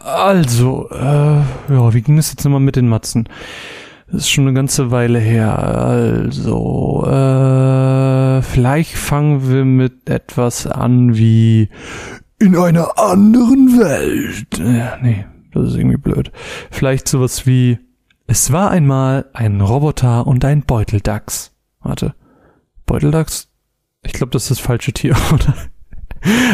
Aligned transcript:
Also, 0.00 0.88
äh, 0.90 1.40
ja, 1.72 1.94
wie 1.94 2.02
ging 2.02 2.18
es 2.18 2.30
jetzt 2.30 2.44
nochmal 2.44 2.60
mit 2.60 2.76
den 2.76 2.88
Matzen? 2.88 3.28
Das 4.06 4.22
ist 4.22 4.30
schon 4.30 4.46
eine 4.46 4.54
ganze 4.54 4.90
Weile 4.90 5.18
her. 5.18 5.58
Also, 5.58 7.04
äh, 7.06 8.42
vielleicht 8.42 8.94
fangen 8.94 9.48
wir 9.50 9.64
mit 9.64 10.08
etwas 10.08 10.66
an 10.66 11.16
wie 11.16 11.68
in 12.38 12.56
einer 12.56 12.98
anderen 12.98 13.78
Welt. 13.78 14.58
Ja, 14.58 14.98
nee, 15.02 15.26
das 15.52 15.70
ist 15.70 15.76
irgendwie 15.76 15.96
blöd. 15.96 16.30
Vielleicht 16.70 17.08
sowas 17.08 17.46
wie 17.46 17.78
es 18.26 18.52
war 18.52 18.70
einmal 18.70 19.26
ein 19.34 19.60
Roboter 19.60 20.26
und 20.26 20.44
ein 20.44 20.62
Beuteldachs. 20.62 21.52
Warte. 21.80 22.14
Beuteldachs? 22.86 23.53
Ich 24.04 24.12
glaube, 24.12 24.30
das 24.30 24.44
ist 24.44 24.50
das 24.52 24.60
falsche 24.60 24.92
Tier, 24.92 25.16
oder? 25.32 25.54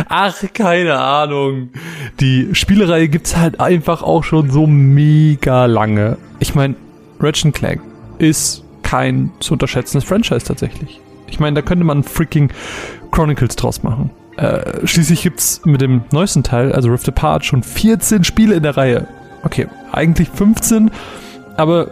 Ach, 0.09 0.43
keine 0.53 0.99
Ahnung. 0.99 1.71
Die 2.19 2.55
Spielereihe 2.55 3.09
gibt's 3.09 3.37
halt 3.37 3.61
einfach 3.61 4.03
auch 4.03 4.25
schon 4.25 4.51
so 4.51 4.67
mega 4.67 5.67
lange. 5.67 6.19
Ich 6.41 6.55
meine, 6.55 6.75
Ratchet 7.21 7.55
Clank 7.55 7.81
ist 8.19 8.65
kein 8.83 9.31
zu 9.41 9.53
unterschätzendes 9.53 10.09
Franchise 10.09 10.45
tatsächlich. 10.45 11.01
Ich 11.29 11.39
meine, 11.39 11.55
da 11.55 11.63
könnte 11.63 11.85
man 11.85 12.03
freaking 12.03 12.51
Chronicles 13.13 13.55
draus 13.55 13.83
machen. 13.83 14.11
Äh, 14.37 14.87
schließlich 14.87 15.23
gibt's 15.23 15.61
mit 15.65 15.81
dem 15.81 16.03
neuesten 16.13 16.43
Teil, 16.43 16.73
also 16.73 16.91
Rift 16.91 17.09
Apart, 17.09 17.45
schon 17.45 17.63
14 17.63 18.25
Spiele 18.25 18.55
in 18.55 18.63
der 18.63 18.77
Reihe. 18.77 19.07
Okay, 19.43 19.69
eigentlich 19.93 20.29
15, 20.29 20.91
aber 21.57 21.91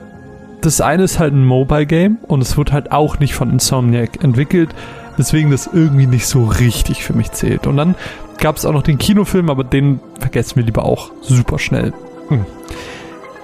das 0.61 0.81
eine 0.81 1.05
ist 1.05 1.19
halt 1.19 1.35
ein 1.35 1.45
Mobile 1.45 1.87
Game 1.87 2.19
und 2.27 2.41
es 2.41 2.57
wird 2.57 2.73
halt 2.73 2.91
auch 2.91 3.19
nicht 3.21 3.35
von 3.35 3.51
Insomniac 3.51 4.23
entwickelt, 4.25 4.71
deswegen 5.19 5.51
das 5.51 5.69
irgendwie 5.73 6.07
nicht 6.07 6.27
so 6.27 6.45
richtig 6.45 7.05
für 7.05 7.13
mich 7.13 7.33
zählt. 7.33 7.67
Und 7.67 7.77
dann 7.77 7.95
gab 8.39 8.57
es 8.57 8.65
auch 8.65 8.73
noch 8.73 8.83
den 8.83 8.99
Kinofilm, 8.99 9.51
aber 9.51 9.65
den 9.65 10.01
vergessen 10.21 10.57
wir 10.57 10.65
lieber 10.65 10.85
auch 10.85 11.11
super 11.21 11.59
schnell. 11.59 11.93
Hm. 12.29 12.47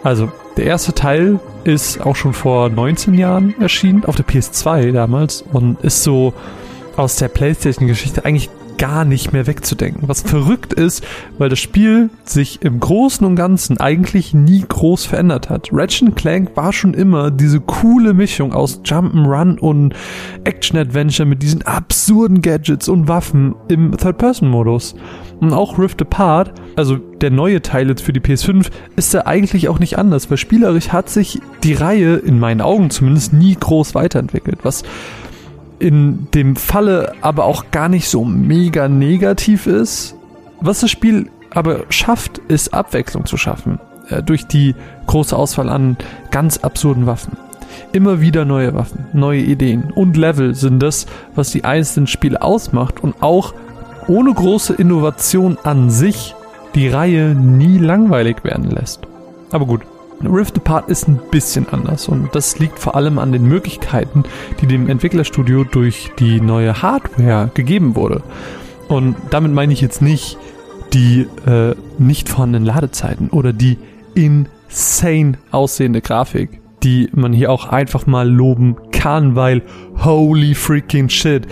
Also, 0.02 0.30
der 0.56 0.67
erste 0.67 0.92
Teil 0.92 1.41
ist 1.64 2.00
auch 2.00 2.14
schon 2.14 2.34
vor 2.34 2.69
19 2.69 3.14
Jahren 3.14 3.61
erschienen, 3.61 4.05
auf 4.05 4.17
der 4.17 4.27
PS2 4.27 4.92
damals, 4.92 5.42
und 5.42 5.80
ist 5.80 6.02
so 6.02 6.34
aus 6.97 7.17
der 7.17 7.28
PlayStation-Geschichte 7.28 8.25
eigentlich 8.25 8.50
gar 8.78 9.05
nicht 9.05 9.33
mehr 9.33 9.47
wegzudenken. 9.47 10.08
Was 10.08 10.22
verrückt 10.22 10.72
ist, 10.72 11.05
weil 11.39 11.48
das 11.48 11.58
Spiel 11.58 12.11
sich 12.25 12.62
im 12.62 12.80
Großen 12.80 13.27
und 13.27 13.36
Ganzen 13.36 13.78
eigentlich 13.78 14.34
nie 14.34 14.64
groß 14.67 15.06
verändert 15.06 15.50
hat. 15.50 15.69
Ratchet 15.72 16.17
Clank 16.17 16.56
war 16.56 16.72
schon 16.72 16.95
immer 16.95 17.30
diese 17.30 17.61
coole 17.61 18.14
Mischung 18.14 18.52
aus 18.52 18.80
Jump'n'Run 18.84 19.58
und 19.58 19.95
Action-Adventure 20.45 21.28
mit 21.28 21.42
diesen 21.42 21.62
absurden 21.62 22.42
Gadgets 22.42 22.89
und 22.89 23.08
Waffen 23.08 23.55
im 23.69 23.97
Third-Person-Modus. 23.97 24.95
Und 25.41 25.52
auch 25.52 25.78
Rift 25.78 26.00
Apart, 26.00 26.52
also 26.77 26.97
der 26.97 27.30
neue 27.30 27.61
Teil 27.61 27.89
jetzt 27.89 28.02
für 28.02 28.12
die 28.12 28.20
PS5, 28.20 28.69
ist 28.97 29.12
da 29.12 29.22
eigentlich 29.22 29.69
auch 29.69 29.78
nicht 29.78 29.98
anders, 29.98 30.30
weil 30.30 30.39
spielerisch 30.39 30.91
hat 30.91 31.11
sich 31.11 31.41
die 31.62 31.75
Reihe, 31.75 32.17
in 32.17 32.39
meinen 32.39 32.61
Augen 32.61 32.91
zumindest, 32.91 33.33
nie 33.33 33.55
groß 33.55 33.95
weiterentwickelt. 33.95 34.61
Was 34.62 34.84
in 35.78 36.28
dem 36.34 36.56
Falle 36.56 37.14
aber 37.20 37.44
auch 37.44 37.70
gar 37.70 37.89
nicht 37.89 38.08
so 38.08 38.25
mega 38.25 38.89
negativ 38.89 39.67
ist. 39.67 40.17
Was 40.61 40.80
das 40.80 40.91
Spiel 40.91 41.30
aber 41.50 41.84
schafft, 41.91 42.39
ist 42.48 42.75
Abwechslung 42.75 43.27
zu 43.27 43.36
schaffen. 43.36 43.78
Äh, 44.08 44.22
durch 44.22 44.47
die 44.47 44.75
große 45.06 45.36
Auswahl 45.36 45.69
an 45.69 45.97
ganz 46.30 46.58
absurden 46.58 47.06
Waffen. 47.06 47.36
Immer 47.92 48.20
wieder 48.20 48.45
neue 48.45 48.75
Waffen, 48.75 49.06
neue 49.12 49.41
Ideen 49.41 49.92
und 49.95 50.17
Level 50.17 50.55
sind 50.55 50.80
das, 50.80 51.06
was 51.34 51.50
die 51.50 51.64
einzelnen 51.64 52.06
Spiele 52.06 52.41
ausmacht 52.42 53.02
und 53.02 53.20
auch 53.20 53.55
ohne 54.06 54.33
große 54.33 54.75
Innovation 54.75 55.58
an 55.62 55.91
sich 55.91 56.34
die 56.75 56.89
Reihe 56.89 57.34
nie 57.34 57.78
langweilig 57.78 58.45
werden 58.45 58.70
lässt. 58.70 59.00
Aber 59.50 59.67
gut, 59.67 59.83
Rift 60.23 60.57
Apart 60.57 60.89
ist 60.89 61.08
ein 61.08 61.20
bisschen 61.30 61.69
anders 61.69 62.08
und 62.08 62.35
das 62.35 62.58
liegt 62.58 62.79
vor 62.79 62.95
allem 62.95 63.19
an 63.19 63.33
den 63.33 63.47
Möglichkeiten, 63.47 64.25
die 64.61 64.67
dem 64.67 64.89
Entwicklerstudio 64.89 65.64
durch 65.64 66.13
die 66.19 66.41
neue 66.41 66.83
Hardware 66.83 67.51
gegeben 67.55 67.97
wurde. 67.97 68.23
Und 68.89 69.17
damit 69.30 69.53
meine 69.53 69.73
ich 69.73 69.80
jetzt 69.80 70.03
nicht 70.03 70.39
die 70.92 71.27
äh, 71.47 71.74
nicht 71.98 72.29
vorhandenen 72.29 72.67
Ladezeiten 72.67 73.30
oder 73.30 73.53
die 73.53 73.79
insane 74.14 75.39
aussehende 75.51 76.01
Grafik, 76.01 76.61
die 76.83 77.08
man 77.13 77.33
hier 77.33 77.51
auch 77.51 77.67
einfach 77.67 78.07
mal 78.07 78.29
loben 78.29 78.77
kann, 78.92 79.35
weil 79.35 79.63
holy 80.05 80.55
freaking 80.55 81.08
shit. 81.08 81.47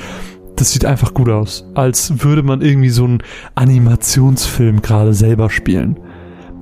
Das 0.56 0.72
sieht 0.72 0.84
einfach 0.84 1.14
gut 1.14 1.28
aus, 1.30 1.66
als 1.74 2.22
würde 2.22 2.42
man 2.42 2.60
irgendwie 2.60 2.90
so 2.90 3.04
einen 3.04 3.22
Animationsfilm 3.54 4.82
gerade 4.82 5.14
selber 5.14 5.50
spielen. 5.50 5.98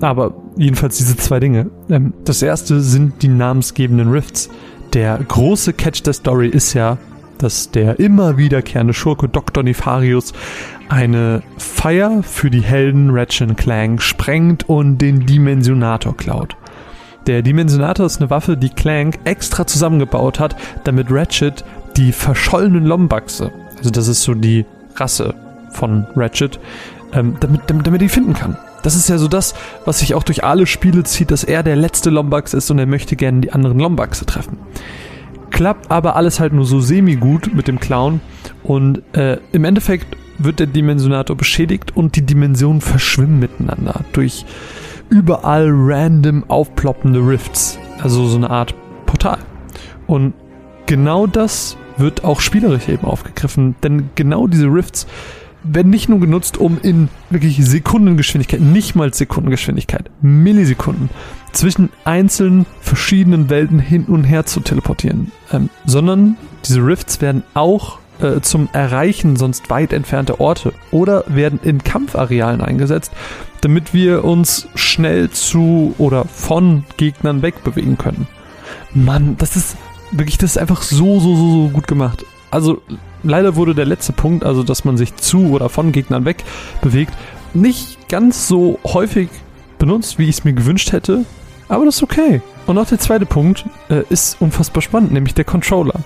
Aber 0.00 0.34
jedenfalls 0.56 0.98
diese 0.98 1.16
zwei 1.16 1.40
Dinge. 1.40 1.70
Ähm, 1.88 2.14
das 2.24 2.42
erste 2.42 2.80
sind 2.80 3.22
die 3.22 3.28
namensgebenden 3.28 4.10
Rifts. 4.10 4.48
Der 4.92 5.18
große 5.18 5.72
Catch 5.72 6.02
der 6.04 6.14
Story 6.14 6.48
ist 6.48 6.74
ja, 6.74 6.98
dass 7.38 7.70
der 7.70 8.00
immer 8.00 8.36
wiederkehrende 8.36 8.92
Schurke 8.92 9.28
Dr. 9.28 9.62
Nefarius 9.62 10.32
eine 10.88 11.42
Feier 11.56 12.22
für 12.22 12.50
die 12.50 12.62
Helden 12.62 13.10
Ratchet 13.10 13.56
Clank 13.56 14.02
sprengt 14.02 14.68
und 14.68 14.98
den 14.98 15.26
Dimensionator 15.26 16.16
klaut. 16.16 16.56
Der 17.26 17.42
Dimensionator 17.42 18.06
ist 18.06 18.20
eine 18.20 18.30
Waffe, 18.30 18.56
die 18.56 18.70
Clank 18.70 19.20
extra 19.24 19.66
zusammengebaut 19.66 20.40
hat, 20.40 20.56
damit 20.84 21.08
Ratchet 21.10 21.64
die 21.96 22.12
verschollenen 22.12 22.84
Lombaxe, 22.84 23.52
also 23.78 23.90
das 23.90 24.08
ist 24.08 24.22
so 24.22 24.34
die 24.34 24.64
Rasse 24.96 25.34
von 25.72 26.06
Ratchet, 26.16 26.58
ähm, 27.12 27.36
damit, 27.40 27.62
damit, 27.66 27.86
damit 27.86 28.00
die 28.00 28.08
finden 28.08 28.34
kann. 28.34 28.56
Das 28.82 28.94
ist 28.94 29.08
ja 29.08 29.18
so 29.18 29.28
das, 29.28 29.54
was 29.84 30.00
sich 30.00 30.14
auch 30.14 30.22
durch 30.22 30.44
alle 30.44 30.66
Spiele 30.66 31.04
zieht, 31.04 31.30
dass 31.30 31.44
er 31.44 31.62
der 31.62 31.76
letzte 31.76 32.10
Lombax 32.10 32.54
ist 32.54 32.70
und 32.70 32.78
er 32.78 32.86
möchte 32.86 33.16
gerne 33.16 33.40
die 33.40 33.52
anderen 33.52 33.78
Lombaxe 33.78 34.26
treffen. 34.26 34.58
Klappt 35.50 35.90
aber 35.90 36.16
alles 36.16 36.40
halt 36.40 36.52
nur 36.52 36.64
so 36.64 36.80
semi-gut 36.80 37.54
mit 37.54 37.68
dem 37.68 37.80
Clown 37.80 38.20
und 38.62 39.02
äh, 39.16 39.38
im 39.52 39.64
Endeffekt 39.64 40.16
wird 40.38 40.60
der 40.60 40.66
Dimensionator 40.66 41.36
beschädigt 41.36 41.96
und 41.96 42.16
die 42.16 42.22
Dimensionen 42.22 42.80
verschwimmen 42.80 43.40
miteinander 43.40 44.00
durch 44.12 44.46
überall 45.10 45.68
random 45.70 46.44
aufploppende 46.48 47.20
Rifts. 47.20 47.78
Also 48.00 48.26
so 48.26 48.36
eine 48.36 48.48
Art 48.48 48.74
Portal. 49.06 49.38
Und 50.06 50.34
genau 50.86 51.26
das 51.26 51.76
wird 51.98 52.24
auch 52.24 52.40
spielerisch 52.40 52.88
eben 52.88 53.04
aufgegriffen, 53.04 53.74
denn 53.82 54.10
genau 54.14 54.46
diese 54.46 54.66
Rifts 54.66 55.06
werden 55.62 55.90
nicht 55.90 56.08
nur 56.08 56.20
genutzt, 56.20 56.58
um 56.58 56.78
in 56.82 57.08
wirklich 57.28 57.64
Sekundengeschwindigkeit, 57.64 58.60
nicht 58.60 58.94
mal 58.94 59.12
Sekundengeschwindigkeit, 59.12 60.10
Millisekunden 60.22 61.10
zwischen 61.52 61.90
einzelnen 62.04 62.66
verschiedenen 62.80 63.50
Welten 63.50 63.78
hin 63.78 64.04
und 64.04 64.24
her 64.24 64.46
zu 64.46 64.60
teleportieren, 64.60 65.32
ähm, 65.52 65.68
sondern 65.84 66.36
diese 66.64 66.80
Rifts 66.80 67.20
werden 67.20 67.42
auch 67.54 67.98
äh, 68.20 68.40
zum 68.40 68.68
Erreichen 68.72 69.36
sonst 69.36 69.70
weit 69.70 69.92
entfernter 69.92 70.40
Orte 70.40 70.72
oder 70.90 71.24
werden 71.26 71.60
in 71.62 71.82
Kampfarealen 71.82 72.60
eingesetzt, 72.60 73.12
damit 73.60 73.92
wir 73.92 74.24
uns 74.24 74.68
schnell 74.74 75.30
zu 75.30 75.94
oder 75.98 76.24
von 76.24 76.84
Gegnern 76.96 77.42
wegbewegen 77.42 77.98
können. 77.98 78.26
Mann, 78.92 79.36
das 79.38 79.56
ist 79.56 79.76
wirklich, 80.12 80.38
das 80.38 80.52
ist 80.52 80.58
einfach 80.58 80.82
so, 80.82 81.20
so, 81.20 81.36
so, 81.36 81.52
so 81.52 81.68
gut 81.68 81.86
gemacht. 81.86 82.24
Also 82.50 82.82
leider 83.22 83.56
wurde 83.56 83.74
der 83.74 83.86
letzte 83.86 84.12
Punkt, 84.12 84.44
also 84.44 84.62
dass 84.62 84.84
man 84.84 84.96
sich 84.96 85.16
zu 85.16 85.50
oder 85.50 85.68
von 85.68 85.92
Gegnern 85.92 86.24
weg 86.24 86.44
bewegt, 86.82 87.14
nicht 87.54 88.08
ganz 88.08 88.48
so 88.48 88.78
häufig 88.84 89.28
benutzt, 89.78 90.18
wie 90.18 90.24
ich 90.24 90.38
es 90.38 90.44
mir 90.44 90.52
gewünscht 90.52 90.92
hätte. 90.92 91.24
Aber 91.68 91.84
das 91.84 91.96
ist 91.96 92.02
okay. 92.02 92.40
Und 92.66 92.78
auch 92.78 92.86
der 92.86 92.98
zweite 92.98 93.26
Punkt 93.26 93.64
äh, 93.88 94.02
ist 94.10 94.40
unfassbar 94.40 94.82
spannend, 94.82 95.12
nämlich 95.12 95.34
der 95.34 95.44
Controller. 95.44 96.00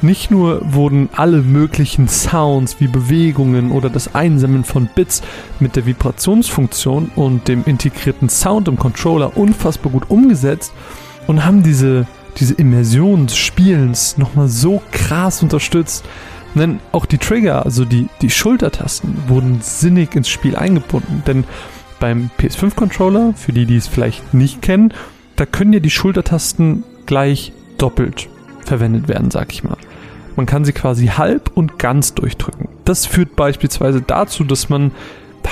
Nicht 0.00 0.30
nur 0.30 0.60
wurden 0.74 1.10
alle 1.14 1.42
möglichen 1.42 2.08
Sounds 2.08 2.80
wie 2.80 2.88
Bewegungen 2.88 3.70
oder 3.70 3.88
das 3.88 4.14
Einsammeln 4.14 4.64
von 4.64 4.88
Bits 4.92 5.22
mit 5.60 5.76
der 5.76 5.86
Vibrationsfunktion 5.86 7.12
und 7.14 7.46
dem 7.46 7.62
integrierten 7.64 8.28
Sound 8.28 8.66
im 8.66 8.78
Controller 8.78 9.36
unfassbar 9.36 9.92
gut 9.92 10.10
umgesetzt 10.10 10.72
und 11.28 11.44
haben 11.44 11.62
diese, 11.62 12.06
diese 12.38 12.54
Immersion 12.54 13.26
des 13.28 13.36
Spielens 13.36 14.18
nochmal 14.18 14.48
so 14.48 14.82
krass 14.90 15.40
unterstützt, 15.42 16.04
denn 16.60 16.80
auch 16.92 17.06
die 17.06 17.18
Trigger, 17.18 17.64
also 17.64 17.84
die, 17.84 18.08
die 18.20 18.30
Schultertasten, 18.30 19.16
wurden 19.28 19.60
sinnig 19.62 20.14
ins 20.14 20.28
Spiel 20.28 20.56
eingebunden. 20.56 21.22
Denn 21.26 21.44
beim 22.00 22.30
PS5-Controller, 22.38 23.34
für 23.34 23.52
die, 23.52 23.66
die 23.66 23.76
es 23.76 23.88
vielleicht 23.88 24.34
nicht 24.34 24.60
kennen, 24.62 24.92
da 25.36 25.46
können 25.46 25.72
ja 25.72 25.80
die 25.80 25.90
Schultertasten 25.90 26.84
gleich 27.06 27.52
doppelt 27.78 28.28
verwendet 28.64 29.08
werden, 29.08 29.30
sag 29.30 29.52
ich 29.52 29.64
mal. 29.64 29.76
Man 30.36 30.46
kann 30.46 30.64
sie 30.64 30.72
quasi 30.72 31.08
halb 31.08 31.50
und 31.54 31.78
ganz 31.78 32.14
durchdrücken. 32.14 32.68
Das 32.84 33.06
führt 33.06 33.36
beispielsweise 33.36 34.00
dazu, 34.00 34.44
dass 34.44 34.68
man 34.68 34.92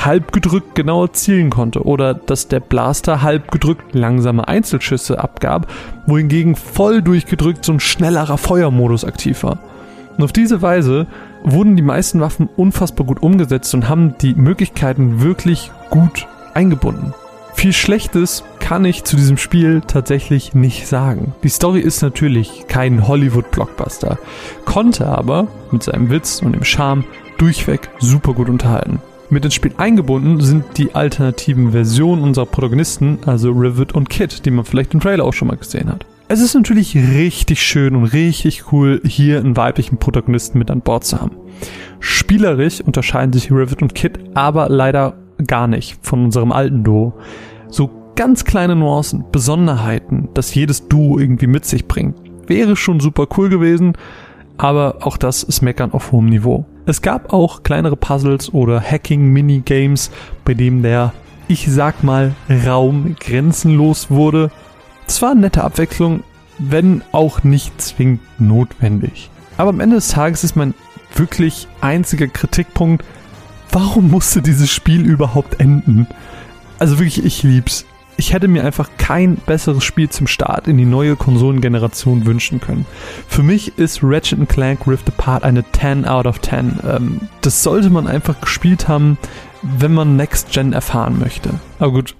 halb 0.04 0.32
gedrückt 0.32 0.74
genauer 0.74 1.12
zielen 1.12 1.50
konnte 1.50 1.84
oder 1.84 2.14
dass 2.14 2.48
der 2.48 2.60
Blaster 2.60 3.22
halb 3.22 3.50
gedrückt 3.50 3.94
langsame 3.94 4.46
Einzelschüsse 4.48 5.18
abgab, 5.18 5.70
wohingegen 6.06 6.56
voll 6.56 7.02
durchgedrückt 7.02 7.64
so 7.64 7.72
ein 7.72 7.80
schnellerer 7.80 8.38
Feuermodus 8.38 9.04
aktiv 9.04 9.42
war. 9.42 9.58
Und 10.20 10.24
auf 10.24 10.32
diese 10.34 10.60
Weise 10.60 11.06
wurden 11.44 11.76
die 11.76 11.82
meisten 11.82 12.20
Waffen 12.20 12.50
unfassbar 12.54 13.06
gut 13.06 13.22
umgesetzt 13.22 13.72
und 13.72 13.88
haben 13.88 14.18
die 14.18 14.34
Möglichkeiten 14.34 15.22
wirklich 15.22 15.72
gut 15.88 16.28
eingebunden. 16.52 17.14
Viel 17.54 17.72
Schlechtes 17.72 18.44
kann 18.58 18.84
ich 18.84 19.04
zu 19.04 19.16
diesem 19.16 19.38
Spiel 19.38 19.80
tatsächlich 19.80 20.52
nicht 20.52 20.86
sagen. 20.86 21.32
Die 21.42 21.48
Story 21.48 21.80
ist 21.80 22.02
natürlich 22.02 22.66
kein 22.68 23.08
Hollywood-Blockbuster, 23.08 24.18
konnte 24.66 25.06
aber 25.06 25.48
mit 25.70 25.84
seinem 25.84 26.10
Witz 26.10 26.42
und 26.42 26.52
dem 26.52 26.64
Charme 26.64 27.04
durchweg 27.38 27.88
super 27.98 28.34
gut 28.34 28.50
unterhalten. 28.50 29.00
Mit 29.30 29.46
ins 29.46 29.54
Spiel 29.54 29.72
eingebunden 29.78 30.38
sind 30.42 30.64
die 30.76 30.94
alternativen 30.94 31.72
Versionen 31.72 32.22
unserer 32.22 32.44
Protagonisten, 32.44 33.20
also 33.24 33.52
Rivet 33.52 33.94
und 33.94 34.10
Kit, 34.10 34.44
die 34.44 34.50
man 34.50 34.66
vielleicht 34.66 34.92
im 34.92 35.00
Trailer 35.00 35.24
auch 35.24 35.32
schon 35.32 35.48
mal 35.48 35.56
gesehen 35.56 35.90
hat. 35.90 36.04
Es 36.32 36.40
ist 36.40 36.54
natürlich 36.54 36.94
richtig 36.94 37.60
schön 37.60 37.96
und 37.96 38.04
richtig 38.04 38.70
cool, 38.70 39.00
hier 39.04 39.40
einen 39.40 39.56
weiblichen 39.56 39.98
Protagonisten 39.98 40.60
mit 40.60 40.70
an 40.70 40.80
Bord 40.80 41.02
zu 41.02 41.20
haben. 41.20 41.32
Spielerisch 41.98 42.80
unterscheiden 42.80 43.32
sich 43.32 43.50
Rivet 43.50 43.82
und 43.82 43.96
Kit 43.96 44.20
aber 44.34 44.68
leider 44.68 45.14
gar 45.48 45.66
nicht 45.66 45.98
von 46.06 46.26
unserem 46.26 46.52
alten 46.52 46.84
Duo 46.84 47.14
so 47.66 47.90
ganz 48.14 48.44
kleine 48.44 48.76
Nuancen, 48.76 49.24
Besonderheiten, 49.32 50.28
dass 50.32 50.54
jedes 50.54 50.86
Duo 50.86 51.18
irgendwie 51.18 51.48
mit 51.48 51.64
sich 51.64 51.88
bringt. 51.88 52.14
Wäre 52.46 52.76
schon 52.76 53.00
super 53.00 53.26
cool 53.36 53.48
gewesen, 53.48 53.94
aber 54.56 54.98
auch 55.00 55.16
das 55.16 55.42
ist 55.42 55.62
Meckern 55.62 55.90
auf 55.90 56.12
hohem 56.12 56.26
Niveau. 56.26 56.64
Es 56.86 57.02
gab 57.02 57.32
auch 57.32 57.64
kleinere 57.64 57.96
Puzzles 57.96 58.54
oder 58.54 58.80
Hacking-Minigames, 58.80 60.12
bei 60.44 60.54
dem 60.54 60.84
der, 60.84 61.12
ich 61.48 61.66
sag 61.68 62.04
mal, 62.04 62.36
Raum 62.48 63.16
grenzenlos 63.18 64.12
wurde. 64.12 64.52
Es 65.10 65.20
war 65.22 65.32
eine 65.32 65.40
nette 65.40 65.64
Abwechslung, 65.64 66.22
wenn 66.60 67.02
auch 67.10 67.42
nicht 67.42 67.82
zwingend 67.82 68.20
notwendig. 68.38 69.28
Aber 69.56 69.70
am 69.70 69.80
Ende 69.80 69.96
des 69.96 70.06
Tages 70.06 70.44
ist 70.44 70.54
mein 70.54 70.72
wirklich 71.16 71.66
einziger 71.80 72.28
Kritikpunkt, 72.28 73.04
warum 73.72 74.08
musste 74.08 74.40
dieses 74.40 74.70
Spiel 74.70 75.04
überhaupt 75.04 75.58
enden? 75.58 76.06
Also 76.78 77.00
wirklich, 77.00 77.24
ich 77.24 77.42
lieb's. 77.42 77.86
Ich 78.18 78.32
hätte 78.32 78.46
mir 78.46 78.64
einfach 78.64 78.88
kein 78.98 79.34
besseres 79.34 79.82
Spiel 79.82 80.08
zum 80.10 80.28
Start 80.28 80.68
in 80.68 80.78
die 80.78 80.84
neue 80.84 81.16
Konsolengeneration 81.16 82.24
wünschen 82.24 82.60
können. 82.60 82.86
Für 83.26 83.42
mich 83.42 83.78
ist 83.78 84.04
Ratchet 84.04 84.48
Clank 84.48 84.86
Rift 84.86 85.08
Apart 85.08 85.42
eine 85.42 85.64
10 85.72 86.04
out 86.04 86.26
of 86.26 86.40
10. 86.40 86.78
Ähm, 86.88 87.20
das 87.40 87.64
sollte 87.64 87.90
man 87.90 88.06
einfach 88.06 88.40
gespielt 88.40 88.86
haben, 88.86 89.18
wenn 89.62 89.92
man 89.92 90.14
Next 90.14 90.52
Gen 90.52 90.72
erfahren 90.72 91.18
möchte. 91.18 91.50
Aber 91.80 91.90
gut, 91.90 92.14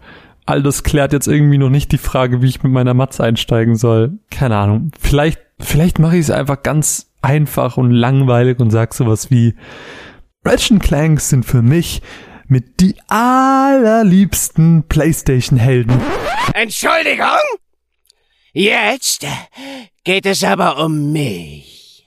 all 0.50 0.62
das 0.62 0.82
klärt 0.82 1.12
jetzt 1.12 1.28
irgendwie 1.28 1.58
noch 1.58 1.70
nicht 1.70 1.92
die 1.92 1.98
Frage, 1.98 2.42
wie 2.42 2.48
ich 2.48 2.62
mit 2.62 2.72
meiner 2.72 2.92
Matz 2.92 3.20
einsteigen 3.20 3.76
soll. 3.76 4.18
Keine 4.30 4.56
Ahnung. 4.56 4.90
Vielleicht, 4.98 5.40
vielleicht 5.60 5.98
mache 6.00 6.16
ich 6.16 6.22
es 6.22 6.30
einfach 6.30 6.62
ganz 6.62 7.12
einfach 7.22 7.76
und 7.76 7.92
langweilig 7.92 8.58
und 8.58 8.70
sag 8.70 8.92
sowas 8.92 9.30
wie 9.30 9.54
Ratchet 10.44 10.82
Clank 10.82 11.20
sind 11.20 11.44
für 11.44 11.62
mich 11.62 12.02
mit 12.48 12.80
die 12.80 12.96
allerliebsten 13.06 14.84
PlayStation-Helden. 14.88 16.00
Entschuldigung? 16.54 17.38
Jetzt 18.52 19.24
geht 20.02 20.26
es 20.26 20.42
aber 20.42 20.82
um 20.82 21.12
mich. 21.12 22.04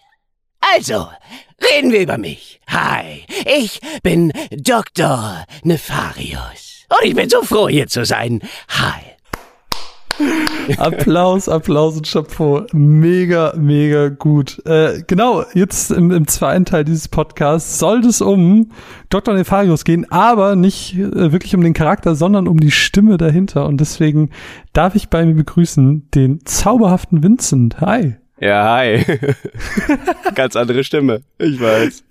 Also, 0.76 1.08
reden 1.72 1.94
wir 1.94 2.02
über 2.02 2.18
mich. 2.18 2.60
Hi, 2.68 3.24
ich 3.46 3.80
bin 4.02 4.34
Dr. 4.52 5.46
Nefarius. 5.64 6.63
Und 7.00 7.08
ich 7.08 7.16
bin 7.16 7.30
so 7.30 7.42
froh, 7.42 7.68
hier 7.68 7.88
zu 7.88 8.06
sein. 8.06 8.42
Hi. 8.70 9.14
Applaus, 10.78 11.50
Applaus 11.50 11.98
und 11.98 12.08
Chapeau. 12.08 12.66
Mega, 12.72 13.54
mega 13.58 14.10
gut. 14.10 14.62
Äh, 14.66 15.02
genau, 15.08 15.44
jetzt 15.54 15.92
im, 15.92 16.12
im, 16.12 16.28
zweiten 16.28 16.66
Teil 16.66 16.84
dieses 16.84 17.08
Podcasts 17.08 17.80
sollte 17.80 18.10
es 18.10 18.22
um 18.22 18.72
Dr. 19.10 19.34
Nefarius 19.34 19.86
gehen, 19.86 20.10
aber 20.12 20.56
nicht 20.56 20.96
äh, 20.96 21.32
wirklich 21.32 21.56
um 21.56 21.62
den 21.62 21.74
Charakter, 21.74 22.16
sondern 22.16 22.48
um 22.48 22.60
die 22.60 22.72
Stimme 22.72 23.18
dahinter. 23.18 23.66
Und 23.66 23.82
deswegen 23.82 24.30
darf 24.72 24.94
ich 24.96 25.10
bei 25.10 25.26
mir 25.26 25.34
begrüßen 25.36 26.10
den 26.12 26.46
zauberhaften 26.46 27.24
Vincent. 27.24 27.82
Hi. 27.82 28.18
Ja, 28.40 28.78
hi. 28.78 29.04
Ganz 30.36 30.56
andere 30.56 30.84
Stimme. 30.84 31.22
Ich 31.38 31.60
weiß. 31.62 32.04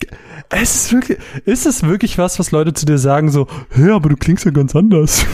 Es 0.51 0.75
ist 0.77 0.93
wirklich, 0.93 1.19
ist 1.47 1.67
es 1.67 1.83
wirklich 1.83 2.19
was, 2.19 2.39
was 2.39 2.51
Leute 2.51 2.75
zu 2.75 2.87
dir 2.87 2.99
sagen, 2.99 3.31
so, 3.31 3.49
hä, 3.71 3.91
aber 3.91 4.11
du 4.11 4.17
klingst 4.17 4.45
ja 4.45 4.51
ganz 4.51 4.77
anders. 4.77 5.25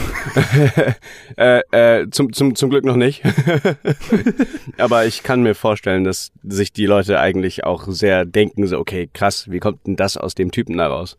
äh, 1.37 1.59
äh, 1.71 2.09
zum, 2.09 2.31
zum, 2.31 2.55
zum 2.55 2.69
Glück 2.69 2.85
noch 2.85 2.95
nicht. 2.95 3.21
aber 4.77 5.05
ich 5.05 5.23
kann 5.23 5.43
mir 5.43 5.55
vorstellen, 5.55 6.05
dass 6.05 6.31
sich 6.43 6.71
die 6.71 6.85
Leute 6.85 7.19
eigentlich 7.19 7.65
auch 7.65 7.87
sehr 7.87 8.25
denken, 8.25 8.65
so, 8.65 8.79
okay, 8.79 9.09
krass, 9.13 9.51
wie 9.51 9.59
kommt 9.59 9.85
denn 9.85 9.97
das 9.97 10.15
aus 10.15 10.35
dem 10.35 10.51
Typen 10.51 10.77
da 10.77 10.87
raus? 10.87 11.17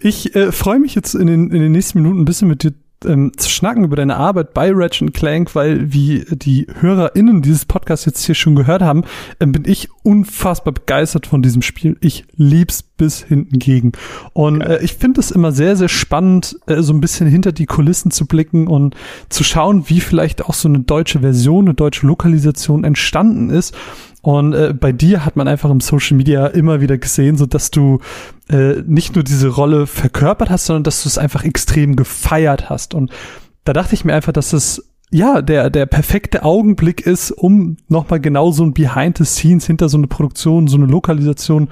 ich 0.00 0.34
äh, 0.34 0.50
freue 0.50 0.78
mich 0.78 0.94
jetzt 0.94 1.14
in 1.14 1.26
den, 1.26 1.50
in 1.50 1.60
den 1.60 1.72
nächsten 1.72 2.00
Minuten 2.00 2.22
ein 2.22 2.24
bisschen 2.24 2.48
mit 2.48 2.62
dir 2.62 2.72
ähm, 3.04 3.32
zu 3.36 3.48
schnacken 3.48 3.84
über 3.84 3.96
deine 3.96 4.16
Arbeit 4.16 4.54
bei 4.54 4.70
Ratchet 4.72 5.14
Clank, 5.14 5.54
weil 5.54 5.92
wie 5.92 6.24
die 6.30 6.66
HörerInnen 6.80 7.42
dieses 7.42 7.64
Podcasts 7.64 8.06
jetzt 8.06 8.24
hier 8.24 8.34
schon 8.34 8.54
gehört 8.54 8.82
haben, 8.82 9.04
ähm, 9.40 9.52
bin 9.52 9.64
ich 9.66 9.88
unfassbar 10.04 10.72
begeistert 10.72 11.26
von 11.26 11.42
diesem 11.42 11.62
Spiel. 11.62 11.96
Ich 12.00 12.24
lieb's 12.36 12.82
bis 12.82 13.22
hinten 13.22 13.58
gegen. 13.58 13.92
Und 14.32 14.60
äh, 14.60 14.80
ich 14.82 14.94
finde 14.94 15.20
es 15.20 15.30
immer 15.30 15.50
sehr, 15.50 15.76
sehr 15.76 15.88
spannend, 15.88 16.56
äh, 16.66 16.82
so 16.82 16.92
ein 16.92 17.00
bisschen 17.00 17.26
hinter 17.26 17.52
die 17.52 17.66
Kulissen 17.66 18.10
zu 18.10 18.26
blicken 18.26 18.68
und 18.68 18.94
zu 19.28 19.42
schauen, 19.42 19.88
wie 19.88 20.00
vielleicht 20.00 20.44
auch 20.44 20.54
so 20.54 20.68
eine 20.68 20.80
deutsche 20.80 21.20
Version, 21.20 21.66
eine 21.66 21.74
deutsche 21.74 22.06
Lokalisation 22.06 22.84
entstanden 22.84 23.50
ist 23.50 23.74
und 24.24 24.54
äh, 24.54 24.72
bei 24.72 24.90
dir 24.90 25.26
hat 25.26 25.36
man 25.36 25.48
einfach 25.48 25.70
im 25.70 25.82
Social 25.82 26.16
Media 26.16 26.46
immer 26.46 26.80
wieder 26.80 26.96
gesehen, 26.96 27.36
so 27.36 27.44
dass 27.44 27.70
du 27.70 27.98
äh, 28.48 28.76
nicht 28.86 29.14
nur 29.14 29.22
diese 29.22 29.48
Rolle 29.48 29.86
verkörpert 29.86 30.48
hast, 30.48 30.64
sondern 30.64 30.82
dass 30.82 31.02
du 31.02 31.10
es 31.10 31.18
einfach 31.18 31.44
extrem 31.44 31.94
gefeiert 31.94 32.70
hast. 32.70 32.94
Und 32.94 33.12
da 33.64 33.74
dachte 33.74 33.94
ich 33.94 34.06
mir 34.06 34.14
einfach, 34.14 34.32
dass 34.32 34.54
es 34.54 34.93
ja 35.14 35.42
der 35.42 35.70
der 35.70 35.86
perfekte 35.86 36.42
Augenblick 36.42 37.06
ist, 37.06 37.30
um 37.30 37.76
nochmal 37.88 38.18
genau 38.20 38.50
so 38.50 38.64
ein 38.64 38.74
Behind 38.74 39.16
the 39.16 39.24
Scenes 39.24 39.64
hinter 39.64 39.88
so 39.88 39.96
eine 39.96 40.08
Produktion, 40.08 40.66
so 40.66 40.76
eine 40.76 40.86
Lokalisation 40.86 41.68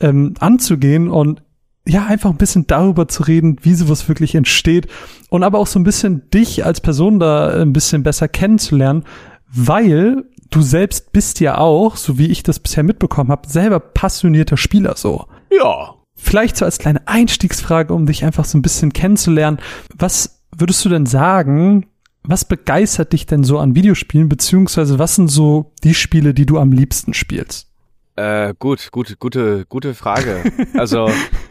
ähm, 0.00 0.34
anzugehen 0.38 1.08
und 1.08 1.42
ja, 1.86 2.04
einfach 2.06 2.30
ein 2.30 2.36
bisschen 2.36 2.66
darüber 2.66 3.08
zu 3.08 3.24
reden, 3.24 3.56
wie 3.62 3.74
sowas 3.74 4.08
wirklich 4.08 4.34
entsteht 4.34 4.88
und 5.30 5.42
aber 5.42 5.58
auch 5.58 5.66
so 5.66 5.80
ein 5.80 5.84
bisschen 5.84 6.30
dich 6.30 6.66
als 6.66 6.80
Person 6.80 7.18
da 7.18 7.60
ein 7.60 7.72
bisschen 7.72 8.02
besser 8.02 8.28
kennenzulernen, 8.28 9.04
weil 9.50 10.24
du 10.50 10.60
selbst 10.60 11.12
bist 11.12 11.40
ja 11.40 11.56
auch, 11.56 11.96
so 11.96 12.18
wie 12.18 12.26
ich 12.26 12.42
das 12.42 12.60
bisher 12.60 12.84
mitbekommen 12.84 13.30
habe, 13.30 13.48
selber 13.48 13.80
passionierter 13.80 14.58
Spieler 14.58 14.96
so. 14.96 15.26
Ja. 15.50 15.94
Vielleicht 16.14 16.58
so 16.58 16.66
als 16.66 16.78
kleine 16.78 17.08
Einstiegsfrage, 17.08 17.94
um 17.94 18.04
dich 18.06 18.22
einfach 18.24 18.44
so 18.44 18.58
ein 18.58 18.62
bisschen 18.62 18.92
kennenzulernen. 18.92 19.58
Was 19.96 20.42
würdest 20.56 20.84
du 20.84 20.88
denn 20.90 21.06
sagen, 21.06 21.86
was 22.24 22.44
begeistert 22.44 23.12
dich 23.12 23.26
denn 23.26 23.44
so 23.44 23.58
an 23.58 23.74
Videospielen, 23.74 24.28
beziehungsweise 24.28 24.98
was 24.98 25.16
sind 25.16 25.28
so 25.28 25.72
die 25.82 25.94
Spiele, 25.94 26.34
die 26.34 26.46
du 26.46 26.58
am 26.58 26.72
liebsten 26.72 27.14
spielst? 27.14 27.68
Äh, 28.16 28.54
gut, 28.58 28.90
gut, 28.92 29.18
gute, 29.18 29.64
gute 29.68 29.94
Frage. 29.94 30.42
also, 30.74 31.10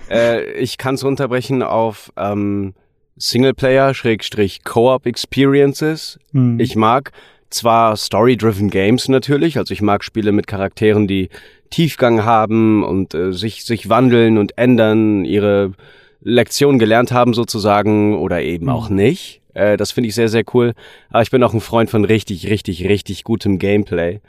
äh, 0.09 0.51
ich 0.53 0.77
kann 0.77 0.95
es 0.95 1.03
runterbrechen 1.03 1.63
auf 1.63 2.13
ähm, 2.17 2.73
Singleplayer, 3.17 3.93
Schrägstrich, 3.93 4.63
Co-op 4.63 5.05
Experiences. 5.05 6.19
Hm. 6.31 6.59
Ich 6.59 6.75
mag 6.75 7.11
zwar 7.49 7.97
story-driven 7.97 8.69
Games 8.69 9.09
natürlich, 9.09 9.57
also 9.57 9.73
ich 9.73 9.81
mag 9.81 10.03
Spiele 10.03 10.31
mit 10.31 10.47
Charakteren, 10.47 11.07
die 11.07 11.29
Tiefgang 11.69 12.23
haben 12.23 12.83
und 12.83 13.13
äh, 13.13 13.33
sich, 13.33 13.65
sich 13.65 13.89
wandeln 13.89 14.37
und 14.37 14.57
ändern, 14.57 15.25
ihre 15.25 15.73
Lektion 16.21 16.79
gelernt 16.79 17.11
haben 17.11 17.33
sozusagen 17.33 18.15
oder 18.15 18.41
eben 18.41 18.65
mhm. 18.65 18.71
auch 18.71 18.89
nicht. 18.89 19.40
Äh, 19.53 19.77
das 19.77 19.91
finde 19.91 20.09
ich 20.09 20.15
sehr, 20.15 20.29
sehr 20.29 20.43
cool. 20.53 20.73
Aber 21.09 21.21
ich 21.21 21.31
bin 21.31 21.43
auch 21.43 21.53
ein 21.53 21.61
Freund 21.61 21.89
von 21.89 22.05
richtig, 22.05 22.49
richtig, 22.49 22.87
richtig 22.87 23.23
gutem 23.23 23.59
Gameplay. 23.59 24.21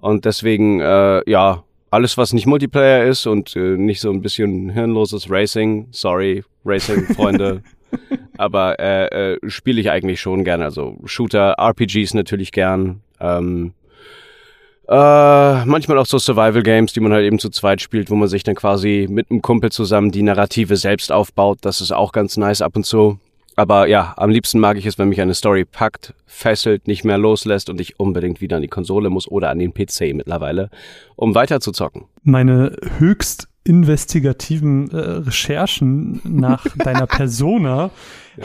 Und 0.00 0.24
deswegen, 0.24 0.80
äh, 0.80 1.28
ja, 1.30 1.64
alles, 1.90 2.16
was 2.16 2.32
nicht 2.32 2.46
Multiplayer 2.46 3.04
ist 3.04 3.26
und 3.26 3.54
äh, 3.54 3.76
nicht 3.76 4.00
so 4.00 4.10
ein 4.10 4.22
bisschen 4.22 4.70
hirnloses 4.70 5.30
Racing, 5.30 5.88
sorry, 5.90 6.42
Racing-Freunde. 6.64 7.62
aber 8.38 8.80
äh, 8.80 9.34
äh, 9.34 9.38
spiele 9.48 9.80
ich 9.80 9.90
eigentlich 9.90 10.20
schon 10.20 10.44
gern. 10.44 10.62
Also 10.62 10.96
Shooter, 11.04 11.54
RPGs 11.58 12.14
natürlich 12.14 12.52
gern. 12.52 13.00
Ähm, 13.20 13.74
äh, 14.88 15.64
manchmal 15.64 15.98
auch 15.98 16.06
so 16.06 16.18
Survival 16.18 16.62
Games, 16.62 16.92
die 16.92 17.00
man 17.00 17.12
halt 17.12 17.24
eben 17.24 17.38
zu 17.38 17.50
zweit 17.50 17.80
spielt, 17.80 18.10
wo 18.10 18.14
man 18.14 18.28
sich 18.28 18.42
dann 18.42 18.54
quasi 18.54 19.06
mit 19.08 19.30
einem 19.30 19.42
Kumpel 19.42 19.70
zusammen 19.70 20.10
die 20.10 20.22
Narrative 20.22 20.76
selbst 20.76 21.12
aufbaut. 21.12 21.58
Das 21.62 21.80
ist 21.80 21.92
auch 21.92 22.12
ganz 22.12 22.36
nice 22.36 22.62
ab 22.62 22.76
und 22.76 22.84
zu. 22.84 23.18
Aber 23.56 23.86
ja, 23.86 24.14
am 24.16 24.30
liebsten 24.30 24.60
mag 24.60 24.78
ich 24.78 24.86
es, 24.86 24.98
wenn 24.98 25.08
mich 25.08 25.20
eine 25.20 25.34
Story 25.34 25.64
packt, 25.64 26.14
fesselt, 26.26 26.86
nicht 26.86 27.04
mehr 27.04 27.18
loslässt 27.18 27.68
und 27.68 27.80
ich 27.80 28.00
unbedingt 28.00 28.40
wieder 28.40 28.56
an 28.56 28.62
die 28.62 28.68
Konsole 28.68 29.10
muss 29.10 29.28
oder 29.28 29.50
an 29.50 29.58
den 29.58 29.74
PC 29.74 30.14
mittlerweile, 30.14 30.70
um 31.16 31.34
weiter 31.34 31.60
zu 31.60 31.72
zocken. 31.72 32.04
Meine 32.22 32.76
höchst 32.98 33.48
investigativen 33.64 34.90
äh, 34.90 34.96
Recherchen 34.96 36.20
nach 36.24 36.66
deiner 36.76 37.06
Persona 37.06 37.90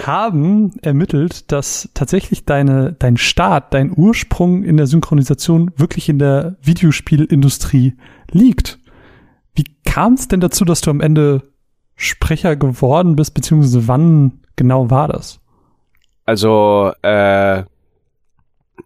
haben 0.06 0.78
ermittelt, 0.82 1.52
dass 1.52 1.90
tatsächlich 1.94 2.46
deine, 2.46 2.94
dein 2.94 3.18
Start, 3.18 3.74
dein 3.74 3.92
Ursprung 3.96 4.64
in 4.64 4.78
der 4.78 4.88
Synchronisation 4.88 5.72
wirklich 5.76 6.10
in 6.10 6.20
der 6.20 6.58
Videospielindustrie 6.62 7.94
liegt. 8.32 8.80
Wie 9.56 9.64
kam 9.86 10.14
es 10.14 10.28
denn 10.28 10.42
dazu, 10.42 10.66
dass 10.66 10.82
du 10.82 10.92
am 10.92 11.02
Ende 11.02 11.42
Sprecher 11.96 12.56
geworden 12.56 13.16
bist, 13.16 13.34
beziehungsweise 13.34 13.88
wann 13.88 14.42
genau 14.58 14.90
war 14.90 15.08
das? 15.08 15.40
Also, 16.26 16.92
äh, 17.04 17.64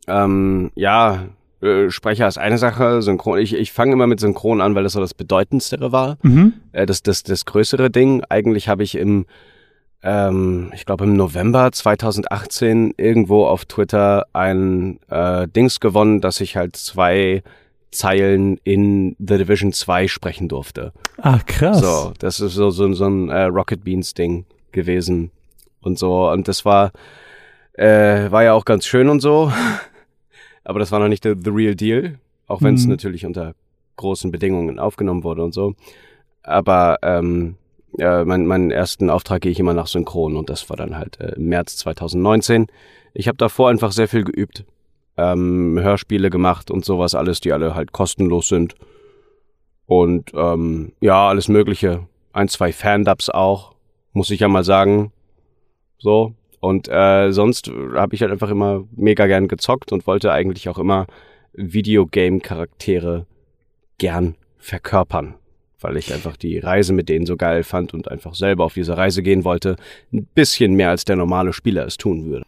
ähm, 0.08 0.72
ja, 0.76 1.26
äh, 1.62 1.90
Sprecher 1.90 2.28
ist 2.28 2.38
eine 2.38 2.58
Sache, 2.58 3.02
Synchron. 3.02 3.40
Ich, 3.40 3.54
ich 3.54 3.72
fange 3.72 3.94
immer 3.94 4.08
mit 4.08 4.20
Synchron 4.20 4.62
an, 4.62 4.76
weil 4.76 4.84
das 4.84 4.94
so 4.94 5.00
das 5.00 5.14
Bedeutendste 5.14 5.92
war. 5.92 6.18
Mhm. 6.22 6.54
Äh, 6.72 6.86
das, 6.86 7.02
das, 7.04 7.24
das 7.24 7.46
größere 7.46 7.90
Ding. 7.90 8.24
Eigentlich 8.30 8.68
habe 8.68 8.84
ich 8.84 8.96
im, 8.96 9.26
ähm, 10.04 10.72
ich 10.76 10.86
glaube 10.86 11.06
im 11.06 11.16
November 11.16 11.72
2018 11.72 12.94
irgendwo 12.98 13.46
auf 13.46 13.66
Twitter 13.66 14.26
ein 14.34 15.00
äh, 15.10 15.48
Dings 15.48 15.80
gewonnen, 15.80 16.22
dass 16.22 16.42
ich 16.42 16.56
halt 16.58 16.76
zwei 16.76 17.44
Zeilen 17.92 18.58
in 18.64 19.16
The 19.20 19.38
Division 19.38 19.74
2 19.74 20.08
sprechen 20.08 20.48
durfte. 20.48 20.94
Ah, 21.18 21.40
krass. 21.46 21.80
So, 21.80 22.14
das 22.20 22.40
ist 22.40 22.54
so, 22.54 22.70
so, 22.70 22.92
so 22.94 23.06
ein 23.06 23.30
äh, 23.30 23.44
Rocket 23.44 23.84
Beans 23.84 24.14
Ding 24.14 24.46
gewesen 24.72 25.32
und 25.82 25.98
so. 26.00 26.30
Und 26.30 26.48
das 26.48 26.66
war, 26.66 26.92
äh, 27.74 28.30
war 28.32 28.44
ja 28.44 28.54
auch 28.54 28.66
ganz 28.66 28.86
schön 28.86 29.10
und 29.10 29.20
so. 29.20 29.52
Aber 30.64 30.80
das 30.80 30.92
war 30.92 31.00
noch 31.00 31.08
nicht 31.08 31.24
the, 31.24 31.34
the 31.44 31.50
real 31.50 31.76
deal. 31.76 32.20
Auch 32.48 32.62
wenn 32.62 32.76
es 32.76 32.84
Mhm. 32.84 32.92
natürlich 32.92 33.26
unter 33.26 33.54
großen 33.98 34.32
Bedingungen 34.32 34.80
aufgenommen 34.80 35.24
wurde 35.24 35.44
und 35.44 35.54
so. 35.54 35.74
Aber 36.44 36.98
ähm, 37.02 37.56
ja, 37.98 38.24
mein, 38.26 38.46
meinen 38.46 38.72
ersten 38.72 39.10
Auftrag 39.10 39.42
gehe 39.42 39.52
ich 39.52 39.60
immer 39.60 39.74
nach 39.74 39.88
Synchron 39.88 40.36
und 40.38 40.50
das 40.50 40.70
war 40.70 40.78
dann 40.78 40.98
halt 40.98 41.20
äh, 41.20 41.34
im 41.36 41.46
März 41.48 41.78
2019. 41.78 42.68
Ich 43.14 43.28
habe 43.28 43.38
davor 43.38 43.70
einfach 43.70 43.92
sehr 43.92 44.08
viel 44.08 44.24
geübt. 44.24 44.66
Ähm, 45.18 45.78
Hörspiele 45.82 46.30
gemacht 46.30 46.72
und 46.72 46.86
sowas 46.86 47.16
alles, 47.16 47.42
die 47.42 47.52
alle 47.54 47.76
halt 47.76 47.92
kostenlos 47.92 48.48
sind. 48.48 48.76
Und 49.86 50.32
ähm, 50.34 50.94
ja, 51.02 51.28
alles 51.28 51.48
Mögliche. 51.50 52.08
Ein, 52.34 52.48
zwei 52.48 52.72
Fan-Dubs 52.72 53.30
auch, 53.30 53.74
muss 54.14 54.30
ich 54.30 54.40
ja 54.40 54.48
mal 54.48 54.64
sagen. 54.64 55.12
So. 56.02 56.34
Und 56.60 56.88
äh, 56.90 57.32
sonst 57.32 57.72
habe 57.96 58.14
ich 58.14 58.22
halt 58.22 58.32
einfach 58.32 58.50
immer 58.50 58.84
mega 58.96 59.26
gern 59.28 59.48
gezockt 59.48 59.92
und 59.92 60.06
wollte 60.06 60.32
eigentlich 60.32 60.70
auch 60.70 60.78
immer 60.78 61.08
Videogame-Charaktere 61.54 63.26
gern 63.98 64.36
verkörpern. 64.58 65.36
Weil 65.80 65.98
ich 65.98 66.14
einfach 66.14 66.38
die 66.38 66.60
Reise 66.60 66.94
mit 66.94 67.10
denen 67.10 67.26
so 67.26 67.38
geil 67.38 67.64
fand 67.64 67.94
und 67.96 68.08
einfach 68.08 68.36
selber 68.36 68.66
auf 68.66 68.76
diese 68.76 68.96
Reise 68.96 69.24
gehen 69.24 69.44
wollte. 69.44 69.76
Ein 70.14 70.26
bisschen 70.36 70.74
mehr 70.74 70.90
als 70.90 71.06
der 71.06 71.16
normale 71.16 71.54
Spieler 71.54 71.86
es 71.88 71.98
tun 71.98 72.26
würde. 72.26 72.46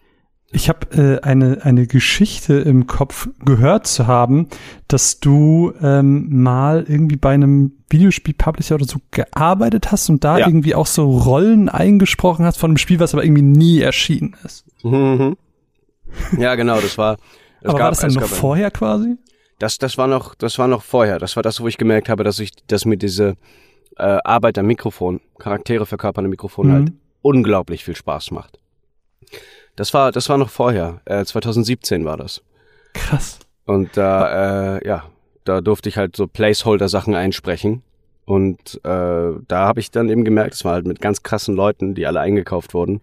Ich 0.56 0.70
habe 0.70 0.88
äh, 0.96 1.22
eine, 1.22 1.60
eine 1.64 1.88
Geschichte 1.88 2.54
im 2.54 2.86
Kopf 2.86 3.28
gehört 3.44 3.88
zu 3.88 4.06
haben, 4.06 4.48
dass 4.88 5.20
du 5.20 5.74
ähm, 5.82 6.42
mal 6.44 6.86
irgendwie 6.88 7.16
bei 7.16 7.32
einem 7.34 7.74
Videospiel-Publisher 7.90 8.76
oder 8.76 8.86
so 8.86 9.00
gearbeitet 9.12 9.92
hast 9.92 10.10
und 10.10 10.24
da 10.24 10.38
Ja. 10.38 10.48
irgendwie 10.48 10.76
auch 10.76 10.86
so 10.86 11.10
Rollen 11.10 11.70
eingesprochen 11.70 12.46
hast 12.46 12.58
von 12.60 12.70
einem 12.72 12.78
Spiel, 12.78 13.00
was 13.00 13.14
aber 13.14 13.24
irgendwie 13.24 13.42
nie 13.42 13.80
erschienen 13.82 14.36
ist. 14.44 14.66
Mhm. 14.84 15.36
Ja, 16.38 16.54
genau, 16.56 16.80
das 16.80 16.98
war. 16.98 17.18
Es 17.62 17.70
aber 17.70 17.80
war 17.80 17.90
das 17.90 18.00
dann 18.02 18.14
noch 18.14 18.22
gab 18.22 18.30
vorher 18.30 18.70
quasi? 18.70 19.18
Das, 19.58 19.78
das 19.80 19.98
war 19.98 20.08
noch, 20.08 20.36
das 20.36 20.60
war 20.60 20.68
noch 20.68 20.84
vorher. 20.84 21.18
Das 21.18 21.36
war 21.36 21.44
das, 21.44 21.62
wo 21.62 21.68
ich 21.68 21.78
gemerkt 21.78 22.10
habe, 22.10 22.24
dass 22.24 22.38
ich, 22.40 22.52
dass 22.68 22.86
mir 22.86 22.98
diese 22.98 23.36
äh, 23.98 24.18
Arbeit 24.24 24.58
am 24.60 24.68
Mikrofon, 24.68 25.20
Charaktere 25.40 25.86
verkörpern 25.86 26.26
am 26.26 26.30
Mikrofon 26.32 26.68
Mhm. 26.68 26.72
halt 26.74 26.92
unglaublich 27.22 27.84
viel 27.84 27.96
Spaß 27.96 28.32
macht. 28.32 28.60
Das 29.76 29.94
war, 29.94 30.12
das 30.12 30.30
war 30.30 30.38
noch 30.38 30.50
vorher. 30.50 31.02
Äh, 31.06 31.26
2017 31.26 32.06
war 32.06 32.18
das. 32.18 32.42
Krass. 32.94 33.40
Und 33.66 33.98
da, 33.98 34.78
äh, 34.78 34.88
ja, 34.88 35.06
da 35.46 35.62
durfte 35.62 35.90
ich 35.90 35.98
halt 35.98 36.16
so 36.16 36.28
Placeholder-Sachen 36.28 37.16
einsprechen. 37.16 37.82
Und 38.26 38.80
äh, 38.84 39.32
da 39.48 39.68
habe 39.68 39.80
ich 39.80 39.92
dann 39.92 40.10
eben 40.10 40.24
gemerkt, 40.24 40.54
es 40.54 40.64
war 40.64 40.74
halt 40.74 40.88
mit 40.88 41.02
ganz 41.02 41.24
krassen 41.24 41.56
Leuten, 41.56 41.96
die 41.96 42.06
alle 42.08 42.22
eingekauft 42.22 42.74
wurden. 42.74 43.02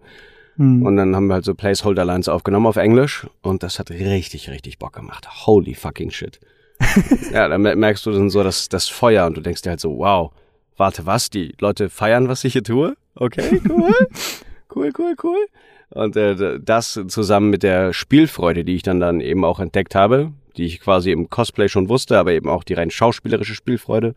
Hm. 0.57 0.83
Und 0.83 0.95
dann 0.97 1.15
haben 1.15 1.27
wir 1.27 1.35
halt 1.35 1.45
so 1.45 1.53
Placeholder-Lines 1.53 2.27
aufgenommen 2.27 2.65
auf 2.65 2.77
Englisch 2.77 3.27
und 3.41 3.63
das 3.63 3.79
hat 3.79 3.91
richtig, 3.91 4.49
richtig 4.49 4.79
Bock 4.79 4.93
gemacht. 4.93 5.27
Holy 5.45 5.75
fucking 5.75 6.11
shit. 6.11 6.39
ja, 7.31 7.47
dann 7.47 7.61
mer- 7.61 7.75
merkst 7.75 8.05
du 8.05 8.11
dann 8.11 8.29
so 8.29 8.43
das, 8.43 8.67
das 8.69 8.87
Feuer 8.87 9.27
und 9.27 9.37
du 9.37 9.41
denkst 9.41 9.61
dir 9.61 9.71
halt 9.71 9.79
so, 9.79 9.97
wow, 9.97 10.31
warte, 10.77 11.05
was? 11.05 11.29
Die 11.29 11.53
Leute 11.59 11.89
feiern, 11.89 12.27
was 12.27 12.43
ich 12.43 12.53
hier 12.53 12.63
tue? 12.63 12.95
Okay, 13.15 13.61
cool. 13.69 13.93
cool, 14.75 14.91
cool, 14.97 15.15
cool. 15.23 15.45
Und 15.93 16.15
äh, 16.15 16.59
das 16.59 16.99
zusammen 17.07 17.49
mit 17.49 17.63
der 17.63 17.93
Spielfreude, 17.93 18.63
die 18.63 18.75
ich 18.75 18.83
dann 18.83 18.99
dann 18.99 19.21
eben 19.21 19.43
auch 19.43 19.59
entdeckt 19.59 19.93
habe, 19.93 20.31
die 20.57 20.65
ich 20.65 20.79
quasi 20.79 21.11
im 21.11 21.29
Cosplay 21.29 21.67
schon 21.69 21.89
wusste, 21.89 22.17
aber 22.17 22.31
eben 22.31 22.49
auch 22.49 22.63
die 22.63 22.73
rein 22.73 22.91
schauspielerische 22.91 23.55
Spielfreude, 23.55 24.15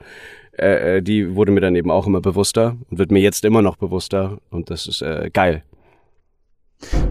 äh, 0.57 0.99
äh, 0.99 1.03
die 1.03 1.35
wurde 1.35 1.53
mir 1.53 1.61
dann 1.61 1.75
eben 1.75 1.91
auch 1.91 2.07
immer 2.07 2.21
bewusster 2.21 2.77
und 2.91 2.99
wird 2.99 3.11
mir 3.11 3.21
jetzt 3.21 3.45
immer 3.45 3.63
noch 3.63 3.77
bewusster 3.77 4.39
und 4.51 4.71
das 4.71 4.87
ist 4.87 5.03
äh, 5.03 5.31
geil. 5.33 5.63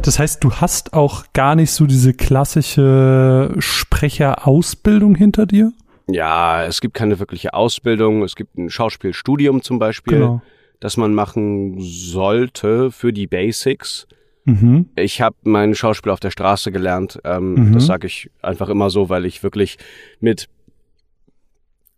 Das 0.01 0.19
heißt, 0.19 0.43
du 0.43 0.51
hast 0.53 0.93
auch 0.93 1.25
gar 1.33 1.55
nicht 1.55 1.71
so 1.71 1.85
diese 1.85 2.13
klassische 2.13 3.53
Sprecherausbildung 3.57 5.15
hinter 5.15 5.45
dir? 5.45 5.71
Ja, 6.07 6.65
es 6.65 6.81
gibt 6.81 6.93
keine 6.93 7.19
wirkliche 7.19 7.53
Ausbildung. 7.53 8.23
Es 8.23 8.35
gibt 8.35 8.57
ein 8.57 8.69
Schauspielstudium 8.69 9.61
zum 9.61 9.79
Beispiel, 9.79 10.19
Genau. 10.19 10.41
das 10.79 10.97
man 10.97 11.13
machen 11.13 11.77
sollte 11.79 12.91
für 12.91 13.13
die 13.13 13.25
Basics. 13.25 14.07
Mhm. 14.45 14.89
Ich 14.95 15.21
habe 15.21 15.35
mein 15.43 15.73
Schauspiel 15.75 16.11
auf 16.11 16.19
der 16.19 16.31
Straße 16.31 16.71
gelernt. 16.71 17.19
Ähm, 17.23 17.53
Mhm. 17.69 17.73
Das 17.73 17.85
sage 17.85 18.07
ich 18.07 18.29
einfach 18.41 18.69
immer 18.69 18.89
so, 18.89 19.09
weil 19.09 19.25
ich 19.25 19.43
wirklich 19.43 19.77
mit 20.19 20.47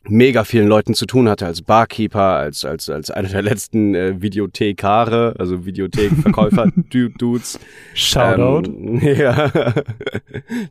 mega 0.07 0.43
vielen 0.43 0.67
Leuten 0.67 0.93
zu 0.93 1.05
tun 1.05 1.27
hatte 1.29 1.45
als 1.45 1.61
Barkeeper, 1.61 2.21
als 2.37 2.63
als 2.65 2.89
als 2.89 3.11
einer 3.11 3.29
der 3.29 3.41
letzten 3.41 3.95
äh, 3.95 4.21
Videothekare, 4.21 5.35
also 5.39 5.65
Videothekverkäufer 5.65 6.67
Du- 6.89 7.09
Dudes. 7.09 7.59
Shoutout. 7.93 8.69
Ähm, 8.69 8.99
ja. 9.17 9.51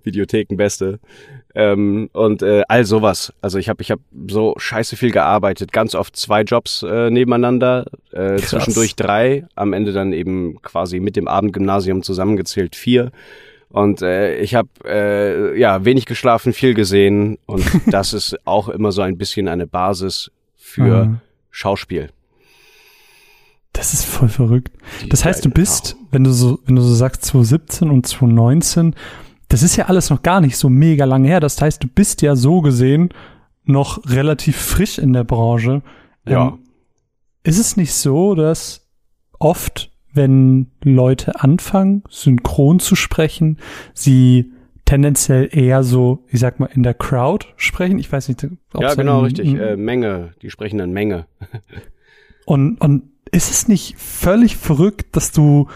Videothekenbeste. 0.02 1.00
Ähm, 1.54 2.10
und 2.12 2.42
äh, 2.42 2.62
all 2.68 2.84
sowas. 2.84 3.32
Also 3.40 3.58
ich 3.58 3.68
habe 3.68 3.82
ich 3.82 3.90
hab 3.90 4.00
so 4.28 4.54
scheiße 4.56 4.96
viel 4.96 5.10
gearbeitet, 5.12 5.72
ganz 5.72 5.94
oft 5.94 6.16
zwei 6.16 6.42
Jobs 6.42 6.82
äh, 6.82 7.10
nebeneinander, 7.10 7.86
äh, 8.12 8.36
Krass. 8.36 8.50
zwischendurch 8.50 8.96
drei, 8.96 9.46
am 9.54 9.72
Ende 9.72 9.92
dann 9.92 10.12
eben 10.12 10.60
quasi 10.62 10.98
mit 11.00 11.16
dem 11.16 11.28
Abendgymnasium 11.28 12.02
zusammengezählt 12.02 12.74
vier. 12.76 13.12
Und 13.74 14.02
äh, 14.02 14.36
ich 14.38 14.54
habe 14.54 14.68
äh, 14.84 15.58
ja 15.58 15.84
wenig 15.84 16.06
geschlafen, 16.06 16.52
viel 16.52 16.74
gesehen 16.74 17.38
und 17.44 17.64
das 17.92 18.12
ist 18.12 18.36
auch 18.46 18.68
immer 18.68 18.92
so 18.92 19.02
ein 19.02 19.18
bisschen 19.18 19.48
eine 19.48 19.66
Basis 19.66 20.30
für 20.56 21.06
Mhm. 21.06 21.20
Schauspiel. 21.50 22.10
Das 23.72 23.92
ist 23.92 24.04
voll 24.04 24.28
verrückt. 24.28 24.70
Die 25.02 25.08
Das 25.08 25.24
heißt, 25.24 25.44
du 25.44 25.50
bist, 25.50 25.96
wenn 26.12 26.22
du 26.22 26.30
so, 26.32 26.60
wenn 26.66 26.76
du 26.76 26.82
so 26.82 26.94
sagst 26.94 27.24
2017 27.24 27.90
und 27.90 28.06
2019, 28.06 28.94
das 29.48 29.64
ist 29.64 29.74
ja 29.74 29.86
alles 29.86 30.08
noch 30.08 30.22
gar 30.22 30.40
nicht 30.40 30.56
so 30.56 30.68
mega 30.68 31.04
lange 31.04 31.26
her. 31.26 31.40
Das 31.40 31.60
heißt, 31.60 31.82
du 31.82 31.88
bist 31.88 32.22
ja 32.22 32.36
so 32.36 32.60
gesehen 32.60 33.08
noch 33.64 34.04
relativ 34.08 34.56
frisch 34.56 34.98
in 34.98 35.12
der 35.12 35.24
Branche. 35.24 35.82
Ja. 36.28 36.48
Ähm, 36.48 36.58
ist 37.42 37.58
es 37.58 37.76
nicht 37.76 37.92
so, 37.92 38.36
dass 38.36 38.86
oft, 39.40 39.90
wenn 40.14 40.70
Leute 40.82 41.40
anfangen, 41.40 42.02
synchron 42.08 42.78
zu 42.80 42.94
sprechen, 42.96 43.58
sie 43.92 44.52
tendenziell 44.84 45.48
eher 45.50 45.82
so, 45.82 46.24
ich 46.28 46.40
sag 46.40 46.60
mal, 46.60 46.68
in 46.72 46.82
der 46.82 46.94
Crowd 46.94 47.46
sprechen? 47.56 47.98
Ich 47.98 48.10
weiß 48.12 48.28
nicht, 48.28 48.44
ob 48.74 48.82
Ja, 48.82 48.90
es 48.90 48.96
genau, 48.96 49.18
ein- 49.20 49.24
richtig. 49.24 49.54
Äh, 49.54 49.76
Menge, 49.76 50.34
die 50.42 50.50
sprechen 50.50 50.78
dann 50.78 50.92
Menge. 50.92 51.26
Und, 52.46 52.78
und 52.82 53.04
ist 53.32 53.50
es 53.50 53.68
nicht 53.68 53.96
völlig 53.98 54.56
verrückt, 54.58 55.16
dass 55.16 55.32
du 55.32 55.68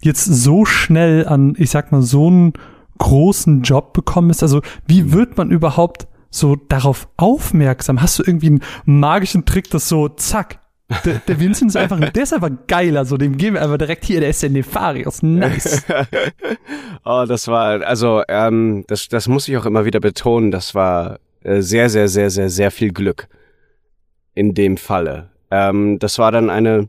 jetzt 0.00 0.24
so 0.24 0.64
schnell 0.64 1.26
an, 1.28 1.54
ich 1.58 1.68
sag 1.70 1.92
mal, 1.92 2.00
so 2.00 2.28
einen 2.28 2.54
großen 2.96 3.60
Job 3.62 3.92
bekommen 3.92 4.28
bist? 4.28 4.42
Also, 4.42 4.62
wie 4.86 5.12
wird 5.12 5.36
man 5.36 5.50
überhaupt 5.50 6.08
so 6.30 6.56
darauf 6.56 7.08
aufmerksam? 7.18 8.00
Hast 8.00 8.18
du 8.18 8.22
irgendwie 8.26 8.46
einen 8.46 8.62
magischen 8.86 9.44
Trick, 9.44 9.68
dass 9.70 9.86
so, 9.86 10.08
zack, 10.08 10.60
der, 11.04 11.14
der 11.26 11.40
Vincent 11.40 11.70
ist 11.70 11.76
einfach, 11.76 11.98
der 11.98 12.22
ist 12.22 12.34
einfach 12.34 12.50
geiler, 12.66 13.04
so, 13.04 13.16
dem 13.16 13.36
geben 13.36 13.54
wir 13.54 13.62
einfach 13.62 13.78
direkt 13.78 14.04
hier, 14.04 14.20
der 14.20 14.30
ist 14.30 14.42
der 14.42 14.50
Nefarius, 14.50 15.22
nice. 15.22 15.84
oh, 17.04 17.24
das 17.26 17.48
war, 17.48 17.82
also, 17.82 18.22
ähm, 18.28 18.84
das, 18.86 19.08
das 19.08 19.26
muss 19.28 19.48
ich 19.48 19.56
auch 19.56 19.66
immer 19.66 19.84
wieder 19.84 20.00
betonen, 20.00 20.50
das 20.50 20.74
war 20.74 21.18
äh, 21.42 21.62
sehr, 21.62 21.88
sehr, 21.88 22.08
sehr, 22.08 22.30
sehr, 22.30 22.50
sehr 22.50 22.70
viel 22.70 22.92
Glück 22.92 23.28
in 24.34 24.54
dem 24.54 24.76
Falle. 24.76 25.30
Ähm, 25.50 25.98
das 25.98 26.18
war 26.18 26.32
dann 26.32 26.50
eine 26.50 26.88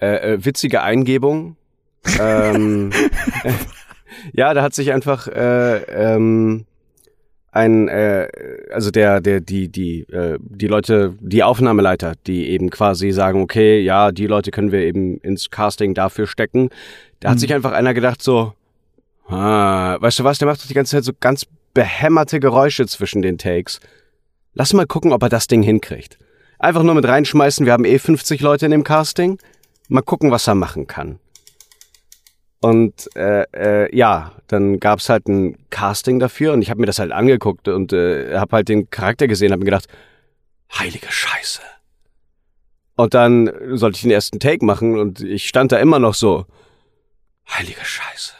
äh, 0.00 0.34
äh, 0.34 0.44
witzige 0.44 0.82
Eingebung. 0.82 1.56
ähm, 2.20 2.90
ja, 4.32 4.52
da 4.52 4.62
hat 4.62 4.74
sich 4.74 4.92
einfach 4.92 5.26
äh, 5.28 5.76
ähm, 6.14 6.66
ein, 7.52 7.88
äh, 7.88 8.28
also 8.72 8.90
der, 8.90 9.20
der, 9.20 9.40
die, 9.40 9.68
die, 9.68 10.00
äh, 10.10 10.38
die 10.40 10.66
Leute, 10.66 11.14
die 11.20 11.42
Aufnahmeleiter, 11.42 12.14
die 12.26 12.48
eben 12.48 12.70
quasi 12.70 13.10
sagen, 13.12 13.42
okay, 13.42 13.80
ja, 13.80 14.10
die 14.10 14.26
Leute 14.26 14.50
können 14.50 14.72
wir 14.72 14.80
eben 14.80 15.18
ins 15.18 15.50
Casting 15.50 15.92
dafür 15.94 16.26
stecken. 16.26 16.70
Da 17.20 17.28
hat 17.28 17.36
Mhm. 17.36 17.40
sich 17.40 17.54
einfach 17.54 17.72
einer 17.72 17.92
gedacht 17.94 18.22
so, 18.22 18.54
ah, 19.28 19.98
weißt 20.00 20.18
du 20.18 20.24
was, 20.24 20.38
der 20.38 20.48
macht 20.48 20.62
doch 20.62 20.66
die 20.66 20.74
ganze 20.74 20.96
Zeit 20.96 21.04
so 21.04 21.12
ganz 21.20 21.46
behämmerte 21.74 22.40
Geräusche 22.40 22.86
zwischen 22.86 23.22
den 23.22 23.38
Takes. 23.38 23.80
Lass 24.54 24.72
mal 24.72 24.86
gucken, 24.86 25.12
ob 25.12 25.22
er 25.22 25.28
das 25.28 25.46
Ding 25.46 25.62
hinkriegt. 25.62 26.18
Einfach 26.58 26.82
nur 26.82 26.94
mit 26.94 27.06
reinschmeißen, 27.06 27.66
wir 27.66 27.72
haben 27.72 27.84
eh 27.84 27.98
50 27.98 28.40
Leute 28.40 28.64
in 28.66 28.70
dem 28.72 28.84
Casting. 28.84 29.38
Mal 29.88 30.02
gucken, 30.02 30.30
was 30.30 30.46
er 30.46 30.54
machen 30.54 30.86
kann. 30.86 31.18
Und 32.62 33.10
äh, 33.16 33.42
äh, 33.52 33.96
ja, 33.96 34.32
dann 34.46 34.78
gab's 34.78 35.08
halt 35.08 35.26
ein 35.26 35.58
Casting 35.70 36.20
dafür 36.20 36.52
und 36.52 36.62
ich 36.62 36.70
habe 36.70 36.80
mir 36.80 36.86
das 36.86 37.00
halt 37.00 37.10
angeguckt 37.10 37.66
und 37.66 37.92
äh, 37.92 38.38
habe 38.38 38.54
halt 38.54 38.68
den 38.68 38.88
Charakter 38.88 39.26
gesehen, 39.26 39.50
habe 39.50 39.58
mir 39.58 39.64
gedacht, 39.64 39.88
heilige 40.78 41.10
Scheiße. 41.10 41.60
Und 42.94 43.14
dann 43.14 43.50
sollte 43.72 43.96
ich 43.96 44.02
den 44.02 44.12
ersten 44.12 44.38
Take 44.38 44.64
machen 44.64 44.96
und 44.96 45.20
ich 45.20 45.48
stand 45.48 45.72
da 45.72 45.78
immer 45.78 45.98
noch 45.98 46.14
so, 46.14 46.46
heilige 47.50 47.84
Scheiße. 47.84 48.34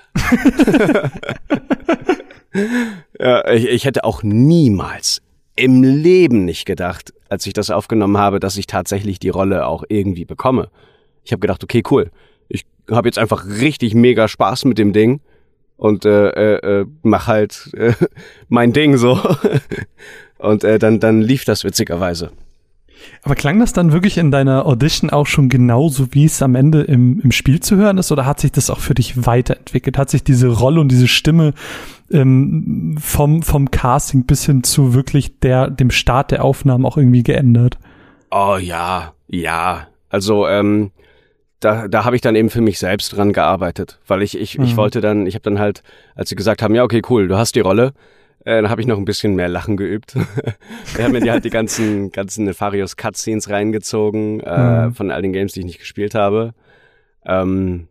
ja, 3.18 3.50
ich, 3.50 3.66
ich 3.66 3.84
hätte 3.84 4.04
auch 4.04 4.22
niemals 4.22 5.20
im 5.56 5.82
Leben 5.82 6.44
nicht 6.44 6.64
gedacht, 6.64 7.12
als 7.28 7.44
ich 7.46 7.54
das 7.54 7.70
aufgenommen 7.70 8.18
habe, 8.18 8.38
dass 8.38 8.56
ich 8.56 8.68
tatsächlich 8.68 9.18
die 9.18 9.30
Rolle 9.30 9.66
auch 9.66 9.82
irgendwie 9.88 10.24
bekomme. 10.24 10.70
Ich 11.24 11.32
habe 11.32 11.40
gedacht, 11.40 11.64
okay, 11.64 11.82
cool. 11.90 12.12
Habe 12.90 13.08
jetzt 13.08 13.18
einfach 13.18 13.46
richtig 13.46 13.94
mega 13.94 14.28
Spaß 14.28 14.64
mit 14.64 14.78
dem 14.78 14.92
Ding 14.92 15.20
und 15.76 16.04
äh, 16.04 16.28
äh, 16.30 16.80
äh 16.80 16.86
mach 17.02 17.26
halt 17.26 17.70
äh, 17.74 17.92
mein 18.48 18.72
Ding 18.72 18.96
so. 18.96 19.20
und 20.38 20.64
äh, 20.64 20.78
dann 20.78 21.00
dann 21.00 21.20
lief 21.20 21.44
das 21.44 21.64
witzigerweise. 21.64 22.30
Aber 23.22 23.34
klang 23.34 23.60
das 23.60 23.72
dann 23.72 23.92
wirklich 23.92 24.18
in 24.18 24.30
deiner 24.30 24.66
Audition 24.66 25.10
auch 25.10 25.26
schon 25.26 25.48
genauso, 25.48 26.12
wie 26.12 26.24
es 26.24 26.42
am 26.42 26.54
Ende 26.54 26.82
im, 26.82 27.20
im 27.20 27.32
Spiel 27.32 27.60
zu 27.60 27.76
hören 27.76 27.98
ist? 27.98 28.10
Oder 28.12 28.26
hat 28.26 28.40
sich 28.40 28.52
das 28.52 28.70
auch 28.70 28.80
für 28.80 28.94
dich 28.94 29.26
weiterentwickelt? 29.26 29.98
Hat 29.98 30.10
sich 30.10 30.24
diese 30.24 30.48
Rolle 30.48 30.80
und 30.80 30.88
diese 30.88 31.08
Stimme 31.08 31.54
ähm, 32.10 32.96
vom, 33.00 33.42
vom 33.42 33.70
Casting 33.70 34.24
bis 34.24 34.46
hin 34.46 34.64
zu 34.64 34.94
wirklich 34.94 35.38
der, 35.40 35.70
dem 35.70 35.90
Start 35.90 36.30
der 36.30 36.44
Aufnahmen 36.44 36.84
auch 36.84 36.96
irgendwie 36.96 37.22
geändert? 37.22 37.78
Oh 38.30 38.56
ja, 38.60 39.12
ja. 39.28 39.86
Also, 40.08 40.46
ähm, 40.48 40.90
da, 41.64 41.88
da 41.88 42.04
habe 42.04 42.16
ich 42.16 42.22
dann 42.22 42.34
eben 42.34 42.50
für 42.50 42.60
mich 42.60 42.78
selbst 42.78 43.16
dran 43.16 43.32
gearbeitet, 43.32 43.98
weil 44.06 44.22
ich, 44.22 44.38
ich, 44.38 44.58
mhm. 44.58 44.64
ich 44.64 44.76
wollte 44.76 45.00
dann, 45.00 45.26
ich 45.26 45.34
habe 45.34 45.42
dann 45.44 45.58
halt, 45.58 45.82
als 46.14 46.28
sie 46.28 46.36
gesagt 46.36 46.62
haben, 46.62 46.74
ja, 46.74 46.82
okay, 46.82 47.02
cool, 47.08 47.28
du 47.28 47.36
hast 47.36 47.54
die 47.54 47.60
Rolle, 47.60 47.92
äh, 48.44 48.60
dann 48.60 48.68
habe 48.70 48.80
ich 48.80 48.86
noch 48.86 48.98
ein 48.98 49.04
bisschen 49.04 49.34
mehr 49.34 49.48
Lachen 49.48 49.76
geübt. 49.76 50.14
Wir 50.94 51.04
haben 51.04 51.12
mir 51.12 51.30
halt 51.30 51.44
die 51.44 51.50
ganzen, 51.50 52.10
ganzen 52.10 52.44
Nefarious 52.44 52.96
Cutscenes 52.96 53.48
reingezogen 53.48 54.40
äh, 54.40 54.86
mhm. 54.86 54.94
von 54.94 55.10
all 55.10 55.22
den 55.22 55.32
Games, 55.32 55.52
die 55.52 55.60
ich 55.60 55.66
nicht 55.66 55.78
gespielt 55.78 56.14
habe. 56.14 56.52
Ähm, 57.24 57.86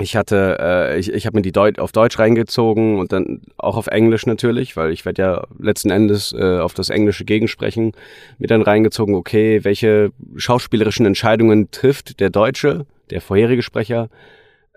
ich 0.00 0.16
hatte, 0.16 0.58
äh, 0.60 0.98
ich, 0.98 1.12
ich 1.12 1.26
habe 1.26 1.36
mir 1.36 1.42
die 1.42 1.52
Deut 1.52 1.78
auf 1.78 1.92
Deutsch 1.92 2.18
reingezogen 2.18 2.98
und 2.98 3.12
dann 3.12 3.42
auch 3.56 3.76
auf 3.76 3.86
Englisch 3.88 4.26
natürlich, 4.26 4.76
weil 4.76 4.92
ich 4.92 5.04
werde 5.04 5.22
ja 5.22 5.44
letzten 5.58 5.90
Endes 5.90 6.32
äh, 6.32 6.58
auf 6.58 6.74
das 6.74 6.90
Englische 6.90 7.24
gegensprechen, 7.24 7.92
mir 8.38 8.46
dann 8.46 8.62
reingezogen, 8.62 9.14
okay, 9.14 9.64
welche 9.64 10.12
schauspielerischen 10.36 11.06
Entscheidungen 11.06 11.70
trifft 11.70 12.20
der 12.20 12.30
Deutsche, 12.30 12.86
der 13.10 13.20
vorherige 13.20 13.62
Sprecher? 13.62 14.08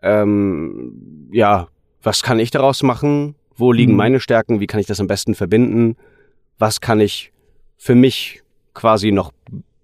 Ähm, 0.01 1.29
ja, 1.31 1.67
was 2.01 2.23
kann 2.23 2.39
ich 2.39 2.51
daraus 2.51 2.83
machen? 2.83 3.35
Wo 3.55 3.71
liegen 3.71 3.91
mhm. 3.91 3.97
meine 3.97 4.19
Stärken? 4.19 4.59
Wie 4.59 4.67
kann 4.67 4.79
ich 4.79 4.87
das 4.87 4.99
am 4.99 5.07
besten 5.07 5.35
verbinden? 5.35 5.97
Was 6.57 6.81
kann 6.81 6.99
ich 6.99 7.31
für 7.77 7.95
mich 7.95 8.41
quasi 8.73 9.11
noch 9.11 9.31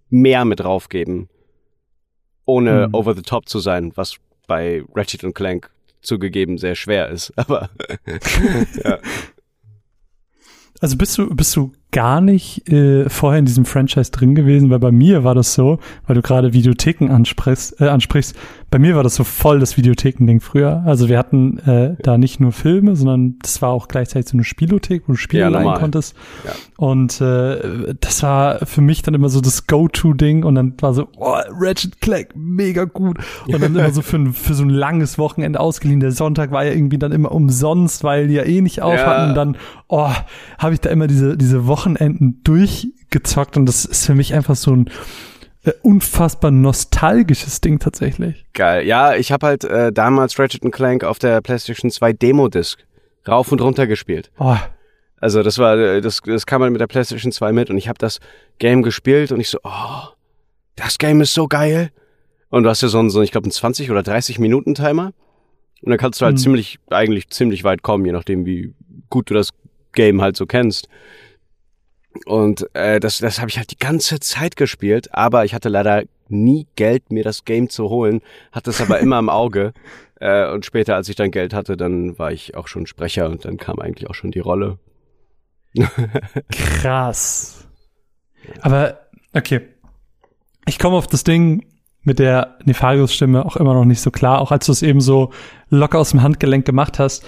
mehr 0.10 0.46
mit 0.46 0.62
draufgeben, 0.62 1.30
ohne 2.46 2.88
mhm. 2.88 2.94
over 2.94 3.14
the 3.14 3.22
top 3.22 3.50
zu 3.50 3.60
sein, 3.60 3.92
was 3.96 4.18
bei 4.48 4.84
Ratchet 4.96 5.24
und 5.24 5.34
Clank 5.34 5.70
zugegeben 6.02 6.58
sehr 6.58 6.76
schwer 6.76 7.10
ist. 7.10 7.32
Aber 7.38 7.70
ja. 8.84 9.00
Also 10.80 10.96
bist 10.98 11.18
du, 11.18 11.34
bist 11.36 11.56
du 11.56 11.74
gar 11.92 12.20
nicht 12.20 12.68
äh, 12.70 13.10
vorher 13.10 13.40
in 13.40 13.46
diesem 13.46 13.66
Franchise 13.66 14.12
drin 14.12 14.36
gewesen, 14.36 14.70
weil 14.70 14.80
bei 14.80 14.92
mir 14.92 15.24
war 15.24 15.36
das 15.36 15.54
so, 15.54 15.80
weil 16.06 16.16
du 16.16 16.22
gerade 16.22 16.54
Videotheken 16.54 17.10
ansprichst, 17.10 17.80
äh, 17.80 17.88
ansprichst, 17.88 18.36
bei 18.70 18.80
mir 18.80 18.98
war 18.98 19.04
das 19.04 19.16
so 19.16 19.24
voll 19.24 19.60
das 19.62 19.78
Videothekending 19.78 20.42
früher. 20.42 20.84
Also 20.86 21.08
wir 21.08 21.18
hatten 21.18 21.58
äh, 21.60 21.96
da 22.04 22.18
nicht 22.18 22.42
nur 22.42 22.52
Filme, 22.52 22.98
sondern 22.98 23.38
das 23.42 23.62
war 23.62 23.70
auch 23.70 23.88
gleichzeitig 23.88 24.30
so 24.30 24.36
eine 24.36 24.44
Spielothek, 24.44 25.04
wo 25.08 25.14
du 25.14 25.18
Spiele 25.18 25.44
ja, 25.44 25.48
leihen 25.48 25.74
konntest. 25.76 26.16
Ja. 26.44 26.52
Und 26.76 27.22
äh, 27.22 27.96
das 27.98 28.24
war 28.24 28.66
für 28.66 28.82
mich 28.82 29.04
dann 29.04 29.14
immer 29.14 29.30
so 29.30 29.40
das 29.40 29.68
Go-To-Ding 29.68 30.44
und 30.44 30.56
dann 30.56 30.74
war 30.82 30.94
so, 30.94 31.08
oh, 31.16 31.38
Ratchet 31.50 32.02
Clank, 32.02 32.32
mega 32.36 32.84
gut. 32.84 33.20
Und 33.48 33.62
dann 33.62 33.74
immer 33.74 33.92
so 33.92 34.02
für, 34.02 34.34
für 34.34 34.54
so 34.54 34.64
ein 34.64 34.70
langes 34.70 35.18
Wochenende 35.18 35.62
ausgeliehen. 35.62 36.02
Der 36.02 36.12
Sonntag 36.12 36.52
war 36.52 36.66
ja 36.66 36.74
irgendwie 36.74 36.98
dann 36.98 37.14
immer 37.14 37.32
umsonst, 37.32 38.04
weil 38.04 38.28
die 38.28 38.34
ja 38.34 38.44
eh 38.44 38.60
nicht 38.60 38.82
auf 38.82 38.96
ja. 38.96 39.06
hatten. 39.06 39.30
Und 39.30 39.36
dann, 39.36 39.58
oh, 39.88 40.12
habe 40.60 40.74
ich 40.74 40.82
da 40.82 40.90
immer 40.90 41.08
diese, 41.08 41.38
diese 41.38 41.68
Wochenenden 41.78 42.42
durchgezockt 42.44 43.56
und 43.56 43.68
das 43.68 43.86
ist 43.86 44.06
für 44.06 44.16
mich 44.16 44.34
einfach 44.34 44.56
so 44.56 44.76
ein 44.76 44.90
äh, 45.64 45.72
unfassbar 45.84 46.50
nostalgisches 46.50 47.62
Ding 47.62 47.80
tatsächlich. 47.80 48.46
Geil. 48.54 48.86
Ja, 48.88 49.16
ich 49.16 49.32
habe 49.32 49.46
halt 49.46 49.64
äh, 49.64 49.94
damals 49.94 50.40
Ratchet 50.40 50.70
Clank 50.72 51.04
auf 51.04 51.20
der 51.20 51.40
PlayStation 51.42 51.92
2 51.92 52.14
Demo-Disc 52.14 52.80
rauf 53.28 53.52
und 53.52 53.62
runter 53.62 53.86
gespielt. 53.86 54.32
Oh. 54.40 54.58
Also 55.20 55.44
das 55.44 55.60
war, 55.60 55.78
äh, 55.78 56.02
das, 56.02 56.22
das 56.26 56.46
kam 56.46 56.62
halt 56.64 56.72
mit 56.72 56.82
der 56.82 56.88
PlayStation 56.88 57.32
2 57.32 57.52
mit 57.52 57.70
und 57.70 57.78
ich 57.78 57.88
habe 57.88 58.00
das 58.00 58.20
Game 58.58 58.82
gespielt 58.82 59.32
und 59.32 59.40
ich 59.40 59.50
so, 59.50 59.60
oh, 59.64 60.08
das 60.76 60.98
Game 60.98 61.22
ist 61.22 61.34
so 61.34 61.48
geil. 61.48 61.92
Und 62.50 62.64
du 62.64 62.70
hast 62.70 62.82
ja 62.82 62.88
so 62.88 63.00
einen, 63.00 63.10
so, 63.10 63.22
ich 63.22 63.32
glaube, 63.32 63.46
einen 63.46 63.52
20 63.52 63.92
oder 63.92 64.04
30 64.04 64.40
Minuten 64.40 64.74
Timer. 64.74 65.14
Und 65.82 65.90
dann 65.92 65.98
kannst 65.98 66.22
du 66.22 66.26
halt 66.26 66.38
hm. 66.38 66.42
ziemlich, 66.42 66.80
eigentlich 66.90 67.30
ziemlich 67.30 67.64
weit 67.64 67.84
kommen, 67.84 68.06
je 68.06 68.12
nachdem, 68.12 68.46
wie 68.46 68.74
gut 69.10 69.30
du 69.30 69.34
das 69.34 69.50
Game 69.92 70.22
halt 70.22 70.38
so 70.38 70.46
kennst. 70.46 70.88
Und 72.26 72.74
äh, 72.74 73.00
das, 73.00 73.20
das 73.20 73.40
habe 73.40 73.50
ich 73.50 73.58
halt 73.58 73.72
die 73.72 73.78
ganze 73.78 74.20
Zeit 74.20 74.56
gespielt, 74.56 75.14
aber 75.14 75.46
ich 75.46 75.54
hatte 75.54 75.70
leider 75.70 76.04
nie 76.30 76.68
Geld, 76.76 77.12
mir 77.12 77.24
das 77.24 77.46
Game 77.46 77.70
zu 77.70 77.90
holen, 77.90 78.22
hatte 78.52 78.70
es 78.70 78.82
aber 78.82 79.00
immer 79.00 79.20
im 79.20 79.30
Auge. 79.30 79.74
Äh, 80.20 80.52
und 80.52 80.66
später, 80.66 80.96
als 80.96 81.10
ich 81.10 81.16
dann 81.16 81.30
Geld 81.30 81.54
hatte, 81.54 81.78
dann 81.78 82.18
war 82.18 82.32
ich 82.32 82.56
auch 82.56 82.68
schon 82.68 82.88
Sprecher 82.88 83.30
und 83.30 83.46
dann 83.46 83.58
kam 83.58 83.78
eigentlich 83.78 84.10
auch 84.10 84.16
schon 84.16 84.32
die 84.32 84.40
Rolle. 84.40 84.80
Krass. 86.50 87.68
Aber, 88.62 89.00
okay. 89.34 89.62
Ich 90.66 90.80
komme 90.80 90.98
auf 90.98 91.06
das 91.06 91.24
Ding 91.24 91.68
mit 92.02 92.18
der 92.18 92.58
Nefarius-Stimme 92.66 93.46
auch 93.46 93.58
immer 93.58 93.76
noch 93.76 93.86
nicht 93.86 94.02
so 94.02 94.10
klar, 94.10 94.40
auch 94.40 94.52
als 94.52 94.66
du 94.66 94.72
es 94.72 94.82
eben 94.82 95.02
so 95.02 95.32
locker 95.70 96.00
aus 96.00 96.10
dem 96.10 96.24
Handgelenk 96.24 96.66
gemacht 96.66 96.98
hast. 96.98 97.24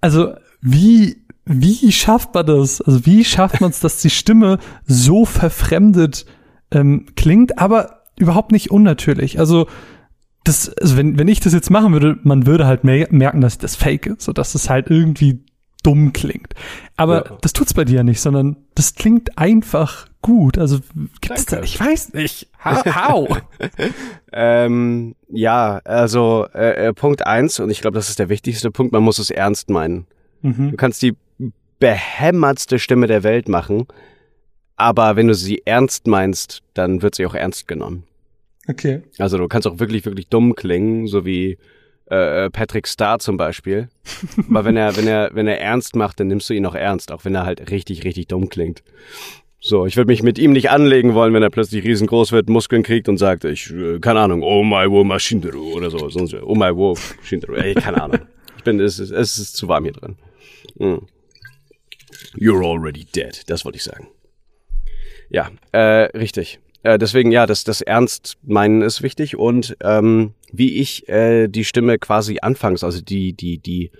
Also, 0.00 0.34
wie 0.62 1.22
wie 1.52 1.90
schafft 1.90 2.32
man 2.34 2.46
das? 2.46 2.80
Also 2.80 3.04
wie 3.06 3.24
schafft 3.24 3.60
man 3.60 3.70
es, 3.70 3.80
dass 3.80 4.00
die 4.00 4.10
Stimme 4.10 4.58
so 4.86 5.24
verfremdet 5.24 6.24
ähm, 6.70 7.06
klingt, 7.16 7.58
aber 7.58 8.02
überhaupt 8.16 8.52
nicht 8.52 8.70
unnatürlich? 8.70 9.40
Also 9.40 9.66
das, 10.44 10.72
also 10.74 10.96
wenn, 10.96 11.18
wenn 11.18 11.28
ich 11.28 11.40
das 11.40 11.52
jetzt 11.52 11.70
machen 11.70 11.92
würde, 11.92 12.18
man 12.22 12.46
würde 12.46 12.66
halt 12.66 12.84
merken, 12.84 13.40
dass 13.40 13.54
ich 13.54 13.58
das 13.58 13.74
fake, 13.74 14.14
so 14.18 14.32
dass 14.32 14.54
es 14.54 14.70
halt 14.70 14.90
irgendwie 14.90 15.44
dumm 15.82 16.12
klingt. 16.12 16.54
Aber 16.96 17.24
ja. 17.24 17.38
das 17.40 17.52
tut's 17.52 17.74
bei 17.74 17.84
dir 17.84 17.96
ja 17.96 18.02
nicht, 18.04 18.20
sondern 18.20 18.56
das 18.74 18.94
klingt 18.94 19.36
einfach 19.36 20.06
gut. 20.22 20.56
Also 20.56 20.78
gibt's 21.20 21.46
Danke. 21.46 21.56
da, 21.56 21.62
ich 21.62 21.80
weiß 21.80 22.12
nicht. 22.12 22.48
How? 22.64 23.40
ähm, 24.32 25.16
ja, 25.28 25.80
also 25.84 26.46
äh, 26.54 26.88
äh, 26.88 26.92
Punkt 26.92 27.26
eins 27.26 27.58
und 27.58 27.70
ich 27.70 27.80
glaube, 27.80 27.96
das 27.96 28.08
ist 28.08 28.18
der 28.20 28.28
wichtigste 28.28 28.70
Punkt. 28.70 28.92
Man 28.92 29.02
muss 29.02 29.18
es 29.18 29.30
ernst 29.30 29.68
meinen. 29.68 30.06
Mhm. 30.42 30.70
Du 30.70 30.76
kannst 30.76 31.02
die 31.02 31.16
behämmertste 31.80 32.78
Stimme 32.78 33.08
der 33.08 33.24
Welt 33.24 33.48
machen. 33.48 33.86
Aber 34.76 35.16
wenn 35.16 35.26
du 35.26 35.34
sie 35.34 35.62
ernst 35.64 36.06
meinst, 36.06 36.62
dann 36.74 37.02
wird 37.02 37.16
sie 37.16 37.26
auch 37.26 37.34
ernst 37.34 37.66
genommen. 37.66 38.04
Okay. 38.68 39.02
Also 39.18 39.36
du 39.36 39.48
kannst 39.48 39.66
auch 39.66 39.80
wirklich, 39.80 40.04
wirklich 40.04 40.28
dumm 40.28 40.54
klingen, 40.54 41.06
so 41.06 41.26
wie 41.26 41.58
äh, 42.06 42.50
Patrick 42.50 42.86
Starr 42.86 43.18
zum 43.18 43.36
Beispiel. 43.36 43.88
Aber 44.48 44.64
wenn 44.64 44.76
er, 44.76 44.96
wenn 44.96 45.06
er, 45.06 45.30
wenn 45.34 45.48
er 45.48 45.60
ernst 45.60 45.96
macht, 45.96 46.20
dann 46.20 46.28
nimmst 46.28 46.48
du 46.48 46.54
ihn 46.54 46.66
auch 46.66 46.74
ernst, 46.74 47.12
auch 47.12 47.24
wenn 47.24 47.34
er 47.34 47.44
halt 47.44 47.70
richtig, 47.70 48.04
richtig 48.04 48.28
dumm 48.28 48.48
klingt. 48.48 48.82
So, 49.62 49.84
ich 49.84 49.96
würde 49.98 50.10
mich 50.10 50.22
mit 50.22 50.38
ihm 50.38 50.52
nicht 50.52 50.70
anlegen 50.70 51.12
wollen, 51.12 51.34
wenn 51.34 51.42
er 51.42 51.50
plötzlich 51.50 51.84
riesengroß 51.84 52.32
wird, 52.32 52.48
Muskeln 52.48 52.82
kriegt 52.82 53.10
und 53.10 53.18
sagt, 53.18 53.44
ich, 53.44 53.70
äh, 53.70 53.98
keine 53.98 54.20
Ahnung, 54.20 54.42
oh 54.42 54.64
my 54.64 54.90
wo 54.90 55.04
Maschinderu 55.04 55.74
oder 55.74 55.90
so, 55.90 56.08
sonst, 56.08 56.34
oh 56.34 56.54
my 56.54 56.74
wo 56.74 56.96
Maschinderu, 57.20 57.54
ey, 57.54 57.74
keine 57.74 58.02
Ahnung. 58.02 58.20
Ich 58.56 58.64
bin, 58.64 58.80
es 58.80 58.98
ist, 58.98 59.10
es 59.10 59.38
ist 59.38 59.56
zu 59.56 59.68
warm 59.68 59.84
hier 59.84 59.92
drin. 59.92 60.16
Mhm. 60.78 61.00
You're 62.34 62.64
already 62.64 63.04
dead. 63.04 63.42
Das 63.48 63.64
wollte 63.64 63.76
ich 63.76 63.84
sagen. 63.84 64.08
Ja, 65.28 65.50
äh, 65.72 66.08
richtig. 66.16 66.60
Äh, 66.82 66.98
deswegen, 66.98 67.30
ja, 67.30 67.46
das, 67.46 67.64
das 67.64 67.82
Ernst 67.82 68.38
meinen 68.42 68.82
ist 68.82 69.02
wichtig 69.02 69.36
und 69.36 69.76
ähm, 69.82 70.34
wie 70.50 70.78
ich 70.78 71.08
äh, 71.08 71.48
die 71.48 71.64
Stimme 71.64 71.98
quasi 71.98 72.38
anfangs, 72.40 72.82
also 72.82 73.00
die, 73.02 73.34
die, 73.34 73.58
die 73.58 73.90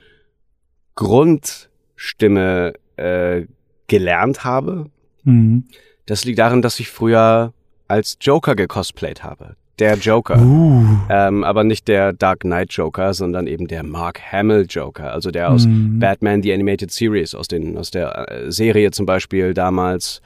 Grundstimme 0.94 2.72
äh, 2.96 3.42
gelernt 3.86 4.44
habe, 4.44 4.90
mhm. 5.24 5.64
das 6.06 6.24
liegt 6.24 6.38
darin, 6.38 6.62
dass 6.62 6.80
ich 6.80 6.88
früher 6.88 7.52
als 7.86 8.16
Joker 8.20 8.56
gecosplayt 8.56 9.22
habe 9.22 9.56
der 9.80 9.96
Joker. 9.96 10.38
Uh. 10.40 10.84
Ähm, 11.08 11.42
aber 11.44 11.64
nicht 11.64 11.88
der 11.88 12.12
Dark 12.12 12.40
Knight 12.40 12.72
Joker, 12.72 13.14
sondern 13.14 13.46
eben 13.46 13.66
der 13.66 13.82
Mark 13.82 14.20
Hamill 14.32 14.66
Joker, 14.68 15.12
also 15.12 15.30
der 15.30 15.50
aus 15.50 15.66
mm. 15.66 15.98
Batman 15.98 16.42
The 16.42 16.52
Animated 16.52 16.90
Series, 16.90 17.34
aus, 17.34 17.48
den, 17.48 17.76
aus 17.76 17.90
der 17.90 18.30
äh, 18.30 18.52
Serie 18.52 18.90
zum 18.90 19.06
Beispiel 19.06 19.54
damals. 19.54 20.20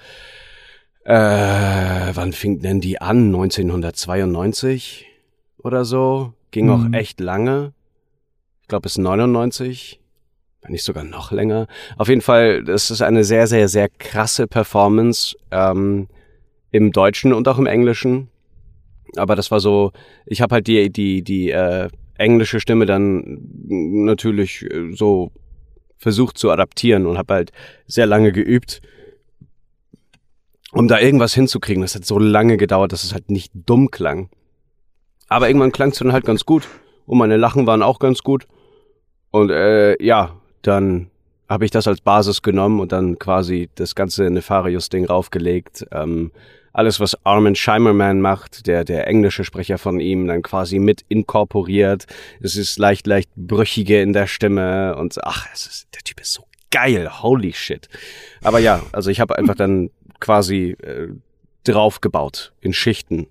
Äh, 1.05 1.14
wann 1.14 2.33
fing 2.33 2.61
denn 2.61 2.81
die 2.81 3.01
an? 3.01 3.27
1992 3.27 5.07
oder 5.62 5.85
so? 5.85 6.33
Ging 6.51 6.71
auch 6.71 6.79
Mhm. 6.79 6.95
echt 6.95 7.21
lange. 7.21 7.73
Ich 8.62 8.69
glaube 8.69 8.83
bis 8.83 8.99
99. 8.99 10.01
Wenn 10.62 10.73
nicht 10.73 10.85
sogar 10.85 11.05
noch 11.05 11.31
länger. 11.31 11.67
Auf 11.99 12.09
jeden 12.09 12.23
Fall, 12.23 12.64
das 12.64 12.90
ist 12.90 13.03
eine 13.03 13.23
sehr, 13.25 13.47
sehr, 13.47 13.69
sehr 13.69 13.90
krasse 13.90 14.47
Performance 14.47 15.37
ähm, 15.51 16.09
im 16.71 16.90
Deutschen 16.90 17.35
und 17.35 17.47
auch 17.49 17.59
im 17.59 17.67
Englischen. 17.67 18.29
Aber 19.16 19.37
das 19.37 19.50
war 19.50 19.61
so, 19.61 19.92
ich 20.27 20.40
habe 20.40 20.57
halt 20.57 20.66
die, 20.66 20.90
die, 20.90 21.22
die 21.22 21.50
äh, 21.50 21.88
englische 22.16 22.61
Stimme 22.61 22.87
dann 22.87 23.38
natürlich 23.66 24.62
äh, 24.62 24.92
so 24.92 25.33
versucht 25.96 26.38
zu 26.38 26.50
adaptieren 26.50 27.07
und 27.07 27.18
habe 27.18 27.35
halt 27.35 27.53
sehr 27.87 28.07
lange 28.07 28.33
geübt, 28.33 28.83
um 30.72 30.88
da 30.88 30.98
irgendwas 31.00 31.35
hinzukriegen. 31.35 31.83
Das 31.83 31.94
hat 31.94 32.05
so 32.05 32.18
lange 32.18 32.57
gedauert, 32.57 32.92
dass 32.92 33.05
es 33.05 33.14
halt 33.14 33.31
nicht 33.31 33.53
dumm 33.55 33.90
klang. 33.90 34.29
Aber 35.29 35.48
irgendwann 35.48 35.72
klang 35.72 35.90
es 35.90 35.98
dann 35.98 36.12
halt 36.12 36.24
ganz 36.24 36.44
gut. 36.44 36.68
Und 37.07 37.18
meine 37.18 37.37
Lachen 37.37 37.66
waren 37.66 37.83
auch 37.83 37.98
ganz 37.98 38.22
gut. 38.22 38.46
Und 39.31 39.50
äh, 39.50 40.03
ja, 40.03 40.37
dann 40.62 41.11
habe 41.48 41.64
ich 41.64 41.70
das 41.70 41.88
als 41.88 42.00
Basis 42.00 42.42
genommen 42.42 42.81
und 42.81 42.92
dann 42.92 43.18
quasi 43.18 43.68
das 43.74 43.94
ganze 43.94 44.31
Nefarius-Ding 44.31 45.07
raufgelegt. 45.07 45.87
Ähm, 45.92 46.33
alles, 46.74 47.00
was 47.00 47.16
Armin 47.24 47.54
Scheimerman 47.54 48.20
macht, 48.20 48.66
der, 48.66 48.84
der 48.84 49.06
englische 49.06 49.44
Sprecher 49.44 49.78
von 49.78 50.00
ihm, 50.00 50.26
dann 50.26 50.42
quasi 50.42 50.80
mit 50.80 51.04
inkorporiert. 51.08 52.06
Es 52.40 52.56
ist 52.56 52.78
leicht, 52.78 53.06
leicht 53.06 53.30
brüchige 53.37 54.02
in 54.02 54.12
der 54.12 54.26
Stimme 54.26 54.96
und 54.96 55.16
ach, 55.24 55.46
es 55.54 55.66
ist, 55.66 55.88
der 55.94 56.02
Typ 56.02 56.20
ist 56.20 56.32
so 56.32 56.44
geil, 56.70 57.08
holy 57.22 57.52
shit. 57.52 57.88
Aber 58.42 58.58
ja, 58.58 58.82
also 58.92 59.08
ich 59.08 59.20
habe 59.20 59.38
einfach 59.38 59.54
dann 59.54 59.90
quasi 60.18 60.76
äh, 60.82 61.08
draufgebaut 61.62 62.52
in 62.60 62.72
Schichten. 62.72 63.28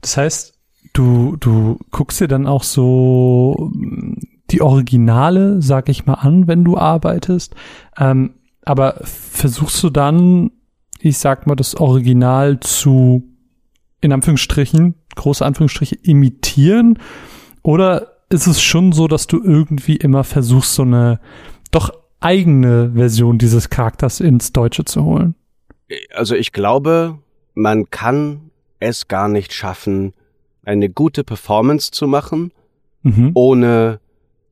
Das 0.00 0.16
heißt, 0.16 0.54
du, 0.94 1.36
du 1.38 1.78
guckst 1.92 2.20
dir 2.20 2.28
dann 2.28 2.48
auch 2.48 2.64
so 2.64 3.70
mm, 3.72 4.14
die 4.50 4.60
Originale, 4.60 5.62
sag 5.62 5.88
ich 5.88 6.06
mal, 6.06 6.14
an, 6.14 6.48
wenn 6.48 6.64
du 6.64 6.76
arbeitest. 6.76 7.54
Ähm, 7.96 8.34
aber 8.64 9.00
versuchst 9.04 9.82
du 9.84 9.90
dann, 9.90 10.50
ich 11.00 11.18
sag 11.18 11.46
mal, 11.46 11.54
das 11.56 11.74
Original 11.76 12.60
zu, 12.60 13.22
in 14.00 14.12
Anführungsstrichen, 14.12 14.94
große 15.16 15.44
Anführungsstriche, 15.44 15.96
imitieren? 16.02 16.98
Oder 17.62 18.12
ist 18.30 18.46
es 18.46 18.60
schon 18.62 18.92
so, 18.92 19.08
dass 19.08 19.26
du 19.26 19.42
irgendwie 19.42 19.96
immer 19.96 20.24
versuchst, 20.24 20.74
so 20.74 20.82
eine 20.82 21.20
doch 21.70 21.90
eigene 22.20 22.92
Version 22.94 23.38
dieses 23.38 23.70
Charakters 23.70 24.20
ins 24.20 24.52
Deutsche 24.52 24.84
zu 24.84 25.04
holen? 25.04 25.34
Also 26.14 26.34
ich 26.34 26.52
glaube, 26.52 27.18
man 27.54 27.90
kann 27.90 28.50
es 28.80 29.08
gar 29.08 29.28
nicht 29.28 29.52
schaffen, 29.52 30.12
eine 30.64 30.90
gute 30.90 31.24
Performance 31.24 31.90
zu 31.90 32.06
machen, 32.06 32.52
Mhm. 33.02 33.30
ohne 33.34 34.00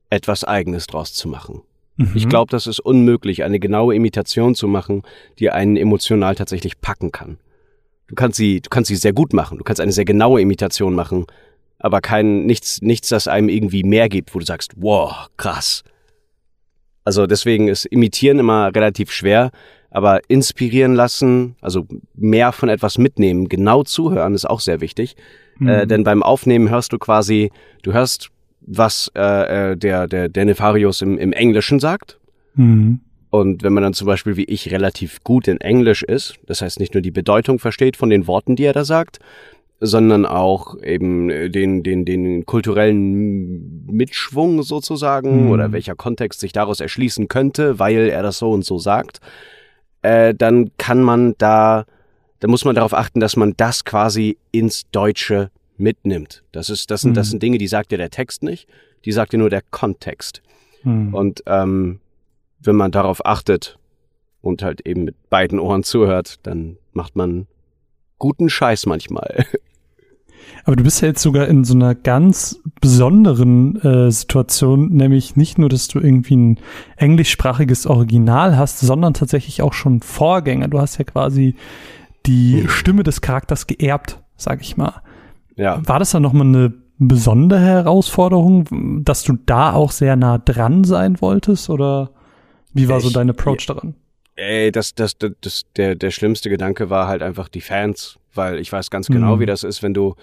etwas 0.09 0.43
Eigenes 0.45 0.87
draus 0.87 1.13
zu 1.13 1.27
machen. 1.27 1.61
Mhm. 1.97 2.11
Ich 2.15 2.29
glaube, 2.29 2.51
das 2.51 2.67
ist 2.67 2.79
unmöglich, 2.79 3.43
eine 3.43 3.59
genaue 3.59 3.95
Imitation 3.95 4.55
zu 4.55 4.67
machen, 4.67 5.03
die 5.39 5.49
einen 5.49 5.75
emotional 5.75 6.35
tatsächlich 6.35 6.79
packen 6.79 7.11
kann. 7.11 7.37
Du 8.07 8.15
kannst 8.15 8.37
sie, 8.37 8.61
du 8.61 8.69
kannst 8.69 8.87
sie 8.87 8.95
sehr 8.95 9.13
gut 9.13 9.33
machen. 9.33 9.57
Du 9.57 9.63
kannst 9.63 9.81
eine 9.81 9.91
sehr 9.91 10.05
genaue 10.05 10.39
Imitation 10.39 10.93
machen, 10.93 11.25
aber 11.79 12.01
kein, 12.01 12.45
nichts, 12.45 12.81
nichts, 12.81 13.09
das 13.09 13.27
einem 13.27 13.49
irgendwie 13.49 13.83
mehr 13.83 14.09
gibt, 14.09 14.33
wo 14.33 14.39
du 14.39 14.45
sagst, 14.45 14.73
wow, 14.77 15.27
krass. 15.37 15.83
Also 17.03 17.25
deswegen 17.25 17.67
ist 17.67 17.85
Imitieren 17.85 18.39
immer 18.39 18.73
relativ 18.73 19.11
schwer, 19.11 19.51
aber 19.89 20.21
inspirieren 20.29 20.93
lassen, 20.93 21.55
also 21.61 21.87
mehr 22.13 22.51
von 22.51 22.69
etwas 22.69 22.97
mitnehmen, 22.97 23.47
genau 23.49 23.83
zuhören, 23.83 24.33
ist 24.33 24.49
auch 24.49 24.59
sehr 24.59 24.81
wichtig. 24.81 25.15
Mhm. 25.59 25.67
Äh, 25.67 25.87
denn 25.87 26.03
beim 26.03 26.23
Aufnehmen 26.23 26.69
hörst 26.69 26.93
du 26.93 26.97
quasi, 26.97 27.51
du 27.83 27.93
hörst, 27.93 28.29
was 28.67 29.09
äh, 29.15 29.71
äh, 29.71 29.77
der, 29.77 30.07
der, 30.07 30.29
der 30.29 30.45
Nefarius 30.45 31.01
im, 31.01 31.17
im 31.17 31.33
Englischen 31.33 31.79
sagt. 31.79 32.19
Mhm. 32.55 32.99
Und 33.29 33.63
wenn 33.63 33.73
man 33.73 33.83
dann 33.83 33.93
zum 33.93 34.07
Beispiel 34.07 34.37
wie 34.37 34.45
ich 34.45 34.71
relativ 34.71 35.23
gut 35.23 35.47
in 35.47 35.59
Englisch 35.59 36.03
ist, 36.03 36.35
das 36.45 36.61
heißt 36.61 36.79
nicht 36.79 36.93
nur 36.93 37.01
die 37.01 37.11
Bedeutung 37.11 37.59
versteht 37.59 37.97
von 37.97 38.09
den 38.09 38.27
Worten, 38.27 38.55
die 38.55 38.63
er 38.63 38.73
da 38.73 38.85
sagt, 38.85 39.19
sondern 39.79 40.25
auch 40.25 40.81
eben 40.81 41.29
äh, 41.29 41.49
den, 41.49 41.83
den, 41.83 42.05
den 42.05 42.45
kulturellen 42.45 43.85
Mitschwung 43.85 44.63
sozusagen 44.63 45.45
Mhm. 45.45 45.51
oder 45.51 45.71
welcher 45.71 45.95
Kontext 45.95 46.39
sich 46.39 46.51
daraus 46.51 46.79
erschließen 46.79 47.27
könnte, 47.27 47.79
weil 47.79 48.09
er 48.09 48.23
das 48.23 48.39
so 48.39 48.51
und 48.51 48.65
so 48.65 48.79
sagt, 48.79 49.19
äh, 50.01 50.33
dann 50.33 50.71
kann 50.77 51.01
man 51.01 51.35
da, 51.37 51.85
da 52.39 52.47
muss 52.47 52.65
man 52.65 52.75
darauf 52.75 52.93
achten, 52.93 53.19
dass 53.19 53.35
man 53.35 53.53
das 53.55 53.85
quasi 53.85 54.37
ins 54.51 54.89
Deutsche 54.91 55.51
mitnimmt. 55.77 56.43
Das 56.51 56.69
ist, 56.69 56.91
das 56.91 57.01
sind, 57.01 57.15
das 57.17 57.27
Mhm. 57.27 57.31
sind 57.31 57.43
Dinge, 57.43 57.57
die 57.57 57.67
sagt 57.67 57.91
dir 57.91 57.97
der 57.97 58.09
Text 58.09 58.43
nicht, 58.43 58.67
die 59.05 59.11
sagt 59.11 59.33
dir 59.33 59.37
nur 59.37 59.49
der 59.49 59.61
Kontext. 59.61 60.41
Mhm. 60.83 61.13
Und 61.13 61.43
ähm, 61.45 61.99
wenn 62.59 62.75
man 62.75 62.91
darauf 62.91 63.25
achtet 63.25 63.77
und 64.41 64.63
halt 64.63 64.81
eben 64.87 65.03
mit 65.03 65.29
beiden 65.29 65.59
Ohren 65.59 65.83
zuhört, 65.83 66.39
dann 66.43 66.77
macht 66.93 67.15
man 67.15 67.47
guten 68.17 68.49
Scheiß 68.49 68.85
manchmal. 68.85 69.45
Aber 70.63 70.75
du 70.75 70.83
bist 70.83 71.01
ja 71.01 71.09
jetzt 71.09 71.21
sogar 71.21 71.47
in 71.47 71.63
so 71.63 71.73
einer 71.75 71.93
ganz 71.95 72.59
besonderen 72.81 73.79
äh, 73.81 74.11
Situation, 74.11 74.89
nämlich 74.89 75.35
nicht 75.35 75.57
nur, 75.57 75.69
dass 75.69 75.87
du 75.87 75.99
irgendwie 75.99 76.35
ein 76.35 76.59
englischsprachiges 76.97 77.85
Original 77.85 78.57
hast, 78.57 78.79
sondern 78.79 79.13
tatsächlich 79.13 79.61
auch 79.61 79.73
schon 79.73 80.01
Vorgänger. 80.01 80.67
Du 80.67 80.79
hast 80.79 80.97
ja 80.97 81.05
quasi 81.05 81.55
die 82.25 82.65
Stimme 82.67 83.03
des 83.03 83.21
Charakters 83.21 83.67
geerbt, 83.67 84.21
sag 84.35 84.61
ich 84.61 84.75
mal. 84.77 85.01
Ja. 85.57 85.81
War 85.85 85.99
das 85.99 86.11
dann 86.11 86.21
nochmal 86.23 86.47
eine 86.47 86.73
besondere 86.99 87.59
Herausforderung, 87.59 89.03
dass 89.03 89.23
du 89.23 89.37
da 89.45 89.73
auch 89.73 89.91
sehr 89.91 90.15
nah 90.15 90.37
dran 90.37 90.83
sein 90.83 91.19
wolltest? 91.21 91.69
Oder 91.69 92.11
wie 92.73 92.87
war 92.89 93.01
so 93.01 93.07
Ich- 93.09 93.13
dein 93.13 93.29
Approach 93.29 93.65
daran? 93.67 93.95
Ey, 94.35 94.71
das, 94.71 94.93
das, 94.93 95.17
das, 95.17 95.31
das, 95.41 95.65
der, 95.75 95.95
der 95.95 96.11
schlimmste 96.11 96.49
Gedanke 96.49 96.89
war 96.91 97.07
halt 97.07 97.23
einfach 97.23 97.49
die 97.49 97.61
Fans, 97.61 98.19
weil 98.35 98.59
ich 98.59 98.71
weiß 98.71 98.91
ganz 98.91 99.07
genau, 99.07 99.35
Mhm. 99.35 99.39
wie 99.41 99.45
das 99.47 99.63
ist, 99.63 99.81
wenn 99.81 99.95
du 99.95 100.13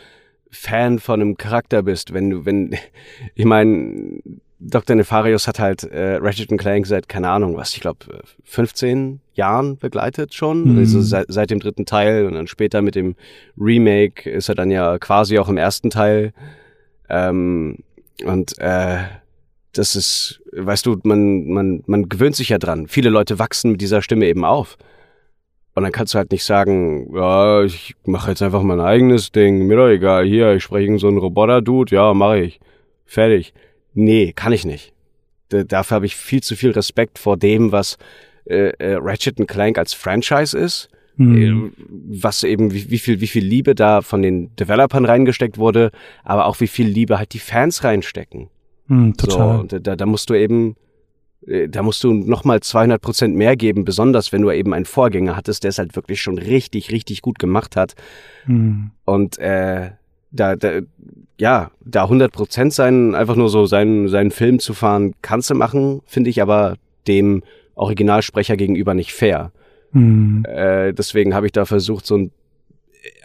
Fan 0.53 1.01
von 1.01 1.20
einem 1.20 1.37
Charakter 1.37 1.83
bist, 1.83 2.14
wenn 2.14 2.31
du, 2.31 2.44
wenn, 2.47 2.75
ich 3.35 3.44
meine, 3.44 4.20
Dr. 4.66 4.96
Nefarius 4.96 5.46
hat 5.46 5.59
halt 5.59 5.85
äh, 5.85 6.16
Ratchet 6.16 6.48
Clank 6.59 6.87
seit, 6.87 7.09
keine 7.09 7.29
Ahnung, 7.29 7.57
was, 7.57 7.74
ich 7.74 7.81
glaube, 7.81 7.98
15 8.44 9.20
Jahren 9.35 9.77
begleitet 9.77 10.33
schon, 10.35 10.72
Mhm. 10.72 10.79
also 10.79 11.00
seit, 11.03 11.27
seit 11.29 11.50
dem 11.50 11.61
dritten 11.61 11.85
Teil 11.87 12.27
und 12.27 12.35
dann 12.35 12.46
später 12.46 12.81
mit 12.83 12.94
dem 12.94 13.14
Remake 13.59 14.29
ist 14.31 14.48
er 14.48 14.55
dann 14.55 14.70
ja 14.70 14.98
quasi 14.98 15.38
auch 15.38 15.48
im 15.48 15.57
ersten 15.59 15.90
Teil. 15.90 16.33
Ähm, 17.09 17.79
und 18.24 18.59
äh, 18.59 18.98
das 19.72 19.96
ist, 19.96 20.40
weißt 20.53 20.87
du, 20.87 20.98
man, 21.03 21.46
man, 21.46 21.83
man 21.87 22.09
gewöhnt 22.09 22.37
sich 22.37 22.48
ja 22.48 22.59
dran. 22.59 22.87
Viele 22.87 23.11
Leute 23.11 23.38
wachsen 23.38 23.72
mit 23.72 23.81
dieser 23.81 24.03
Stimme 24.03 24.27
eben 24.27 24.44
auf. 24.44 24.79
Und 25.74 25.83
dann 25.83 25.90
kannst 25.92 26.14
du 26.14 26.18
halt 26.18 26.31
nicht 26.31 26.44
sagen, 26.44 27.12
ja, 27.14 27.62
ich 27.64 27.96
mache 28.07 28.31
jetzt 28.31 28.42
einfach 28.42 28.62
mein 28.62 28.79
eigenes 28.81 29.33
Ding, 29.33 29.66
mir 29.66 29.77
doch 29.77 29.88
egal, 29.88 30.24
hier, 30.24 30.55
ich 30.55 30.62
spreche 30.62 30.85
irgend 30.85 31.00
so 31.00 31.09
einen 31.09 31.18
Roboter-Dude, 31.18 31.94
ja, 31.94 32.14
mache 32.14 32.38
ich. 32.38 32.61
Fertig. 33.05 33.53
Nee, 33.94 34.33
kann 34.33 34.52
ich 34.52 34.64
nicht. 34.64 34.92
D 35.50 35.64
dafür 35.64 35.96
habe 35.96 36.07
ich 36.07 36.16
viel 36.16 36.42
zu 36.42 36.57
viel 36.57 36.70
Respekt 36.70 37.18
vor 37.18 37.37
dem, 37.37 37.72
was 37.72 37.96
äh, 38.44 38.70
äh, 38.78 38.98
Ratchet 39.00 39.37
Clank 39.48 39.78
als 39.78 39.94
Franchise 39.94 40.59
ist 40.59 40.90
Mhm. 41.16 41.72
äh, 41.76 42.20
was 42.20 42.42
eben, 42.42 42.72
wie, 42.72 42.90
wie 42.90 42.98
viel, 42.98 43.20
wie 43.20 43.26
viel 43.26 43.44
Liebe 43.44 43.74
da 43.74 44.02
von 44.02 44.22
den 44.22 44.54
Developern 44.57 45.04
reingesteckt 45.04 45.59
wurde, 45.59 45.90
aber 46.24 46.46
auch 46.46 46.61
wie 46.61 46.66
viel 46.66 46.88
Liebe 46.88 47.18
halt 47.18 47.33
die 47.35 47.38
Fans 47.38 47.85
reinstecken. 47.85 48.48
Mhm, 48.88 49.16
total. 49.16 49.57
So, 49.57 49.61
und 49.61 49.87
da, 49.87 49.96
da 49.96 50.07
musst 50.07 50.28
du 50.30 50.35
eben, 50.35 50.76
äh, 51.46 51.68
da 51.68 51.83
musst 51.83 52.02
du 52.02 52.12
nochmal 52.12 52.61
200 52.61 53.00
Prozent 53.00 53.37
mehr 53.37 53.57
geben, 53.57 53.85
besonders 53.85 54.33
wenn 54.33 54.42
du 54.42 54.50
eben 54.50 54.74
einen 54.74 54.85
Vorgänger 54.85 55.37
hattest, 55.37 55.62
der 55.62 55.68
es 55.70 55.78
halt 55.78 55.94
wirklich 55.94 56.20
schon 56.20 56.38
richtig, 56.38 56.90
richtig 56.90 57.22
gut 57.22 57.38
gemacht 57.38 57.76
hat. 57.76 57.94
Mhm. 58.46 58.90
Und 59.04 59.38
äh, 59.38 59.92
da, 60.35 60.57
da, 60.57 60.81
ja, 61.38 61.70
da 61.85 62.03
100 62.05 62.33
Prozent 62.33 62.73
sein, 62.73 63.14
einfach 63.14 63.37
nur 63.37 63.49
so 63.49 63.66
seinen, 63.66 64.09
seinen 64.09 64.31
Film 64.31 64.59
zu 64.59 64.75
fahren, 64.75 65.14
kannst 65.23 65.51
du 65.51 65.55
machen, 65.55 66.03
finde 66.07 66.31
ich 66.31 66.42
aber 66.42 66.77
dem 67.07 67.42
Originalsprecher 67.75 68.57
gegenüber 68.57 68.94
nicht 68.94 69.12
fair. 69.12 69.53
Mhm. 69.92 70.44
Äh, 70.47 70.92
deswegen 70.92 71.35
habe 71.35 71.47
ich 71.47 71.53
da 71.53 71.64
versucht, 71.64 72.07
so 72.07 72.16
ein, 72.16 72.31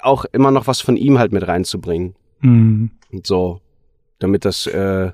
auch 0.01 0.25
immer 0.25 0.51
noch 0.51 0.67
was 0.67 0.81
von 0.81 0.97
ihm 0.97 1.19
halt 1.19 1.31
mit 1.31 1.47
reinzubringen. 1.47 2.15
Mhm. 2.41 2.91
Und 3.11 3.25
so, 3.27 3.61
damit 4.19 4.45
das 4.45 4.67
äh, 4.67 5.11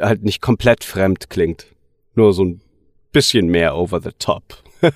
halt 0.00 0.24
nicht 0.24 0.40
komplett 0.40 0.84
fremd 0.84 1.30
klingt. 1.30 1.66
Nur 2.14 2.32
so 2.32 2.44
ein 2.44 2.60
bisschen 3.12 3.46
mehr 3.46 3.76
over 3.76 4.00
the 4.00 4.10
top. 4.18 4.42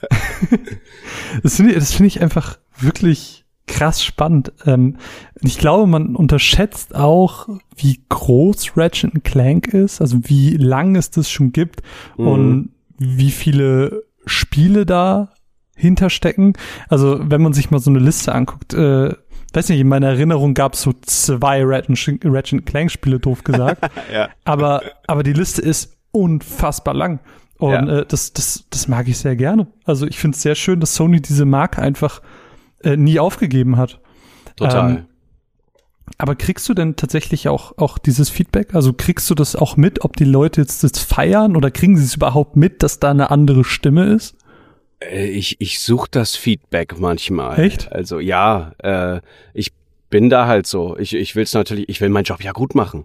Das 1.42 1.56
finde 1.56 1.72
ich, 1.72 1.78
das 1.78 1.92
finde 1.92 2.08
ich 2.08 2.22
einfach 2.22 2.58
wirklich 2.78 3.44
krass 3.68 4.02
spannend. 4.02 4.52
Ähm, 4.66 4.96
ich 5.40 5.58
glaube, 5.58 5.86
man 5.86 6.16
unterschätzt 6.16 6.94
auch, 6.96 7.48
wie 7.76 8.00
groß 8.08 8.72
Ratchet 8.76 9.22
Clank 9.22 9.68
ist, 9.68 10.00
also 10.00 10.18
wie 10.24 10.56
lang 10.56 10.96
es 10.96 11.10
das 11.10 11.30
schon 11.30 11.52
gibt 11.52 11.82
Mhm. 12.16 12.26
und 12.26 12.70
wie 12.98 13.30
viele 13.30 14.02
Spiele 14.26 14.84
da 14.84 15.30
hinterstecken. 15.76 16.54
Also 16.88 17.20
wenn 17.22 17.40
man 17.40 17.52
sich 17.52 17.70
mal 17.70 17.78
so 17.78 17.90
eine 17.90 18.00
Liste 18.00 18.34
anguckt, 18.34 18.74
äh, 18.74 19.14
weiß 19.52 19.68
nicht, 19.68 19.80
in 19.80 19.88
meiner 19.88 20.08
Erinnerung 20.08 20.54
gab 20.54 20.74
es 20.74 20.82
so 20.82 20.92
zwei 21.02 21.62
Ratchet, 21.64 22.20
Ratchet 22.24 22.66
Clank 22.66 22.90
Spiele, 22.90 23.20
doof 23.20 23.44
gesagt. 23.44 23.88
ja. 24.12 24.28
Aber, 24.44 24.82
aber 25.06 25.22
die 25.22 25.32
Liste 25.32 25.62
ist 25.62 25.96
unfassbar 26.10 26.94
lang. 26.94 27.20
Und 27.58 27.72
ja. 27.72 27.98
äh, 27.98 28.06
das, 28.06 28.32
das, 28.32 28.64
das 28.70 28.88
mag 28.88 29.08
ich 29.08 29.18
sehr 29.18 29.36
gerne. 29.36 29.68
Also 29.84 30.06
ich 30.06 30.18
finde 30.18 30.34
es 30.36 30.42
sehr 30.42 30.54
schön, 30.54 30.80
dass 30.80 30.94
Sony 30.94 31.20
diese 31.20 31.44
Marke 31.44 31.80
einfach 31.80 32.20
äh, 32.82 32.96
nie 32.96 33.18
aufgegeben 33.18 33.76
hat. 33.76 34.00
Total. 34.56 34.90
Ähm, 34.90 35.04
aber 36.16 36.34
kriegst 36.34 36.68
du 36.68 36.74
denn 36.74 36.96
tatsächlich 36.96 37.48
auch, 37.48 37.76
auch 37.76 37.98
dieses 37.98 38.30
Feedback? 38.30 38.74
Also 38.74 38.92
kriegst 38.92 39.28
du 39.30 39.34
das 39.34 39.54
auch 39.54 39.76
mit, 39.76 40.04
ob 40.04 40.16
die 40.16 40.24
Leute 40.24 40.60
jetzt 40.60 40.82
das 40.82 40.98
feiern 40.98 41.56
oder 41.56 41.70
kriegen 41.70 41.96
sie 41.96 42.04
es 42.04 42.16
überhaupt 42.16 42.56
mit, 42.56 42.82
dass 42.82 42.98
da 42.98 43.10
eine 43.10 43.30
andere 43.30 43.64
Stimme 43.64 44.06
ist? 44.06 44.36
Äh, 45.00 45.26
ich, 45.28 45.60
ich 45.60 45.80
suche 45.80 46.08
das 46.10 46.34
Feedback 46.34 46.98
manchmal. 46.98 47.60
Echt? 47.60 47.92
Also 47.92 48.20
ja, 48.20 48.72
äh, 48.78 49.20
ich 49.52 49.72
bin 50.10 50.30
da 50.30 50.46
halt 50.46 50.66
so. 50.66 50.96
Ich, 50.98 51.14
ich 51.14 51.36
will 51.36 51.44
es 51.44 51.52
natürlich, 51.52 51.88
ich 51.88 52.00
will 52.00 52.08
meinen 52.08 52.24
Job 52.24 52.42
ja 52.42 52.52
gut 52.52 52.74
machen. 52.74 53.04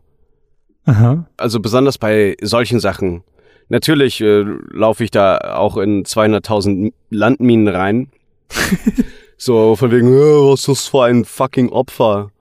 Aha. 0.85 1.25
Also 1.37 1.59
besonders 1.59 1.97
bei 1.97 2.35
solchen 2.41 2.79
Sachen. 2.79 3.23
Natürlich 3.69 4.21
äh, 4.21 4.43
laufe 4.71 5.03
ich 5.03 5.11
da 5.11 5.55
auch 5.55 5.77
in 5.77 6.03
200.000 6.03 6.93
Landminen 7.09 7.67
rein. 7.67 8.09
so 9.37 9.75
von 9.75 9.91
wegen, 9.91 10.09
was 10.11 10.61
ist 10.61 10.67
das 10.67 10.87
für 10.87 11.03
ein 11.03 11.25
fucking 11.25 11.69
Opfer? 11.69 12.31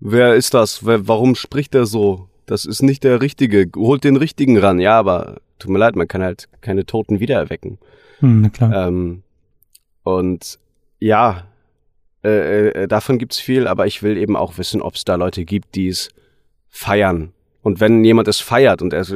Wer 0.00 0.34
ist 0.34 0.54
das? 0.54 0.84
Wer, 0.84 1.06
warum 1.08 1.34
spricht 1.34 1.74
er 1.74 1.86
so? 1.86 2.28
Das 2.46 2.64
ist 2.64 2.82
nicht 2.82 3.04
der 3.04 3.20
Richtige. 3.20 3.70
Holt 3.76 4.04
den 4.04 4.16
Richtigen 4.16 4.58
ran. 4.58 4.80
Ja, 4.80 4.98
aber 4.98 5.40
tut 5.58 5.70
mir 5.70 5.78
leid, 5.78 5.96
man 5.96 6.08
kann 6.08 6.22
halt 6.22 6.48
keine 6.60 6.84
Toten 6.84 7.20
wiedererwecken. 7.20 7.78
Hm, 8.18 8.40
na 8.42 8.48
klar. 8.48 8.88
Ähm, 8.88 9.22
und 10.02 10.58
ja, 10.98 11.46
äh, 12.24 12.68
äh, 12.68 12.88
davon 12.88 13.18
gibt's 13.18 13.38
viel, 13.38 13.66
aber 13.66 13.86
ich 13.86 14.02
will 14.02 14.16
eben 14.16 14.36
auch 14.36 14.58
wissen, 14.58 14.82
ob 14.82 14.94
es 14.94 15.04
da 15.04 15.14
Leute 15.14 15.44
gibt, 15.44 15.74
die 15.74 15.88
es 15.88 16.08
feiern. 16.68 17.32
Und 17.62 17.80
wenn 17.80 18.04
jemand 18.04 18.26
es 18.28 18.40
feiert 18.40 18.82
und 18.82 18.92
er, 18.92 19.06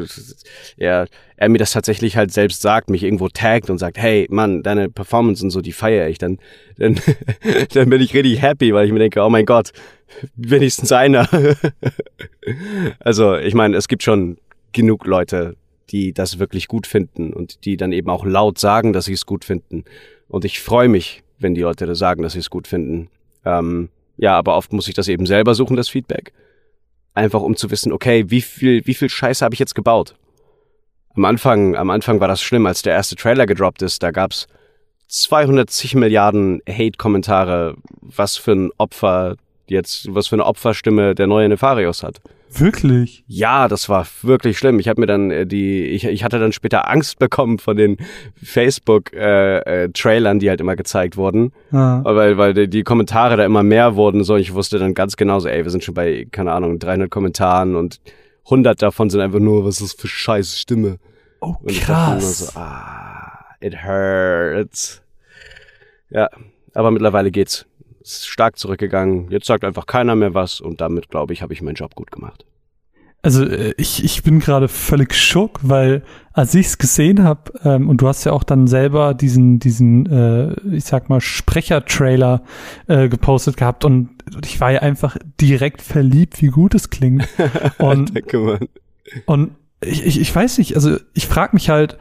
er, 0.77 1.07
er 1.37 1.49
mir 1.49 1.59
das 1.59 1.73
tatsächlich 1.73 2.17
halt 2.17 2.33
selbst 2.33 2.63
sagt, 2.63 2.91
mich 2.91 3.03
irgendwo 3.03 3.29
taggt 3.29 3.71
und 3.71 3.79
sagt, 3.79 3.99
hey 3.99 4.27
Mann, 4.31 4.63
deine 4.63 4.89
Performance 4.89 5.45
und 5.45 5.51
so, 5.51 5.61
die 5.61 5.73
feiere 5.73 6.09
ich, 6.09 6.19
dann, 6.19 6.39
dann, 6.79 6.99
dann 7.75 7.91
bin 7.91 8.01
ich 8.01 8.15
richtig 8.15 8.41
happy, 8.41 8.73
weil 8.73 8.87
ich 8.87 8.93
mir 8.93 9.01
denke, 9.01 9.21
oh 9.21 9.29
mein 9.29 9.47
Gott, 9.47 9.73
wenigstens 10.37 10.93
einer. 10.93 11.29
also 13.01 13.37
ich 13.37 13.55
meine, 13.55 13.77
es 13.77 13.89
gibt 13.89 14.05
schon 14.05 14.39
genug 14.73 15.07
Leute, 15.07 15.57
die 15.91 16.13
das 16.13 16.39
wirklich 16.39 16.69
gut 16.69 16.87
finden 16.87 17.33
und 17.33 17.65
die 17.65 17.77
dann 17.77 17.93
eben 17.93 18.11
auch 18.11 18.25
laut 18.25 18.59
sagen, 18.59 18.93
dass 18.93 19.07
sie 19.07 19.13
es 19.13 19.27
gut 19.27 19.45
finden. 19.45 19.85
Und 20.29 20.45
ich 20.45 20.61
freue 20.61 20.89
mich, 20.89 21.23
wenn 21.39 21.55
die 21.55 21.63
Leute 21.63 21.87
das 21.87 21.99
sagen, 21.99 22.23
dass 22.23 22.35
sie 22.35 22.41
es 22.41 22.51
gut 22.51 22.69
finden. 22.69 23.09
Ähm, 23.45 23.89
ja, 24.17 24.37
aber 24.37 24.57
oft 24.57 24.73
muss 24.73 24.89
ich 24.89 24.95
das 24.95 25.09
eben 25.09 25.27
selber 25.27 25.55
suchen, 25.55 25.77
das 25.77 25.89
Feedback. 25.89 26.33
Einfach 27.16 27.40
um 27.40 27.57
zu 27.57 27.70
wissen, 27.70 27.92
okay, 27.92 28.26
wie 28.29 28.42
viel, 28.42 28.87
wie 28.87 28.92
viel 28.92 29.09
Scheiße 29.09 29.42
habe 29.42 29.55
ich 29.55 29.59
jetzt 29.59 29.74
gebaut? 29.74 30.14
Am 31.14 31.24
Anfang, 31.24 31.74
am 31.74 31.88
Anfang 31.88 32.20
war 32.20 32.29
das 32.29 32.42
schlimm, 32.42 32.66
als 32.66 32.83
der 32.83 32.92
erste 32.92 33.16
Trailer 33.16 33.46
gedroppt 33.46 33.81
ist, 33.81 34.02
da 34.02 34.11
gab's 34.11 34.46
210 35.09 35.98
Milliarden 35.98 36.61
Hate-Kommentare, 36.68 37.76
was 38.02 38.37
für 38.37 38.52
ein 38.52 38.70
Opfer 38.76 39.37
jetzt, 39.70 40.14
was 40.14 40.29
für 40.29 40.37
eine 40.37 40.46
Opferstimme 40.46 41.14
der 41.14 41.26
neue 41.26 41.48
Nefarius 41.48 42.02
hat. 42.02 42.20
Wirklich? 42.50 43.24
Ja, 43.26 43.68
das 43.68 43.88
war 43.88 44.07
wirklich 44.22 44.57
schlimm. 44.59 44.79
Ich 44.79 44.88
habe 44.88 45.00
mir 45.00 45.07
dann 45.07 45.31
äh, 45.31 45.46
die, 45.46 45.85
ich, 45.87 46.05
ich 46.05 46.24
hatte 46.24 46.38
dann 46.38 46.52
später 46.52 46.88
Angst 46.88 47.18
bekommen 47.18 47.59
von 47.59 47.76
den 47.76 47.96
Facebook-Trailern, 48.42 50.37
äh, 50.37 50.37
äh, 50.37 50.38
die 50.38 50.48
halt 50.48 50.61
immer 50.61 50.76
gezeigt 50.76 51.16
wurden. 51.16 51.52
Ah. 51.72 52.02
Weil, 52.05 52.38
weil 52.38 52.55
die, 52.55 52.68
die 52.68 52.83
Kommentare 52.83 53.37
da 53.37 53.44
immer 53.44 53.62
mehr 53.62 53.96
wurden. 53.96 54.24
So, 54.24 54.37
ich 54.37 54.55
wusste 54.55 54.79
dann 54.79 54.94
ganz 54.94 55.16
genau 55.16 55.40
so, 55.40 55.48
ey, 55.48 55.64
wir 55.64 55.70
sind 55.70 55.85
schon 55.85 55.94
bei, 55.94 56.26
keine 56.31 56.52
Ahnung, 56.52 56.79
300 56.79 57.11
Kommentaren 57.11 57.74
und 57.74 58.00
100 58.44 58.81
davon 58.81 59.11
sind 59.11 59.20
einfach 59.20 59.40
nur, 59.40 59.64
was 59.64 59.81
ist 59.81 59.94
das 59.94 60.00
für 60.00 60.09
scheiß 60.09 60.59
Stimme. 60.59 60.98
Oh, 61.40 61.57
krass. 61.66 62.38
So, 62.38 62.61
ah, 62.61 63.44
it 63.61 63.85
hurts. 63.85 65.02
Ja, 66.11 66.29
aber 66.74 66.90
mittlerweile 66.90 67.31
geht's 67.31 67.66
ist 68.07 68.29
stark 68.29 68.59
zurückgegangen. 68.59 69.31
Jetzt 69.31 69.47
sagt 69.47 69.64
einfach 69.64 69.87
keiner 69.87 70.14
mehr 70.14 70.35
was 70.35 70.61
und 70.61 70.81
damit, 70.81 71.09
glaube 71.09 71.33
ich, 71.33 71.42
habe 71.42 71.53
ich 71.53 71.62
meinen 71.62 71.75
Job 71.75 71.95
gut 71.95 72.11
gemacht. 72.11 72.45
Also 73.23 73.45
äh, 73.45 73.75
ich, 73.77 74.05
ich 74.05 74.23
bin 74.23 74.38
gerade 74.38 74.69
völlig 74.69 75.14
schock, 75.14 75.59
weil 75.62 76.03
als 76.33 76.55
ich 76.55 76.66
es 76.66 76.79
gesehen 76.79 77.25
habe, 77.25 77.53
ähm, 77.64 77.88
und 77.88 78.01
du 78.01 78.07
hast 78.07 78.25
ja 78.25 78.31
auch 78.31 78.45
dann 78.45 78.69
selber 78.69 79.14
diesen, 79.14 79.59
diesen, 79.59 80.07
äh, 80.07 80.55
ich 80.77 80.85
sag 80.85 81.09
mal, 81.09 81.21
Sprecher-Trailer 81.21 82.42
äh, 82.87 83.09
gepostet 83.09 83.57
gehabt 83.57 83.85
und 83.85 84.11
ich 84.45 84.61
war 84.61 84.71
ja 84.71 84.81
einfach 84.81 85.16
direkt 85.40 85.83
verliebt, 85.83 86.40
wie 86.40 86.49
gut 86.49 86.75
es 86.75 86.90
klingt. 86.90 87.27
Und, 87.79 88.12
und 89.27 89.53
ich, 89.81 90.05
ich, 90.05 90.21
ich 90.21 90.35
weiß 90.35 90.59
nicht, 90.59 90.75
also 90.75 90.97
ich 91.14 91.27
frage 91.27 91.55
mich 91.55 91.71
halt, 91.71 91.97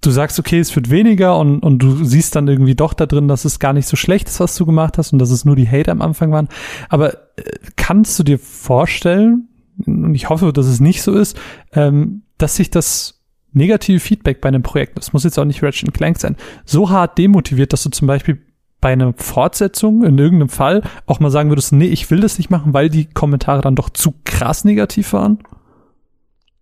du 0.00 0.10
sagst, 0.10 0.38
okay, 0.38 0.58
es 0.58 0.74
wird 0.74 0.90
weniger 0.90 1.38
und, 1.38 1.60
und 1.60 1.78
du 1.78 2.04
siehst 2.04 2.36
dann 2.36 2.48
irgendwie 2.48 2.74
doch 2.74 2.94
da 2.94 3.06
drin, 3.06 3.28
dass 3.28 3.44
es 3.44 3.58
gar 3.58 3.72
nicht 3.72 3.86
so 3.86 3.96
schlecht 3.96 4.28
ist, 4.28 4.40
was 4.40 4.54
du 4.56 4.66
gemacht 4.66 4.98
hast 4.98 5.12
und 5.12 5.18
dass 5.18 5.30
es 5.30 5.44
nur 5.44 5.56
die 5.56 5.68
Hater 5.68 5.92
am 5.92 6.02
Anfang 6.02 6.32
waren. 6.32 6.48
Aber 6.88 7.14
äh, 7.36 7.42
kannst 7.76 8.18
du 8.18 8.22
dir 8.22 8.38
vorstellen, 8.38 9.48
und 9.84 10.14
ich 10.14 10.28
hoffe, 10.28 10.52
dass 10.52 10.66
es 10.66 10.80
nicht 10.80 11.02
so 11.02 11.12
ist, 11.12 11.38
ähm, 11.72 12.22
dass 12.38 12.56
sich 12.56 12.70
das 12.70 13.22
negative 13.52 14.00
Feedback 14.00 14.40
bei 14.40 14.48
einem 14.48 14.62
Projekt, 14.62 14.98
das 14.98 15.12
muss 15.12 15.24
jetzt 15.24 15.38
auch 15.38 15.44
nicht 15.44 15.62
Ratchet 15.62 15.92
Clank 15.94 16.18
sein, 16.18 16.36
so 16.64 16.90
hart 16.90 17.18
demotiviert, 17.18 17.72
dass 17.72 17.82
du 17.82 17.90
zum 17.90 18.06
Beispiel 18.06 18.42
bei 18.80 18.92
einer 18.92 19.14
Fortsetzung 19.16 20.04
in 20.04 20.18
irgendeinem 20.18 20.50
Fall 20.50 20.82
auch 21.06 21.20
mal 21.20 21.30
sagen 21.30 21.50
würdest, 21.50 21.72
nee, 21.72 21.86
ich 21.86 22.10
will 22.10 22.20
das 22.20 22.38
nicht 22.38 22.50
machen, 22.50 22.74
weil 22.74 22.90
die 22.90 23.06
Kommentare 23.06 23.62
dann 23.62 23.74
doch 23.74 23.90
zu 23.90 24.14
krass 24.24 24.64
negativ 24.64 25.12
waren? 25.14 25.38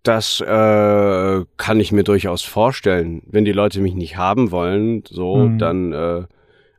Das 0.05 0.39
äh, 0.39 1.45
kann 1.57 1.79
ich 1.79 1.91
mir 1.91 2.03
durchaus 2.03 2.43
vorstellen. 2.43 3.23
Wenn 3.25 3.43
die 3.43 3.51
Leute 3.51 3.81
mich 3.81 3.95
nicht 3.95 4.17
haben 4.17 4.51
wollen, 4.51 5.03
so, 5.09 5.37
mhm. 5.37 5.57
dann, 5.57 5.93
äh, 5.93 6.23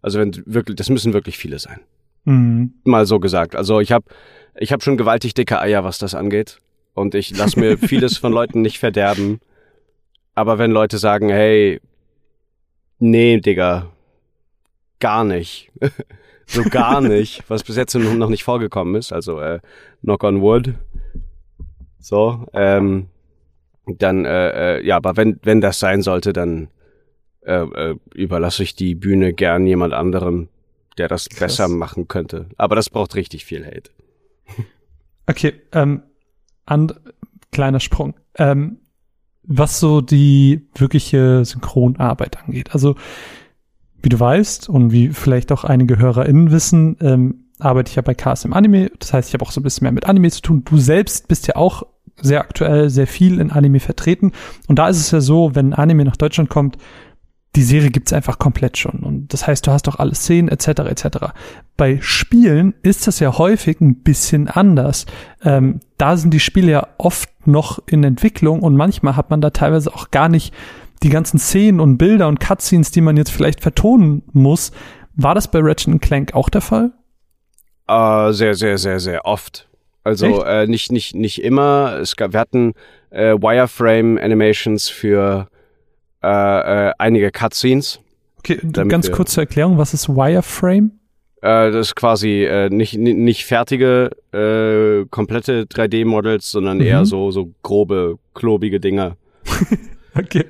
also 0.01 0.21
wenn 0.21 0.33
wirklich, 0.47 0.77
das 0.77 0.91
müssen 0.91 1.13
wirklich 1.13 1.37
viele 1.37 1.59
sein. 1.59 1.81
Mhm. 2.25 2.75
Mal 2.85 3.05
so 3.05 3.19
gesagt. 3.19 3.57
Also 3.57 3.81
ich 3.81 3.91
habe 3.91 4.05
ich 4.55 4.73
hab 4.73 4.85
schon 4.85 4.97
gewaltig 4.97 5.35
dicke 5.35 5.61
Eier, 5.61 5.83
was 5.83 5.99
das 5.99 6.15
angeht. 6.15 6.61
Und 6.95 7.17
ich 7.17 7.37
lass 7.37 7.57
mir 7.57 7.77
vieles 7.79 8.17
von 8.17 8.33
Leuten 8.33 8.63
nicht 8.63 8.79
verderben. 8.79 9.41
Aber 10.37 10.59
wenn 10.59 10.71
Leute 10.71 10.99
sagen, 10.99 11.29
hey, 11.29 11.81
nee, 13.01 13.41
Digga, 13.41 13.91
gar 15.01 15.25
nicht. 15.25 15.73
so 16.47 16.63
gar 16.63 17.01
nicht, 17.01 17.43
was 17.49 17.65
bis 17.65 17.75
jetzt 17.75 17.93
noch 17.97 18.29
nicht 18.29 18.45
vorgekommen 18.45 18.95
ist, 18.95 19.13
also 19.13 19.41
äh, 19.41 19.59
knock 20.03 20.23
on 20.23 20.43
wood. 20.43 20.75
So, 21.99 22.47
ähm, 22.53 23.09
dann, 23.87 24.25
äh, 24.25 24.79
äh, 24.79 24.87
ja, 24.87 24.97
aber 24.97 25.17
wenn, 25.17 25.39
wenn 25.43 25.61
das 25.61 25.79
sein 25.79 26.03
sollte, 26.03 26.33
dann 26.33 26.69
äh, 27.43 27.63
äh, 27.63 27.97
überlasse 28.15 28.63
ich 28.63 28.75
die 28.75 28.95
Bühne 28.95 29.33
gern 29.33 29.67
jemand 29.67 29.95
anderem, 29.95 30.49
der 30.99 31.09
das 31.09 31.29
Krass. 31.29 31.39
besser 31.39 31.69
machen 31.69 32.09
könnte. 32.09 32.47
Aber 32.57 32.75
das 32.75 32.91
braucht 32.91 33.15
richtig 33.15 33.45
viel 33.45 33.65
Hate. 33.65 33.91
Okay, 35.29 35.55
ähm, 35.73 36.03
and, 36.67 36.95
kleiner 37.51 37.81
Sprung. 37.81 38.15
Ähm, 38.37 38.79
was 39.43 39.81
so 39.81 40.01
die 40.01 40.69
wirkliche 40.77 41.45
Synchronarbeit 41.45 42.45
angeht. 42.45 42.73
Also, 42.73 42.95
wie 44.01 44.09
du 44.09 44.21
weißt 44.21 44.69
und 44.69 44.93
wie 44.93 45.09
vielleicht 45.09 45.51
auch 45.51 45.65
einige 45.65 45.99
HörerInnen 45.99 46.53
wissen, 46.53 46.97
ähm, 47.01 47.47
arbeite 47.59 47.91
ich 47.91 47.97
ja 47.97 48.03
bei 48.03 48.15
KSM 48.15 48.53
Anime. 48.53 48.93
Das 49.01 49.13
heißt, 49.13 49.29
ich 49.29 49.35
habe 49.35 49.45
auch 49.45 49.51
so 49.51 49.61
ein 49.61 49.65
bisschen 49.65 49.85
mehr 49.85 49.91
mit 49.91 50.07
Anime 50.07 50.31
zu 50.31 50.43
tun. 50.43 50.63
Du 50.65 50.77
selbst 50.79 51.27
bist 51.27 51.49
ja 51.49 51.57
auch 51.57 51.83
sehr 52.21 52.41
aktuell 52.41 52.91
sehr 52.91 53.07
viel 53.07 53.41
in 53.41 53.51
Anime 53.51 53.81
vertreten. 53.81 54.33
Und 54.69 54.79
da 54.79 54.89
ist 54.89 54.99
es 54.99 55.11
ja 55.11 55.21
so, 55.21 55.55
wenn 55.55 55.73
Anime 55.73 56.05
nach 56.05 56.17
Deutschland 56.17 56.49
kommt, 56.49 56.79
die 57.57 57.63
Serie 57.63 57.91
gibt's 57.91 58.13
einfach 58.13 58.39
komplett 58.39 58.77
schon. 58.77 59.01
Und 59.01 59.33
das 59.33 59.47
heißt, 59.47 59.67
du 59.67 59.71
hast 59.71 59.87
doch 59.87 59.99
alle 59.99 60.15
Szenen 60.15 60.49
etc. 60.49 60.69
etc. 60.81 61.07
Bei 61.77 61.99
Spielen 62.03 62.75
ist 62.83 63.07
das 63.07 63.19
ja 63.19 63.39
häufig 63.39 63.81
ein 63.81 64.03
bisschen 64.03 64.49
anders. 64.49 65.07
Ähm, 65.43 65.81
da 65.97 66.19
sind 66.19 66.35
die 66.35 66.41
Spiele 66.41 66.73
ja 66.73 66.89
oft 66.99 67.31
noch 67.47 67.81
in 67.87 68.05
Entwicklung 68.05 68.61
und 68.61 68.77
manchmal 68.77 69.17
hat 69.17 69.31
man 69.31 69.41
da 69.41 69.51
teilweise 69.51 69.93
auch 69.95 70.11
gar 70.11 70.29
nicht 70.29 70.53
die 71.03 71.09
ganzen 71.09 71.39
Szenen 71.39 71.81
und 71.81 71.97
Bilder 71.97 72.29
und 72.29 72.41
Cutscenes, 72.41 72.91
die 72.91 73.01
man 73.01 73.17
jetzt 73.17 73.31
vielleicht 73.31 73.63
vertonen 73.63 74.23
muss. 74.33 74.73
War 75.15 75.35
das 75.35 75.51
bei 75.51 75.61
Ratchet 75.63 76.01
Clank 76.03 76.35
auch 76.35 76.51
der 76.51 76.61
Fall? 76.61 76.93
Uh, 77.89 78.33
sehr, 78.33 78.55
sehr, 78.55 78.77
sehr, 78.77 79.01
sehr 79.01 79.25
oft. 79.25 79.69
Also 80.07 80.45
äh, 80.45 80.69
nicht, 80.69 80.93
nicht, 80.93 81.17
nicht 81.17 81.43
immer. 81.43 81.99
Es 82.01 82.15
gab, 82.15 82.33
wir 82.33 82.39
hatten 82.39 82.75
äh, 83.11 83.33
Wireframe 83.33 84.19
Animations 84.19 84.89
für 84.89 85.49
äh, 86.23 86.29
äh, 86.29 86.93
einige 86.97 87.33
Cutscenes. 87.33 87.99
Okay, 88.39 88.61
ganz 88.87 89.11
kurze 89.11 89.41
Erklärung, 89.41 89.79
was 89.79 89.95
ist 89.95 90.09
Wireframe? 90.09 90.93
Äh, 91.43 91.73
das 91.73 91.89
ist 91.89 91.97
quasi 91.97 92.45
äh, 92.45 92.71
nicht, 92.71 92.97
nicht 92.97 93.47
fertige, 93.47 94.11
komplette 95.11 95.65
3D-Models, 95.65 96.53
sondern 96.53 96.79
mhm. 96.79 96.85
eher 96.85 97.05
so, 97.05 97.33
so 97.33 97.51
grobe, 97.63 98.19
klobige 98.35 98.79
Dinger. 98.79 99.17
Okay. 100.19 100.47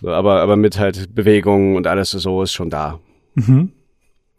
So, 0.00 0.08
aber, 0.08 0.40
aber 0.40 0.56
mit 0.56 0.78
halt 0.78 1.14
Bewegungen 1.14 1.76
und 1.76 1.86
alles 1.86 2.12
so 2.12 2.42
ist 2.42 2.54
schon 2.54 2.70
da. 2.70 2.98
Mhm. 3.34 3.72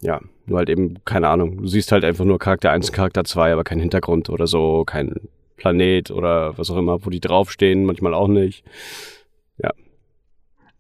Ja, 0.03 0.19
nur 0.45 0.59
halt 0.59 0.69
eben, 0.69 0.95
keine 1.05 1.29
Ahnung, 1.29 1.61
du 1.61 1.67
siehst 1.67 1.91
halt 1.91 2.03
einfach 2.03 2.25
nur 2.25 2.37
Charakter 2.37 2.71
1 2.71 2.89
und 2.89 2.95
Charakter 2.95 3.23
2, 3.23 3.53
aber 3.53 3.63
kein 3.63 3.79
Hintergrund 3.79 4.29
oder 4.29 4.47
so, 4.47 4.83
kein 4.85 5.15
Planet 5.55 6.11
oder 6.11 6.57
was 6.57 6.69
auch 6.69 6.77
immer, 6.77 7.05
wo 7.05 7.09
die 7.09 7.21
draufstehen, 7.21 7.85
manchmal 7.85 8.13
auch 8.13 8.27
nicht. 8.27 8.65
Ja. 9.57 9.71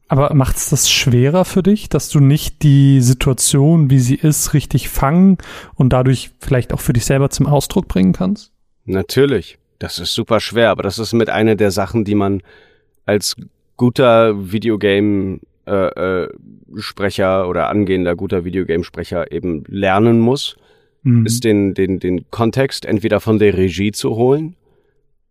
Aber 0.09 0.33
macht's 0.33 0.69
das 0.69 0.91
schwerer 0.91 1.45
für 1.45 1.63
dich, 1.63 1.87
dass 1.87 2.09
du 2.09 2.19
nicht 2.19 2.63
die 2.63 2.99
Situation, 2.99 3.89
wie 3.89 3.99
sie 3.99 4.15
ist, 4.15 4.53
richtig 4.53 4.89
fangen 4.89 5.37
und 5.75 5.93
dadurch 5.93 6.31
vielleicht 6.39 6.73
auch 6.73 6.81
für 6.81 6.93
dich 6.93 7.05
selber 7.05 7.29
zum 7.29 7.47
Ausdruck 7.47 7.87
bringen 7.87 8.11
kannst? 8.11 8.51
Natürlich. 8.83 9.57
Das 9.79 9.99
ist 9.99 10.13
super 10.13 10.39
schwer, 10.39 10.69
aber 10.69 10.83
das 10.83 10.99
ist 10.99 11.13
mit 11.13 11.29
einer 11.29 11.55
der 11.55 11.71
Sachen, 11.71 12.03
die 12.03 12.15
man 12.15 12.41
als 13.05 13.35
guter 13.77 14.51
Videogame 14.51 15.39
äh, 15.65 16.23
äh, 16.23 16.29
Sprecher 16.77 17.47
oder 17.47 17.69
angehender 17.69 18.15
guter 18.15 18.45
Videogame-Sprecher 18.45 19.31
eben 19.31 19.63
lernen 19.67 20.19
muss, 20.19 20.57
mhm. 21.03 21.25
ist 21.25 21.43
den, 21.43 21.73
den, 21.73 21.99
den 21.99 22.29
Kontext 22.31 22.85
entweder 22.85 23.19
von 23.19 23.39
der 23.39 23.57
Regie 23.57 23.91
zu 23.91 24.15
holen 24.15 24.55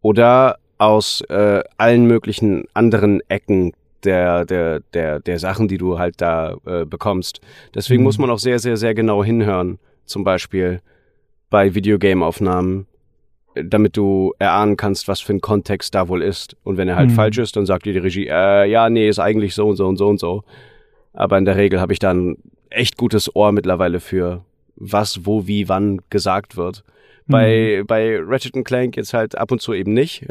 oder 0.00 0.58
aus 0.78 1.20
äh, 1.28 1.62
allen 1.76 2.06
möglichen 2.06 2.64
anderen 2.74 3.20
Ecken 3.28 3.72
der, 4.04 4.44
der, 4.44 4.80
der, 4.94 5.20
der 5.20 5.38
Sachen, 5.38 5.68
die 5.68 5.78
du 5.78 5.98
halt 5.98 6.20
da 6.20 6.56
äh, 6.66 6.84
bekommst. 6.84 7.40
Deswegen 7.74 8.02
mhm. 8.02 8.04
muss 8.04 8.18
man 8.18 8.30
auch 8.30 8.38
sehr, 8.38 8.58
sehr, 8.58 8.76
sehr 8.76 8.94
genau 8.94 9.22
hinhören. 9.22 9.78
Zum 10.06 10.24
Beispiel 10.24 10.80
bei 11.50 11.74
Videogame-Aufnahmen, 11.74 12.86
damit 13.54 13.96
du 13.96 14.32
erahnen 14.38 14.76
kannst, 14.76 15.08
was 15.08 15.20
für 15.20 15.32
ein 15.32 15.40
Kontext 15.40 15.94
da 15.94 16.08
wohl 16.08 16.22
ist. 16.22 16.56
Und 16.64 16.76
wenn 16.76 16.88
er 16.88 16.96
halt 16.96 17.10
mhm. 17.10 17.14
falsch 17.14 17.38
ist, 17.38 17.56
dann 17.56 17.66
sagt 17.66 17.86
dir 17.86 17.92
die 17.92 17.98
Regie, 17.98 18.28
äh, 18.28 18.68
ja, 18.70 18.88
nee, 18.88 19.08
ist 19.08 19.18
eigentlich 19.18 19.54
so 19.54 19.68
und 19.68 19.76
so 19.76 19.86
und 19.86 19.96
so 19.96 20.08
und 20.08 20.20
so. 20.20 20.44
Aber 21.12 21.38
in 21.38 21.44
der 21.44 21.56
Regel 21.56 21.80
habe 21.80 21.92
ich 21.92 21.98
dann 21.98 22.36
echt 22.70 22.96
gutes 22.96 23.34
Ohr 23.34 23.52
mittlerweile 23.52 24.00
für 24.00 24.44
was, 24.76 25.26
wo, 25.26 25.46
wie, 25.46 25.68
wann 25.68 26.00
gesagt 26.10 26.56
wird. 26.56 26.84
Bei, 27.28 27.78
mhm. 27.80 27.86
bei 27.86 28.18
Ratchet 28.20 28.52
Clank 28.64 28.96
jetzt 28.96 29.14
halt 29.14 29.38
ab 29.38 29.52
und 29.52 29.60
zu 29.60 29.72
eben 29.72 29.92
nicht. 29.92 30.26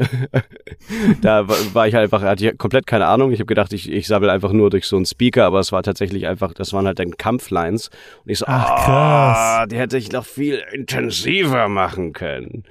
da 1.22 1.48
war 1.48 1.88
ich 1.88 1.94
halt 1.94 2.04
einfach, 2.04 2.22
hatte 2.22 2.46
ich 2.46 2.58
komplett 2.58 2.86
keine 2.86 3.06
Ahnung. 3.06 3.32
Ich 3.32 3.38
habe 3.38 3.46
gedacht, 3.46 3.72
ich, 3.72 3.90
ich 3.90 4.06
sabbel 4.06 4.28
einfach 4.28 4.52
nur 4.52 4.68
durch 4.68 4.86
so 4.86 4.96
einen 4.96 5.06
Speaker, 5.06 5.46
aber 5.46 5.60
es 5.60 5.72
war 5.72 5.82
tatsächlich 5.82 6.26
einfach, 6.26 6.52
das 6.52 6.72
waren 6.72 6.86
halt 6.86 6.98
dann 6.98 7.16
Kampflines. 7.16 7.88
Und 8.24 8.30
ich 8.30 8.38
so, 8.38 8.46
Ach, 8.46 8.84
krass. 8.84 9.62
Oh, 9.62 9.66
die 9.68 9.76
hätte 9.76 9.96
ich 9.96 10.12
noch 10.12 10.26
viel 10.26 10.62
intensiver 10.72 11.68
machen 11.68 12.12
können. 12.12 12.64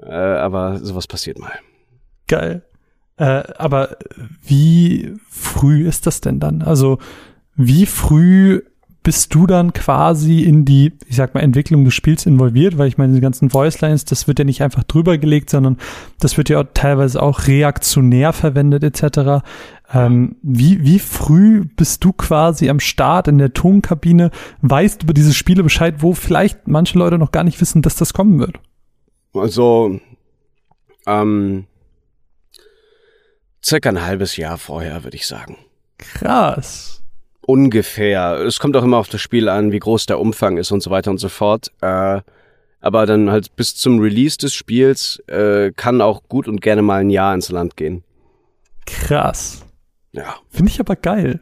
Äh, 0.00 0.12
aber 0.12 0.78
sowas 0.78 1.06
passiert 1.06 1.38
mal. 1.38 1.52
Geil. 2.26 2.62
Äh, 3.16 3.42
aber 3.56 3.96
wie 4.42 5.14
früh 5.28 5.86
ist 5.86 6.06
das 6.06 6.20
denn 6.20 6.40
dann? 6.40 6.62
Also 6.62 6.98
wie 7.56 7.86
früh 7.86 8.62
bist 9.04 9.34
du 9.34 9.46
dann 9.46 9.74
quasi 9.74 10.40
in 10.40 10.64
die, 10.64 10.94
ich 11.06 11.16
sag 11.16 11.34
mal, 11.34 11.42
Entwicklung 11.42 11.84
des 11.84 11.92
Spiels 11.92 12.24
involviert, 12.24 12.78
weil 12.78 12.88
ich 12.88 12.96
meine, 12.96 13.12
die 13.12 13.20
ganzen 13.20 13.52
Voicelines, 13.52 14.06
das 14.06 14.26
wird 14.26 14.38
ja 14.38 14.46
nicht 14.46 14.62
einfach 14.62 14.82
drüber 14.82 15.18
gelegt, 15.18 15.50
sondern 15.50 15.76
das 16.18 16.38
wird 16.38 16.48
ja 16.48 16.60
auch 16.60 16.64
teilweise 16.72 17.22
auch 17.22 17.46
reaktionär 17.46 18.32
verwendet 18.32 18.82
etc. 18.82 19.44
Ähm, 19.92 20.36
wie, 20.42 20.82
wie 20.82 20.98
früh 20.98 21.66
bist 21.76 22.02
du 22.02 22.14
quasi 22.14 22.70
am 22.70 22.80
Start 22.80 23.28
in 23.28 23.36
der 23.36 23.52
Tonkabine, 23.52 24.30
weißt 24.62 25.02
über 25.02 25.12
diese 25.12 25.34
Spiele 25.34 25.62
Bescheid, 25.62 25.96
wo 25.98 26.14
vielleicht 26.14 26.66
manche 26.66 26.98
Leute 26.98 27.18
noch 27.18 27.30
gar 27.30 27.44
nicht 27.44 27.60
wissen, 27.60 27.82
dass 27.82 27.96
das 27.96 28.14
kommen 28.14 28.38
wird? 28.38 28.58
Also, 29.34 30.00
ähm, 31.06 31.66
circa 33.64 33.88
ein 33.88 34.04
halbes 34.04 34.36
Jahr 34.36 34.58
vorher, 34.58 35.04
würde 35.04 35.16
ich 35.16 35.26
sagen. 35.26 35.58
Krass. 35.98 37.02
Ungefähr. 37.42 38.40
Es 38.40 38.58
kommt 38.58 38.76
auch 38.76 38.84
immer 38.84 38.96
auf 38.98 39.08
das 39.08 39.20
Spiel 39.20 39.48
an, 39.48 39.72
wie 39.72 39.78
groß 39.78 40.06
der 40.06 40.18
Umfang 40.18 40.56
ist 40.56 40.70
und 40.70 40.82
so 40.82 40.90
weiter 40.90 41.10
und 41.10 41.18
so 41.18 41.28
fort. 41.28 41.72
Äh, 41.80 42.20
aber 42.80 43.06
dann 43.06 43.30
halt 43.30 43.56
bis 43.56 43.74
zum 43.76 43.98
Release 43.98 44.36
des 44.36 44.54
Spiels 44.54 45.18
äh, 45.26 45.72
kann 45.72 46.00
auch 46.00 46.22
gut 46.28 46.48
und 46.48 46.60
gerne 46.60 46.82
mal 46.82 47.00
ein 47.00 47.10
Jahr 47.10 47.34
ins 47.34 47.50
Land 47.50 47.76
gehen. 47.76 48.04
Krass. 48.86 49.64
Ja. 50.12 50.36
Finde 50.50 50.70
ich 50.70 50.80
aber 50.80 50.96
geil. 50.96 51.40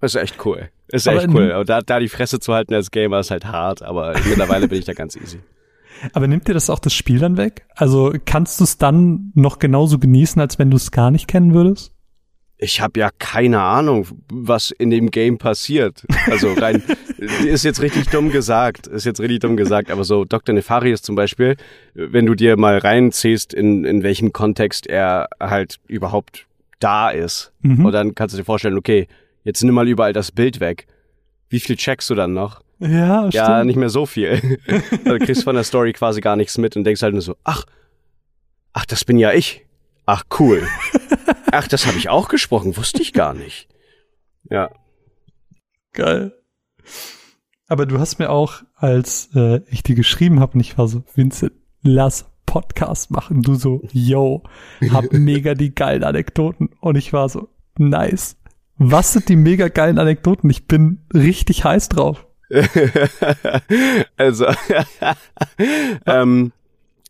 Das 0.00 0.14
ist 0.14 0.20
echt 0.20 0.44
cool. 0.44 0.70
Ist 0.88 1.08
aber 1.08 1.24
echt 1.24 1.28
cool. 1.34 1.64
Da, 1.66 1.80
da 1.80 1.98
die 1.98 2.08
Fresse 2.08 2.38
zu 2.38 2.54
halten 2.54 2.74
als 2.74 2.90
Gamer 2.90 3.20
ist 3.20 3.30
halt 3.30 3.46
hart, 3.46 3.82
aber 3.82 4.14
mittlerweile 4.26 4.68
bin 4.68 4.78
ich 4.78 4.84
da 4.84 4.92
ganz 4.92 5.16
easy. 5.16 5.40
Aber 6.12 6.26
nimmt 6.26 6.48
dir 6.48 6.54
das 6.54 6.70
auch 6.70 6.78
das 6.78 6.94
Spiel 6.94 7.18
dann 7.18 7.36
weg? 7.36 7.66
Also 7.74 8.12
kannst 8.24 8.60
du 8.60 8.64
es 8.64 8.78
dann 8.78 9.32
noch 9.34 9.58
genauso 9.58 9.98
genießen, 9.98 10.40
als 10.40 10.58
wenn 10.58 10.70
du 10.70 10.76
es 10.76 10.90
gar 10.90 11.10
nicht 11.10 11.28
kennen 11.28 11.54
würdest? 11.54 11.92
ich 12.58 12.80
habe 12.80 13.00
ja 13.00 13.10
keine 13.18 13.60
Ahnung, 13.60 14.06
was 14.32 14.70
in 14.70 14.90
dem 14.90 15.10
Game 15.10 15.38
passiert. 15.38 16.06
Also 16.26 16.52
rein, 16.54 16.82
ist 17.44 17.64
jetzt 17.64 17.82
richtig 17.82 18.08
dumm 18.08 18.30
gesagt, 18.30 18.86
ist 18.86 19.04
jetzt 19.04 19.20
richtig 19.20 19.40
dumm 19.40 19.56
gesagt, 19.56 19.90
aber 19.90 20.04
so 20.04 20.24
Dr. 20.24 20.54
Nefarius 20.54 21.02
zum 21.02 21.16
Beispiel, 21.16 21.56
wenn 21.94 22.24
du 22.24 22.34
dir 22.34 22.56
mal 22.56 22.78
reinziehst, 22.78 23.52
in, 23.52 23.84
in 23.84 24.02
welchem 24.02 24.32
Kontext 24.32 24.86
er 24.86 25.28
halt 25.38 25.80
überhaupt 25.86 26.46
da 26.78 27.10
ist, 27.10 27.52
mhm. 27.60 27.84
und 27.84 27.92
dann 27.92 28.14
kannst 28.14 28.34
du 28.34 28.38
dir 28.38 28.44
vorstellen, 28.44 28.78
okay, 28.78 29.06
jetzt 29.44 29.62
nimm 29.62 29.74
mal 29.74 29.88
überall 29.88 30.12
das 30.12 30.32
Bild 30.32 30.60
weg. 30.60 30.86
Wie 31.48 31.60
viel 31.60 31.76
checkst 31.76 32.08
du 32.10 32.14
dann 32.14 32.32
noch? 32.32 32.62
Ja, 32.78 33.28
Ja, 33.30 33.44
stimmt. 33.46 33.66
nicht 33.66 33.76
mehr 33.76 33.88
so 33.90 34.04
viel. 34.06 34.58
du 35.04 35.18
kriegst 35.18 35.44
von 35.44 35.54
der 35.54 35.64
Story 35.64 35.92
quasi 35.92 36.20
gar 36.20 36.36
nichts 36.36 36.58
mit 36.58 36.76
und 36.76 36.84
denkst 36.84 37.02
halt 37.02 37.12
nur 37.14 37.22
so, 37.22 37.36
ach, 37.44 37.64
ach, 38.72 38.84
das 38.86 39.04
bin 39.04 39.18
ja 39.18 39.32
ich. 39.32 39.64
Ach, 40.04 40.24
cool. 40.38 40.66
Ach, 41.52 41.66
das 41.68 41.86
habe 41.86 41.96
ich 41.96 42.08
auch 42.08 42.28
gesprochen, 42.28 42.76
wusste 42.76 43.00
ich 43.02 43.12
gar 43.12 43.32
nicht. 43.32 43.68
Ja. 44.50 44.70
Geil. 45.92 46.32
Aber 47.68 47.86
du 47.86 47.98
hast 47.98 48.18
mir 48.18 48.30
auch, 48.30 48.62
als 48.74 49.30
äh, 49.34 49.60
ich 49.70 49.82
dir 49.82 49.94
geschrieben 49.94 50.38
habe, 50.40 50.58
nicht 50.58 50.76
war 50.76 50.86
so, 50.86 51.02
Vincent, 51.14 51.52
lass 51.82 52.26
Podcast 52.46 53.10
machen. 53.10 53.42
Du 53.42 53.54
so, 53.54 53.82
yo, 53.92 54.42
hab 54.90 55.04
mega 55.12 55.54
die 55.54 55.74
geilen 55.74 56.04
Anekdoten. 56.04 56.70
Und 56.80 56.96
ich 56.96 57.12
war 57.12 57.28
so, 57.28 57.48
nice. 57.78 58.36
Was 58.78 59.12
sind 59.12 59.28
die 59.28 59.36
mega 59.36 59.68
geilen 59.68 59.98
Anekdoten? 59.98 60.50
Ich 60.50 60.66
bin 60.66 60.98
richtig 61.14 61.64
heiß 61.64 61.88
drauf. 61.88 62.26
also, 64.16 64.46
ähm, 66.06 66.52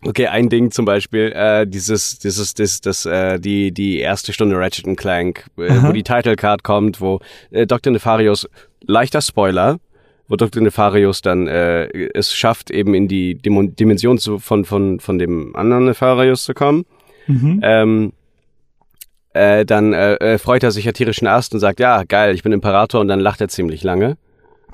Okay, 0.05 0.27
ein 0.27 0.49
Ding 0.49 0.71
zum 0.71 0.85
Beispiel, 0.85 1.33
äh, 1.35 1.67
dieses, 1.67 2.19
dieses, 2.19 2.55
das, 2.55 2.81
das, 2.81 3.07
äh, 3.07 3.41
die, 3.41 3.73
die 3.73 3.99
erste 3.99 4.33
Stunde 4.33 4.57
Ratchet 4.57 4.97
Clank, 4.97 5.47
äh, 5.57 5.83
wo 5.83 5.91
die 5.91 6.03
Title 6.03 6.37
Card 6.37 6.63
kommt, 6.63 7.01
wo 7.01 7.21
äh, 7.51 7.67
Dr. 7.67 7.93
Nefarius, 7.93 8.49
leichter 8.83 9.21
Spoiler, 9.21 9.81
wo 10.29 10.37
Dr. 10.37 10.63
Nefarius 10.63 11.23
dann 11.23 11.49
äh, 11.49 11.87
es 12.15 12.35
schafft, 12.35 12.71
eben 12.71 12.95
in 12.95 13.09
die 13.09 13.37
Dim 13.37 13.75
Dimension 13.75 14.19
zu, 14.19 14.39
von, 14.39 14.65
von, 14.65 15.01
von 15.01 15.19
dem 15.19 15.57
anderen 15.57 15.87
Nefarius 15.87 16.45
zu 16.45 16.55
kommen. 16.55 16.85
Mhm. 17.27 17.61
Ähm, 17.63 18.13
äh, 19.37 19.65
dann 19.65 19.93
äh, 19.93 20.15
äh, 20.15 20.39
freut 20.39 20.63
er 20.63 20.71
sich 20.71 20.85
ja 20.85 20.93
tierischen 20.93 21.27
Ast 21.27 21.55
und 21.55 21.61
sagt, 21.61 21.81
ja, 21.81 22.03
geil, 22.05 22.35
ich 22.35 22.43
bin 22.43 22.53
Imperator 22.53 23.01
und 23.01 23.09
dann 23.09 23.21
lacht 23.21 23.41
er 23.41 23.49
ziemlich 23.49 23.85
lange. 23.85 24.17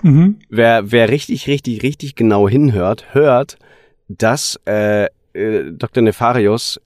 Mhm. 0.02 0.38
Wer, 0.48 0.90
wer 0.90 1.08
richtig, 1.08 1.46
richtig, 1.46 1.82
richtig 1.82 2.14
genau 2.14 2.48
hinhört, 2.48 3.14
hört, 3.14 3.58
dass 4.08 4.58
äh, 4.66 5.06
äh, 5.32 5.72
Dr. 5.72 6.02
Nefarius 6.02 6.80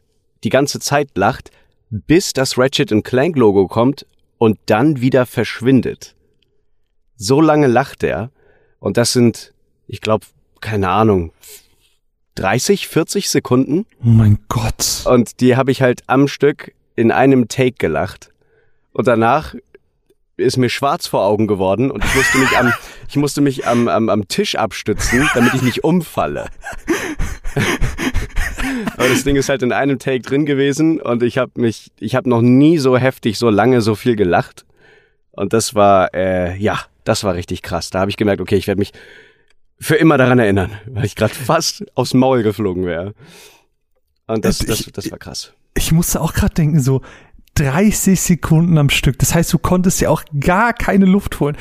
die 0.45 0.49
ganze 0.49 0.81
Zeit 0.81 1.11
lacht, 1.15 1.51
bis 1.91 2.33
das 2.33 2.59
Ratchet 2.59 2.93
Clank 3.05 3.37
Logo 3.37 3.69
kommt 3.69 4.07
und 4.39 4.59
dann 4.67 5.01
wieder 5.01 5.27
verschwindet. 5.27 6.15
So 7.17 7.41
lange 7.41 7.67
lacht 7.67 8.03
er 8.03 8.31
und 8.81 8.97
das 8.97 9.13
sind, 9.13 9.53
ich 9.87 10.01
glaube, 10.01 10.27
keine 10.61 10.89
Ahnung, 10.89 11.33
30, 12.35 12.89
40 12.89 13.31
Sekunden. 13.31 13.87
Oh 14.01 14.09
mein 14.09 14.39
Gott. 14.49 15.05
Und 15.07 15.41
die 15.41 15.57
habe 15.57 15.71
ich 15.71 15.81
halt 15.81 16.03
am 16.07 16.29
Stück 16.29 16.75
in 16.97 17.13
einem 17.13 17.49
Take 17.49 17.77
gelacht. 17.79 18.33
Und 18.93 19.07
danach 19.07 19.55
ist 20.37 20.57
mir 20.57 20.69
schwarz 20.69 21.07
vor 21.07 21.25
Augen 21.25 21.47
geworden 21.47 21.91
und 21.91 22.05
ich 22.05 22.15
musste 22.15 22.39
mich 22.39 22.59
am, 22.59 22.73
ich 23.09 23.17
musste 23.17 23.41
mich 23.41 23.67
am, 23.67 23.89
am, 23.89 24.09
am 24.09 24.29
Tisch 24.29 24.57
abstützen, 24.57 25.29
damit 25.35 25.55
ich 25.55 25.63
nicht 25.63 25.85
umfalle. 25.85 26.47
Aber 28.97 29.09
das 29.09 29.25
Ding 29.25 29.37
ist 29.37 29.49
halt 29.49 29.63
in 29.63 29.73
einem 29.73 29.99
Take 29.99 30.21
drin 30.21 30.45
gewesen 30.47 31.01
und 31.01 31.23
ich 31.23 31.39
habe 31.39 31.53
mich, 31.57 31.91
ich 32.01 32.15
habe 32.15 32.29
noch 32.29 32.43
nie 32.43 32.79
so 32.79 32.97
heftig, 32.97 33.39
so 33.39 33.49
lange, 33.51 33.81
so 33.81 33.95
viel 33.95 34.17
gelacht. 34.17 34.67
Und 35.31 35.53
das 35.53 35.75
war, 35.75 36.15
äh, 36.15 36.57
ja, 36.57 36.81
das 37.05 37.25
war 37.25 37.35
richtig 37.35 37.63
krass. 37.63 37.91
Da 37.91 38.01
habe 38.01 38.11
ich 38.11 38.17
gemerkt, 38.17 38.41
okay, 38.41 38.57
ich 38.57 38.67
werde 38.67 38.79
mich 38.79 38.93
für 39.79 39.97
immer 39.97 40.17
daran 40.17 40.39
erinnern, 40.39 40.73
weil 40.87 41.05
ich 41.05 41.15
gerade 41.15 41.35
fast 41.35 41.85
aufs 41.95 42.15
Maul 42.15 42.43
geflogen 42.43 42.87
wäre. 42.87 43.15
Und 44.27 44.45
das, 44.45 44.59
das, 44.59 44.91
das 44.93 45.11
war 45.11 45.19
krass. 45.19 45.53
Ich 45.77 45.93
musste 45.93 46.21
auch 46.21 46.33
gerade 46.33 46.55
denken, 46.55 46.81
so, 46.81 47.03
30 47.57 48.21
Sekunden 48.21 48.79
am 48.79 48.91
Stück. 48.91 49.19
Das 49.19 49.35
heißt, 49.35 49.53
du 49.53 49.59
konntest 49.59 50.01
ja 50.01 50.11
auch 50.11 50.23
gar 50.39 50.73
keine 50.73 51.07
Luft 51.07 51.41
holen. 51.41 51.57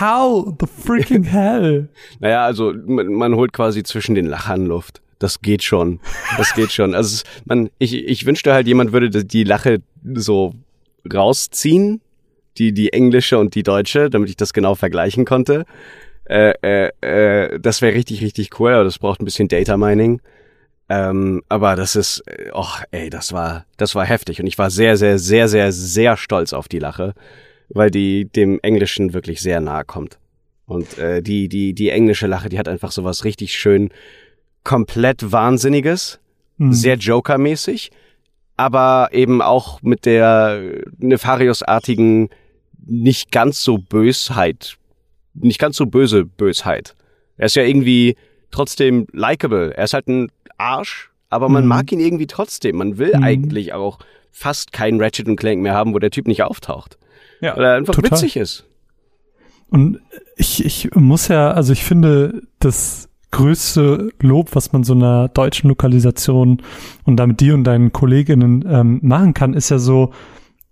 How 0.00 0.52
the 0.60 0.66
freaking 0.66 1.22
hell? 1.30 1.88
naja, 2.20 2.44
also 2.44 2.72
man, 2.86 3.06
man, 3.06 3.34
holt 3.34 3.52
quasi 3.52 3.82
zwischen 3.82 4.14
den 4.14 4.26
Lachern 4.26 4.66
Luft. 4.66 5.00
Das 5.18 5.40
geht 5.40 5.62
schon. 5.62 6.00
Das 6.36 6.52
geht 6.54 6.72
schon. 6.72 6.94
Also 6.94 7.22
man, 7.44 7.70
ich, 7.78 7.94
ich 7.94 8.26
wünschte 8.26 8.52
halt, 8.52 8.66
jemand 8.66 8.92
würde 8.92 9.24
die 9.24 9.44
Lache 9.44 9.80
so 10.14 10.54
rausziehen, 11.12 12.00
die, 12.58 12.72
die 12.72 12.92
englische 12.92 13.38
und 13.38 13.54
die 13.54 13.62
deutsche, 13.62 14.10
damit 14.10 14.28
ich 14.28 14.36
das 14.36 14.52
genau 14.52 14.74
vergleichen 14.74 15.24
konnte. 15.24 15.64
Äh, 16.24 16.54
äh, 16.62 16.90
äh, 17.00 17.60
das 17.60 17.82
wäre 17.82 17.94
richtig, 17.94 18.22
richtig 18.22 18.58
cool, 18.58 18.72
aber 18.72 18.84
das 18.84 18.98
braucht 18.98 19.20
ein 19.20 19.24
bisschen 19.24 19.46
Data 19.46 19.76
Mining. 19.76 20.20
Ähm, 20.92 21.42
aber 21.48 21.74
das 21.74 21.96
ist, 21.96 22.22
oh, 22.52 22.66
ey, 22.90 23.08
das 23.08 23.32
war, 23.32 23.64
das 23.78 23.94
war 23.94 24.04
heftig 24.04 24.40
und 24.40 24.46
ich 24.46 24.58
war 24.58 24.68
sehr, 24.68 24.98
sehr, 24.98 25.18
sehr, 25.18 25.48
sehr, 25.48 25.72
sehr 25.72 26.18
stolz 26.18 26.52
auf 26.52 26.68
die 26.68 26.80
Lache, 26.80 27.14
weil 27.70 27.90
die 27.90 28.26
dem 28.26 28.60
Englischen 28.62 29.14
wirklich 29.14 29.40
sehr 29.40 29.62
nahe 29.62 29.86
kommt. 29.86 30.18
Und 30.66 30.98
äh, 30.98 31.22
die, 31.22 31.48
die, 31.48 31.72
die 31.72 31.88
englische 31.88 32.26
Lache, 32.26 32.50
die 32.50 32.58
hat 32.58 32.68
einfach 32.68 32.92
sowas 32.92 33.24
richtig 33.24 33.54
schön 33.54 33.88
komplett 34.64 35.32
Wahnsinniges, 35.32 36.20
mhm. 36.58 36.74
sehr 36.74 36.96
Joker-mäßig, 36.96 37.90
aber 38.58 39.08
eben 39.12 39.40
auch 39.40 39.80
mit 39.80 40.04
der 40.04 40.60
Nefarius-artigen, 40.98 42.28
nicht 42.84 43.32
ganz 43.32 43.64
so 43.64 43.78
Bösheit, 43.78 44.76
nicht 45.32 45.58
ganz 45.58 45.78
so 45.78 45.86
böse 45.86 46.26
Bösheit. 46.26 46.94
Er 47.38 47.46
ist 47.46 47.56
ja 47.56 47.62
irgendwie 47.62 48.14
trotzdem 48.52 49.06
likable. 49.12 49.76
Er 49.76 49.84
ist 49.84 49.94
halt 49.94 50.06
ein 50.06 50.30
Arsch, 50.58 51.10
aber 51.28 51.48
man 51.48 51.64
mhm. 51.64 51.68
mag 51.68 51.90
ihn 51.90 51.98
irgendwie 51.98 52.28
trotzdem. 52.28 52.76
Man 52.76 52.98
will 52.98 53.12
mhm. 53.16 53.24
eigentlich 53.24 53.72
auch 53.72 53.98
fast 54.30 54.72
keinen 54.72 55.00
Ratchet 55.00 55.26
und 55.26 55.36
Clank 55.36 55.60
mehr 55.60 55.74
haben, 55.74 55.92
wo 55.94 55.98
der 55.98 56.10
Typ 56.10 56.28
nicht 56.28 56.42
auftaucht. 56.44 56.98
Ja, 57.40 57.56
weil 57.56 57.64
er 57.64 57.74
einfach 57.74 57.94
total. 57.94 58.12
witzig 58.12 58.36
ist. 58.36 58.64
Und 59.68 60.00
ich, 60.36 60.64
ich 60.64 60.94
muss 60.94 61.28
ja, 61.28 61.50
also 61.50 61.72
ich 61.72 61.82
finde, 61.82 62.42
das 62.58 63.08
größte 63.30 64.10
Lob, 64.20 64.54
was 64.54 64.72
man 64.72 64.84
so 64.84 64.92
einer 64.92 65.28
deutschen 65.28 65.68
Lokalisation 65.68 66.62
und 67.04 67.16
damit 67.16 67.40
dir 67.40 67.54
und 67.54 67.64
deinen 67.64 67.92
Kolleginnen 67.92 68.64
ähm, 68.68 69.00
machen 69.02 69.32
kann, 69.32 69.54
ist 69.54 69.70
ja 69.70 69.78
so, 69.78 70.12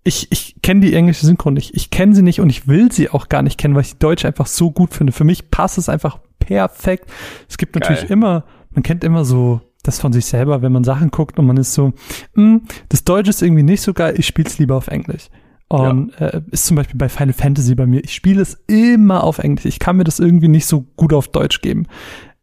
ich, 0.05 0.31
ich 0.31 0.57
kenne 0.62 0.81
die 0.81 0.95
englische 0.95 1.26
Synchron 1.26 1.55
nicht, 1.55 1.74
ich 1.74 1.91
kenne 1.91 2.14
sie 2.14 2.22
nicht 2.22 2.41
und 2.41 2.51
ich 2.51 2.68
will 2.68 2.93
sie 2.93 3.11
auch 3.11 3.28
gar 3.28 3.43
nicht 3.43 3.59
kennen, 3.59 3.74
weil 3.74 3.83
ich 3.83 3.93
die 3.93 3.99
deutsche 3.99 4.28
einfach 4.28 4.47
so 4.47 4.70
gut 4.70 4.93
finde. 4.93 5.12
Für 5.12 5.24
mich 5.24 5.51
passt 5.51 5.78
es 5.78 5.89
einfach 5.89 6.18
perfekt. 6.41 7.11
Es 7.49 7.57
gibt 7.57 7.76
natürlich 7.76 8.03
Geil. 8.03 8.11
immer, 8.11 8.45
man 8.70 8.82
kennt 8.82 9.05
immer 9.05 9.24
so 9.24 9.61
das 9.82 10.01
von 10.01 10.12
sich 10.12 10.26
selber, 10.26 10.62
wenn 10.62 10.72
man 10.72 10.84
Sachen 10.84 11.11
guckt 11.11 11.38
und 11.38 11.47
man 11.47 11.57
ist 11.57 11.72
so, 11.72 11.93
hm, 12.34 12.62
das 12.88 13.05
Deutsche 13.05 13.30
ist 13.30 13.43
irgendwie 13.43 13.62
nicht 13.62 13.80
so 13.80 13.95
geil, 13.95 14.14
ich 14.18 14.26
spiele 14.26 14.49
es 14.49 14.59
lieber 14.59 14.76
auf 14.76 14.88
Englisch. 14.88 15.28
Und 15.68 16.12
ja. 16.18 16.26
äh, 16.26 16.43
ist 16.51 16.66
zum 16.66 16.76
Beispiel 16.76 16.99
bei 16.99 17.09
Final 17.09 17.32
Fantasy 17.32 17.76
bei 17.76 17.86
mir. 17.86 18.03
Ich 18.03 18.12
spiele 18.12 18.43
es 18.43 18.59
immer 18.66 19.22
auf 19.22 19.38
Englisch. 19.38 19.66
Ich 19.66 19.78
kann 19.78 19.97
mir 19.97 20.05
das 20.05 20.18
irgendwie 20.18 20.49
nicht 20.49 20.66
so 20.66 20.80
gut 20.97 21.12
auf 21.12 21.28
Deutsch 21.28 21.61
geben. 21.61 21.86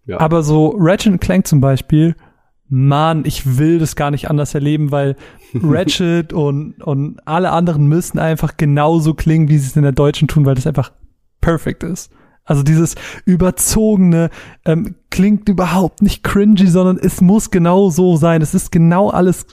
Ja. 0.06 0.22
Aber 0.22 0.44
so 0.44 0.74
Ratchet 0.78 1.20
Clank 1.20 1.46
zum 1.46 1.60
Beispiel, 1.60 2.16
Mann, 2.70 3.24
ich 3.26 3.58
will 3.58 3.80
das 3.80 3.98
gar 3.98 4.12
nicht 4.12 4.30
anders 4.30 4.56
erleben, 4.56 4.92
weil 4.92 5.18
Ratchet 5.54 6.32
und, 6.32 6.82
und 6.82 7.20
alle 7.28 7.52
anderen 7.52 7.88
müssen 7.88 8.18
einfach 8.18 8.56
genauso 8.56 9.14
klingen, 9.14 9.50
wie 9.50 9.58
sie 9.58 9.68
es 9.68 9.76
in 9.76 9.84
der 9.84 9.92
Deutschen 9.92 10.30
tun, 10.30 10.46
weil 10.46 10.56
das 10.56 10.68
einfach 10.68 10.94
perfekt 11.42 11.84
ist. 11.84 12.12
Also 12.48 12.64
dieses 12.64 12.96
überzogene 13.26 14.32
ähm, 14.66 14.96
klingt 15.12 15.48
überhaupt 15.50 16.02
nicht 16.02 16.24
cringy, 16.24 16.68
sondern 16.68 16.98
es 16.98 17.22
muss 17.22 17.52
genau 17.52 17.90
so 17.92 18.16
sein. 18.16 18.42
Es 18.42 18.56
ist 18.56 18.72
genau 18.72 19.10
alles. 19.10 19.46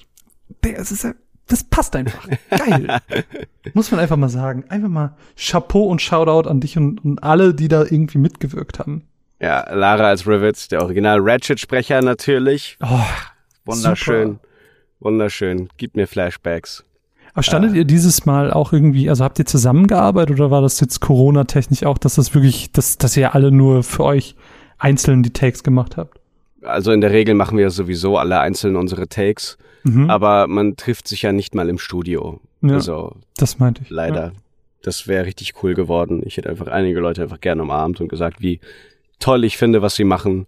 Es 0.63 0.91
ist 0.91 1.07
das 1.47 1.65
passt 1.65 1.95
einfach. 1.95 2.27
Geil. 2.49 3.01
Muss 3.75 3.91
man 3.91 4.01
einfach 4.01 4.17
mal 4.17 4.31
sagen. 4.31 4.65
Einfach 4.69 4.89
mal 4.89 5.17
Chapeau 5.37 5.85
und 5.85 6.01
Shoutout 6.01 6.49
an 6.49 6.61
dich 6.61 6.79
und, 6.79 7.05
und 7.05 7.23
alle, 7.23 7.53
die 7.55 7.69
da 7.69 7.83
irgendwie 7.83 8.19
mitgewirkt 8.19 8.79
haben. 8.79 9.07
Ja, 9.41 9.71
Lara 9.75 10.09
als 10.09 10.27
Rivet, 10.27 10.73
der 10.73 10.83
Original 10.83 11.19
Ratchet-Sprecher 11.21 12.01
natürlich. 12.01 12.79
Oh, 12.83 13.01
wunderschön. 13.67 14.29
Super. 14.29 14.41
Wunderschön. 15.01 15.69
Gib 15.77 15.97
mir 15.97 16.07
Flashbacks. 16.07 16.85
Aber 17.35 17.43
standet 17.43 17.75
äh. 17.75 17.79
ihr 17.79 17.85
dieses 17.85 18.27
Mal 18.27 18.53
auch 18.53 18.73
irgendwie, 18.73 19.11
also 19.11 19.25
habt 19.25 19.39
ihr 19.39 19.47
zusammengearbeitet 19.47 20.39
oder 20.39 20.51
war 20.51 20.63
das 20.63 20.81
jetzt 20.81 21.01
Corona-technisch 21.01 21.85
auch, 21.85 21.99
dass 21.99 22.15
das 22.15 22.35
wirklich, 22.35 22.73
dass, 22.73 22.97
dass 22.97 23.17
ihr 23.17 23.35
alle 23.35 23.51
nur 23.51 23.83
für 23.83 24.05
euch 24.05 24.37
einzeln 24.79 25.23
die 25.23 25.33
Takes 25.33 25.65
gemacht 25.65 25.97
habt? 25.97 26.21
Also 26.63 26.93
in 26.93 27.01
der 27.01 27.11
Regel 27.11 27.35
machen 27.35 27.59
wir 27.59 27.71
sowieso 27.71 28.17
alle 28.17 28.39
einzeln 28.39 28.77
unsere 28.77 29.09
Takes. 29.09 29.59
Mhm. 29.83 30.09
Aber 30.09 30.47
man 30.47 30.77
trifft 30.77 31.09
sich 31.09 31.23
ja 31.23 31.33
nicht 31.33 31.55
mal 31.55 31.69
im 31.69 31.79
Studio. 31.79 32.41
Ja, 32.63 32.75
also, 32.75 33.17
das 33.37 33.59
meinte 33.59 33.83
ich. 33.83 33.91
Leider. 33.91 34.27
Ja. 34.27 34.33
Das 34.83 35.09
wäre 35.09 35.27
richtig 35.27 35.63
cool 35.63 35.75
geworden. 35.75 36.23
Ich 36.25 36.37
hätte 36.37 36.49
einfach 36.49 36.69
einige 36.69 37.01
Leute 37.01 37.23
einfach 37.23 37.41
gerne 37.41 37.63
umarmt 37.63 38.01
und 38.01 38.09
gesagt, 38.09 38.41
wie 38.41 38.61
toll 39.19 39.45
ich 39.45 39.57
finde, 39.57 39.83
was 39.83 39.95
sie 39.95 40.05
machen. 40.05 40.47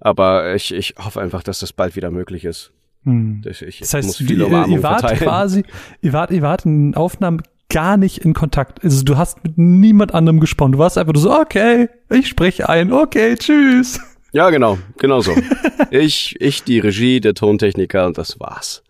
Aber 0.00 0.54
ich, 0.54 0.74
ich 0.74 0.94
hoffe 0.98 1.20
einfach, 1.20 1.42
dass 1.42 1.60
das 1.60 1.72
bald 1.72 1.96
wieder 1.96 2.10
möglich 2.10 2.44
ist. 2.44 2.72
Hm. 3.06 3.42
Ich, 3.48 3.62
ich 3.62 3.78
das 3.78 3.94
heißt, 3.94 4.20
ihr, 4.20 4.36
ihr 4.36 4.82
wart 4.82 5.00
verteilen. 5.00 5.18
quasi, 5.18 5.64
ihr 6.02 6.12
wart, 6.12 6.32
ihr 6.32 6.42
wart 6.42 6.66
in 6.66 6.94
Aufnahmen 6.96 7.40
gar 7.70 7.96
nicht 7.96 8.18
in 8.18 8.34
Kontakt. 8.34 8.82
Also 8.82 9.04
du 9.04 9.16
hast 9.16 9.42
mit 9.44 9.56
niemand 9.56 10.12
anderem 10.12 10.40
gesprochen. 10.40 10.72
Du 10.72 10.78
warst 10.78 10.98
einfach 10.98 11.14
so, 11.16 11.32
okay, 11.32 11.88
ich 12.10 12.28
spreche 12.28 12.68
ein, 12.68 12.92
okay, 12.92 13.36
tschüss. 13.36 14.00
Ja, 14.32 14.50
genau, 14.50 14.78
genau 14.98 15.20
so. 15.20 15.32
ich, 15.90 16.36
ich 16.40 16.64
die 16.64 16.80
Regie, 16.80 17.20
der 17.20 17.34
Tontechniker 17.34 18.06
und 18.06 18.18
das 18.18 18.40
war's. 18.40 18.82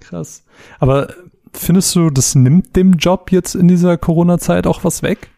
Krass. 0.00 0.44
Aber 0.80 1.14
findest 1.52 1.94
du, 1.94 2.10
das 2.10 2.34
nimmt 2.34 2.74
dem 2.74 2.94
Job 2.94 3.30
jetzt 3.30 3.54
in 3.54 3.68
dieser 3.68 3.96
Corona-Zeit 3.98 4.66
auch 4.66 4.82
was 4.84 5.02
weg? 5.02 5.30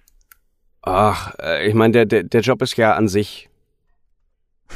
Ach, 0.80 1.34
äh, 1.38 1.68
ich 1.68 1.74
meine, 1.74 1.92
der, 1.92 2.06
der, 2.06 2.22
der 2.24 2.40
Job 2.40 2.62
ist 2.62 2.76
ja 2.76 2.94
an 2.94 3.08
sich 3.08 3.50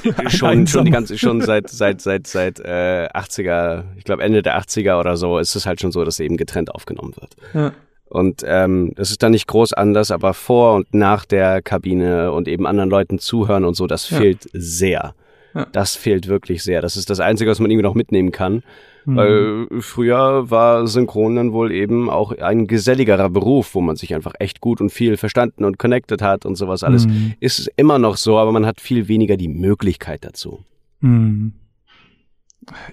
schon, 0.28 0.66
schon 0.66 0.84
die 0.84 0.90
ganze, 0.90 1.18
schon 1.18 1.40
seit, 1.40 1.68
seit, 1.68 2.00
seit, 2.00 2.26
seit 2.26 2.60
äh, 2.60 3.08
80er, 3.14 3.84
ich 3.96 4.04
glaube 4.04 4.22
Ende 4.22 4.42
der 4.42 4.60
80er 4.60 4.98
oder 4.98 5.16
so, 5.16 5.38
ist 5.38 5.54
es 5.54 5.66
halt 5.66 5.80
schon 5.80 5.92
so, 5.92 6.04
dass 6.04 6.20
eben 6.20 6.36
getrennt 6.36 6.74
aufgenommen 6.74 7.14
wird. 7.16 7.36
Ja. 7.54 7.72
Und 8.08 8.44
ähm, 8.46 8.92
es 8.96 9.10
ist 9.10 9.22
dann 9.22 9.32
nicht 9.32 9.48
groß 9.48 9.72
anders, 9.72 10.10
aber 10.10 10.32
vor 10.32 10.76
und 10.76 10.94
nach 10.94 11.24
der 11.24 11.60
Kabine 11.60 12.30
und 12.32 12.46
eben 12.46 12.66
anderen 12.66 12.88
Leuten 12.88 13.18
zuhören 13.18 13.64
und 13.64 13.74
so, 13.74 13.86
das 13.86 14.10
ja. 14.10 14.18
fehlt 14.18 14.46
sehr. 14.52 15.14
Ja. 15.54 15.66
Das 15.72 15.96
fehlt 15.96 16.28
wirklich 16.28 16.62
sehr. 16.62 16.82
Das 16.82 16.96
ist 16.96 17.10
das 17.10 17.18
Einzige, 17.18 17.50
was 17.50 17.58
man 17.58 17.70
irgendwie 17.70 17.86
noch 17.86 17.94
mitnehmen 17.94 18.30
kann. 18.30 18.62
Mhm. 19.06 19.16
Weil 19.16 19.66
früher 19.80 20.50
war 20.50 20.86
Synchron 20.88 21.36
dann 21.36 21.52
wohl 21.52 21.72
eben 21.72 22.10
auch 22.10 22.32
ein 22.32 22.66
geselligerer 22.66 23.30
Beruf, 23.30 23.74
wo 23.74 23.80
man 23.80 23.96
sich 23.96 24.14
einfach 24.14 24.34
echt 24.40 24.60
gut 24.60 24.80
und 24.80 24.90
viel 24.90 25.16
verstanden 25.16 25.64
und 25.64 25.78
connected 25.78 26.20
hat 26.22 26.44
und 26.44 26.56
sowas 26.56 26.82
alles. 26.82 27.06
Mhm. 27.06 27.34
Ist 27.38 27.70
immer 27.76 27.98
noch 27.98 28.16
so, 28.16 28.36
aber 28.36 28.52
man 28.52 28.66
hat 28.66 28.80
viel 28.80 29.06
weniger 29.06 29.36
die 29.36 29.48
Möglichkeit 29.48 30.24
dazu. 30.24 30.64
Mhm. 31.00 31.52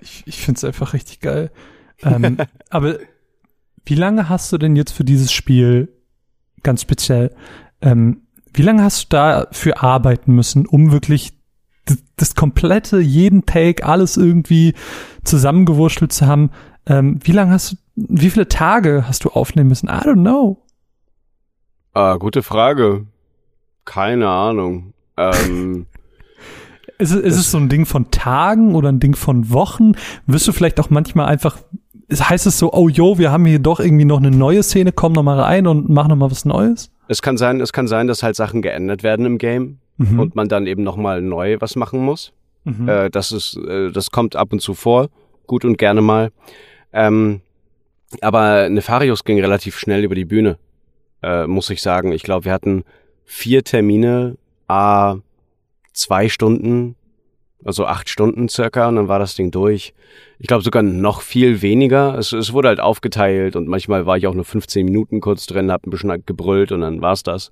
Ich, 0.01 0.23
ich 0.27 0.37
finde 0.37 0.59
es 0.59 0.63
einfach 0.63 0.93
richtig 0.93 1.19
geil. 1.19 1.51
Ähm, 2.03 2.37
aber 2.69 2.99
wie 3.85 3.95
lange 3.95 4.29
hast 4.29 4.53
du 4.53 4.59
denn 4.59 4.75
jetzt 4.75 4.91
für 4.91 5.03
dieses 5.03 5.31
Spiel 5.31 5.89
ganz 6.61 6.83
speziell, 6.83 7.35
ähm, 7.81 8.21
wie 8.53 8.61
lange 8.61 8.83
hast 8.83 9.05
du 9.05 9.07
dafür 9.09 9.83
arbeiten 9.83 10.33
müssen, 10.35 10.67
um 10.67 10.91
wirklich 10.91 11.33
das, 12.15 12.35
komplette, 12.35 12.99
jeden 12.99 13.45
Take, 13.45 13.85
alles 13.85 14.17
irgendwie 14.17 14.73
zusammengewurschtelt 15.23 16.13
zu 16.13 16.27
haben? 16.27 16.51
Ähm, 16.85 17.19
wie 17.23 17.31
lange 17.31 17.51
hast 17.51 17.73
du, 17.73 17.75
wie 17.95 18.29
viele 18.29 18.47
Tage 18.47 19.05
hast 19.07 19.23
du 19.23 19.29
aufnehmen 19.29 19.69
müssen? 19.69 19.87
I 19.87 20.01
don't 20.03 20.21
know. 20.21 20.61
Ah, 21.93 22.15
gute 22.15 22.43
Frage. 22.43 23.05
Keine 23.85 24.29
Ahnung. 24.29 24.93
Ähm, 25.17 25.85
ist, 26.97 27.13
ist 27.13 27.37
es 27.37 27.51
so 27.51 27.57
ein 27.57 27.69
Ding 27.69 27.85
von 27.85 28.11
Tagen 28.11 28.75
oder 28.75 28.89
ein 28.89 28.99
Ding 28.99 29.15
von 29.15 29.51
Wochen? 29.51 29.93
Wirst 30.25 30.47
du 30.47 30.51
vielleicht 30.51 30.79
auch 30.79 30.89
manchmal 30.89 31.27
einfach 31.27 31.57
heißt 32.11 32.47
es 32.47 32.59
so, 32.59 32.71
oh 32.73 32.89
jo, 32.89 33.17
wir 33.17 33.31
haben 33.31 33.45
hier 33.45 33.59
doch 33.59 33.79
irgendwie 33.79 34.05
noch 34.05 34.17
eine 34.17 34.31
neue 34.31 34.63
Szene, 34.63 34.91
komm 34.91 35.13
noch 35.13 35.23
mal 35.23 35.39
rein 35.39 35.67
und 35.67 35.89
mach 35.89 36.07
noch 36.07 36.15
mal 36.15 36.29
was 36.29 36.45
Neues? 36.45 36.91
Es 37.07 37.21
kann 37.21 37.37
sein, 37.37 37.59
es 37.61 37.73
kann 37.73 37.87
sein, 37.87 38.07
dass 38.07 38.23
halt 38.23 38.35
Sachen 38.35 38.61
geändert 38.61 39.03
werden 39.03 39.25
im 39.25 39.37
Game 39.37 39.79
mhm. 39.97 40.19
und 40.19 40.35
man 40.35 40.47
dann 40.47 40.67
eben 40.67 40.83
noch 40.83 40.97
mal 40.97 41.21
neu 41.21 41.57
was 41.59 41.75
machen 41.75 41.99
muss. 41.99 42.33
Mhm. 42.63 42.87
Äh, 42.87 43.09
das 43.09 43.31
ist, 43.31 43.57
äh, 43.57 43.91
das 43.91 44.11
kommt 44.11 44.35
ab 44.35 44.53
und 44.53 44.59
zu 44.59 44.73
vor, 44.73 45.09
gut 45.47 45.65
und 45.65 45.77
gerne 45.77 46.01
mal. 46.01 46.31
Ähm, 46.91 47.41
aber 48.21 48.69
Nefarius 48.69 49.23
ging 49.23 49.39
relativ 49.39 49.77
schnell 49.77 50.03
über 50.03 50.15
die 50.15 50.25
Bühne, 50.25 50.57
äh, 51.21 51.47
muss 51.47 51.69
ich 51.69 51.81
sagen. 51.81 52.11
Ich 52.11 52.23
glaube, 52.23 52.45
wir 52.45 52.51
hatten 52.51 52.83
vier 53.25 53.63
Termine, 53.63 54.37
a 54.67 55.17
zwei 55.93 56.29
Stunden, 56.29 56.95
also 57.63 57.85
acht 57.85 58.09
Stunden 58.09 58.49
circa, 58.49 58.87
und 58.87 58.95
dann 58.95 59.07
war 59.07 59.19
das 59.19 59.35
Ding 59.35 59.51
durch. 59.51 59.93
Ich 60.39 60.47
glaube 60.47 60.63
sogar 60.63 60.83
noch 60.83 61.21
viel 61.21 61.61
weniger. 61.61 62.17
Es, 62.17 62.33
es 62.33 62.53
wurde 62.53 62.67
halt 62.67 62.79
aufgeteilt 62.79 63.55
und 63.55 63.67
manchmal 63.67 64.05
war 64.05 64.17
ich 64.17 64.27
auch 64.27 64.33
nur 64.33 64.45
15 64.45 64.85
Minuten 64.85 65.21
kurz 65.21 65.45
drin, 65.47 65.71
hab 65.71 65.85
ein 65.85 65.89
bisschen 65.89 66.23
gebrüllt 66.25 66.71
und 66.71 66.81
dann 66.81 67.01
war's 67.01 67.23
das. 67.23 67.51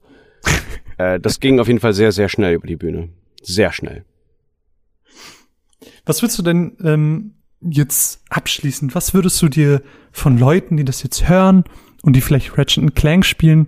Äh, 0.98 1.20
das 1.20 1.40
ging 1.40 1.60
auf 1.60 1.68
jeden 1.68 1.80
Fall 1.80 1.94
sehr, 1.94 2.12
sehr 2.12 2.30
schnell 2.30 2.56
über 2.56 2.68
die 2.68 2.76
Bühne. 2.76 3.10
Sehr 3.42 3.72
schnell. 3.72 4.06
Was 6.06 6.22
würdest 6.22 6.40
du 6.40 6.44
denn 6.44 6.78
ähm, 6.84 7.34
jetzt 7.62 8.22
abschließen? 8.30 8.94
Was 8.96 9.14
würdest 9.14 9.42
du 9.42 9.50
dir 9.50 9.82
von 10.12 10.38
Leuten, 10.38 10.78
die 10.78 10.86
das 10.86 11.04
jetzt 11.04 11.28
hören 11.30 11.64
und 12.02 12.16
die 12.16 12.22
vielleicht 12.22 12.58
Ratchet 12.58 12.96
Clank 12.96 13.26
spielen, 13.26 13.68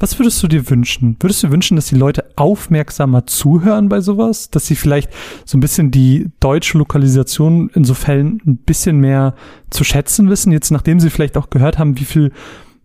was 0.00 0.18
würdest 0.18 0.40
du 0.42 0.46
dir 0.46 0.70
wünschen? 0.70 1.16
Würdest 1.18 1.42
du 1.42 1.50
wünschen, 1.50 1.74
dass 1.74 1.86
die 1.86 1.96
Leute 1.96 2.24
aufmerksamer 2.36 3.26
zuhören 3.26 3.88
bei 3.88 4.00
sowas? 4.00 4.48
Dass 4.48 4.66
sie 4.66 4.76
vielleicht 4.76 5.10
so 5.44 5.58
ein 5.58 5.60
bisschen 5.60 5.90
die 5.90 6.30
deutsche 6.38 6.78
Lokalisation 6.78 7.68
in 7.70 7.82
so 7.82 7.94
Fällen 7.94 8.40
ein 8.46 8.58
bisschen 8.58 8.98
mehr 8.98 9.34
zu 9.70 9.82
schätzen 9.82 10.30
wissen? 10.30 10.52
Jetzt 10.52 10.70
nachdem 10.70 11.00
sie 11.00 11.10
vielleicht 11.10 11.36
auch 11.36 11.50
gehört 11.50 11.78
haben, 11.78 11.98
wie 11.98 12.04
viel 12.04 12.32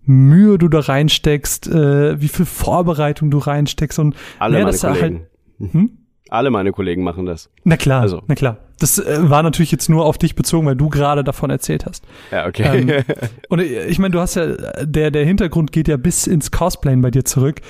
Mühe 0.05 0.57
du 0.57 0.67
da 0.67 0.79
reinsteckst, 0.79 1.67
äh, 1.67 2.19
wie 2.21 2.27
viel 2.27 2.45
Vorbereitung 2.45 3.31
du 3.31 3.37
reinsteckst 3.37 3.99
und 3.99 4.15
Alle 4.39 4.59
ja, 4.59 4.65
meine 4.65 4.77
er 4.77 4.93
Kollegen. 4.93 5.21
halt, 5.59 5.73
hm? 5.73 5.89
Alle 6.29 6.49
meine 6.49 6.71
Kollegen 6.71 7.03
machen 7.03 7.25
das. 7.25 7.49
Na 7.63 7.77
klar, 7.77 8.01
Also. 8.01 8.21
na 8.27 8.35
klar. 8.35 8.57
Das 8.79 8.97
äh, 8.97 9.29
war 9.29 9.43
natürlich 9.43 9.71
jetzt 9.71 9.87
nur 9.89 10.03
auf 10.05 10.17
dich 10.17 10.35
bezogen, 10.35 10.65
weil 10.65 10.75
du 10.75 10.89
gerade 10.89 11.23
davon 11.23 11.49
erzählt 11.51 11.85
hast. 11.85 12.03
Ja, 12.31 12.47
okay. 12.47 12.79
Ähm, 12.81 13.03
und 13.49 13.59
äh, 13.59 13.85
ich 13.85 13.99
meine, 13.99 14.11
du 14.13 14.19
hast 14.19 14.35
ja, 14.35 14.47
der, 14.83 15.11
der 15.11 15.25
Hintergrund 15.25 15.71
geht 15.71 15.87
ja 15.87 15.95
bis 15.97 16.25
ins 16.27 16.51
Cosplayen 16.51 17.01
bei 17.01 17.11
dir 17.11 17.23
zurück. 17.23 17.61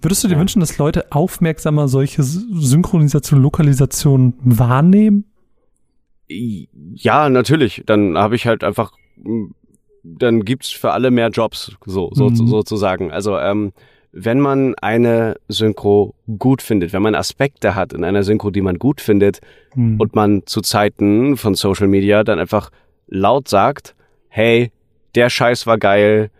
Würdest 0.00 0.22
du 0.22 0.28
dir 0.28 0.34
Ja. 0.34 0.40
wünschen, 0.40 0.60
dass 0.60 0.78
Leute 0.78 1.10
aufmerksamer 1.12 1.88
solche 1.88 2.22
Synchronisation, 2.22 3.42
Lokalisation 3.42 4.34
wahrnehmen? 4.42 5.24
ja, 6.28 7.28
natürlich. 7.28 7.82
Dann 7.86 8.16
habe 8.16 8.34
ich 8.36 8.46
halt 8.46 8.64
einfach, 8.64 8.92
mm, 9.16 9.46
dann 10.04 10.44
gibt's 10.44 10.70
für 10.70 10.92
alle 10.92 11.10
mehr 11.10 11.28
Jobs, 11.30 11.72
so, 11.86 12.10
so 12.12 12.28
Mhm. 12.28 12.46
sozusagen. 12.46 13.10
Also 13.10 13.38
ähm, 13.38 13.72
wenn 14.12 14.38
man 14.38 14.74
eine 14.76 15.36
Synchro 15.48 16.14
gut 16.38 16.62
findet, 16.62 16.92
wenn 16.92 17.02
man 17.02 17.14
Aspekte 17.16 17.74
hat 17.74 17.92
in 17.92 18.04
einer 18.04 18.22
Synchro, 18.22 18.50
die 18.50 18.60
man 18.60 18.78
gut 18.78 19.00
findet, 19.00 19.40
Hm. 19.72 19.98
und 19.98 20.14
man 20.14 20.42
zu 20.46 20.60
Zeiten 20.60 21.36
von 21.36 21.54
Social 21.56 21.88
Media 21.88 22.22
dann 22.22 22.38
einfach 22.38 22.70
laut 23.08 23.48
sagt, 23.48 23.94
hey, 24.28 24.70
der 25.16 25.30
Scheiß 25.30 25.66
war 25.66 25.78
geil, 25.78 26.30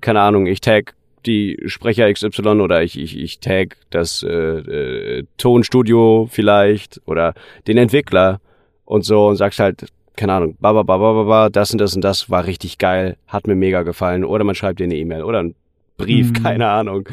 keine 0.00 0.20
Ahnung, 0.20 0.46
ich 0.46 0.60
tag 0.60 0.94
die 1.26 1.60
Sprecher 1.66 2.10
XY 2.12 2.60
oder 2.60 2.82
ich, 2.82 2.98
ich, 2.98 3.16
ich 3.18 3.38
tag 3.40 3.76
das 3.90 4.22
äh, 4.22 4.28
äh, 4.30 5.24
Tonstudio 5.36 6.26
vielleicht 6.30 7.00
oder 7.06 7.34
den 7.66 7.76
Entwickler 7.76 8.40
und 8.86 9.04
so 9.04 9.28
und 9.28 9.36
sagst 9.36 9.58
halt, 9.60 9.86
keine 10.20 10.34
Ahnung, 10.34 10.56
ba, 10.60 10.72
ba, 10.72 10.82
ba, 10.82 10.96
ba, 10.98 11.22
ba, 11.24 11.48
das 11.50 11.72
und 11.72 11.78
das 11.78 11.94
und 11.96 12.02
das 12.02 12.28
war 12.30 12.46
richtig 12.46 12.76
geil, 12.78 13.16
hat 13.26 13.46
mir 13.46 13.54
mega 13.56 13.82
gefallen 13.82 14.24
oder 14.24 14.44
man 14.44 14.54
schreibt 14.54 14.78
dir 14.78 14.84
eine 14.84 14.96
E-Mail 14.96 15.22
oder 15.24 15.38
einen 15.40 15.54
Brief, 15.96 16.28
Mhm. 16.30 16.32
keine 16.34 16.68
Ahnung. 16.68 17.08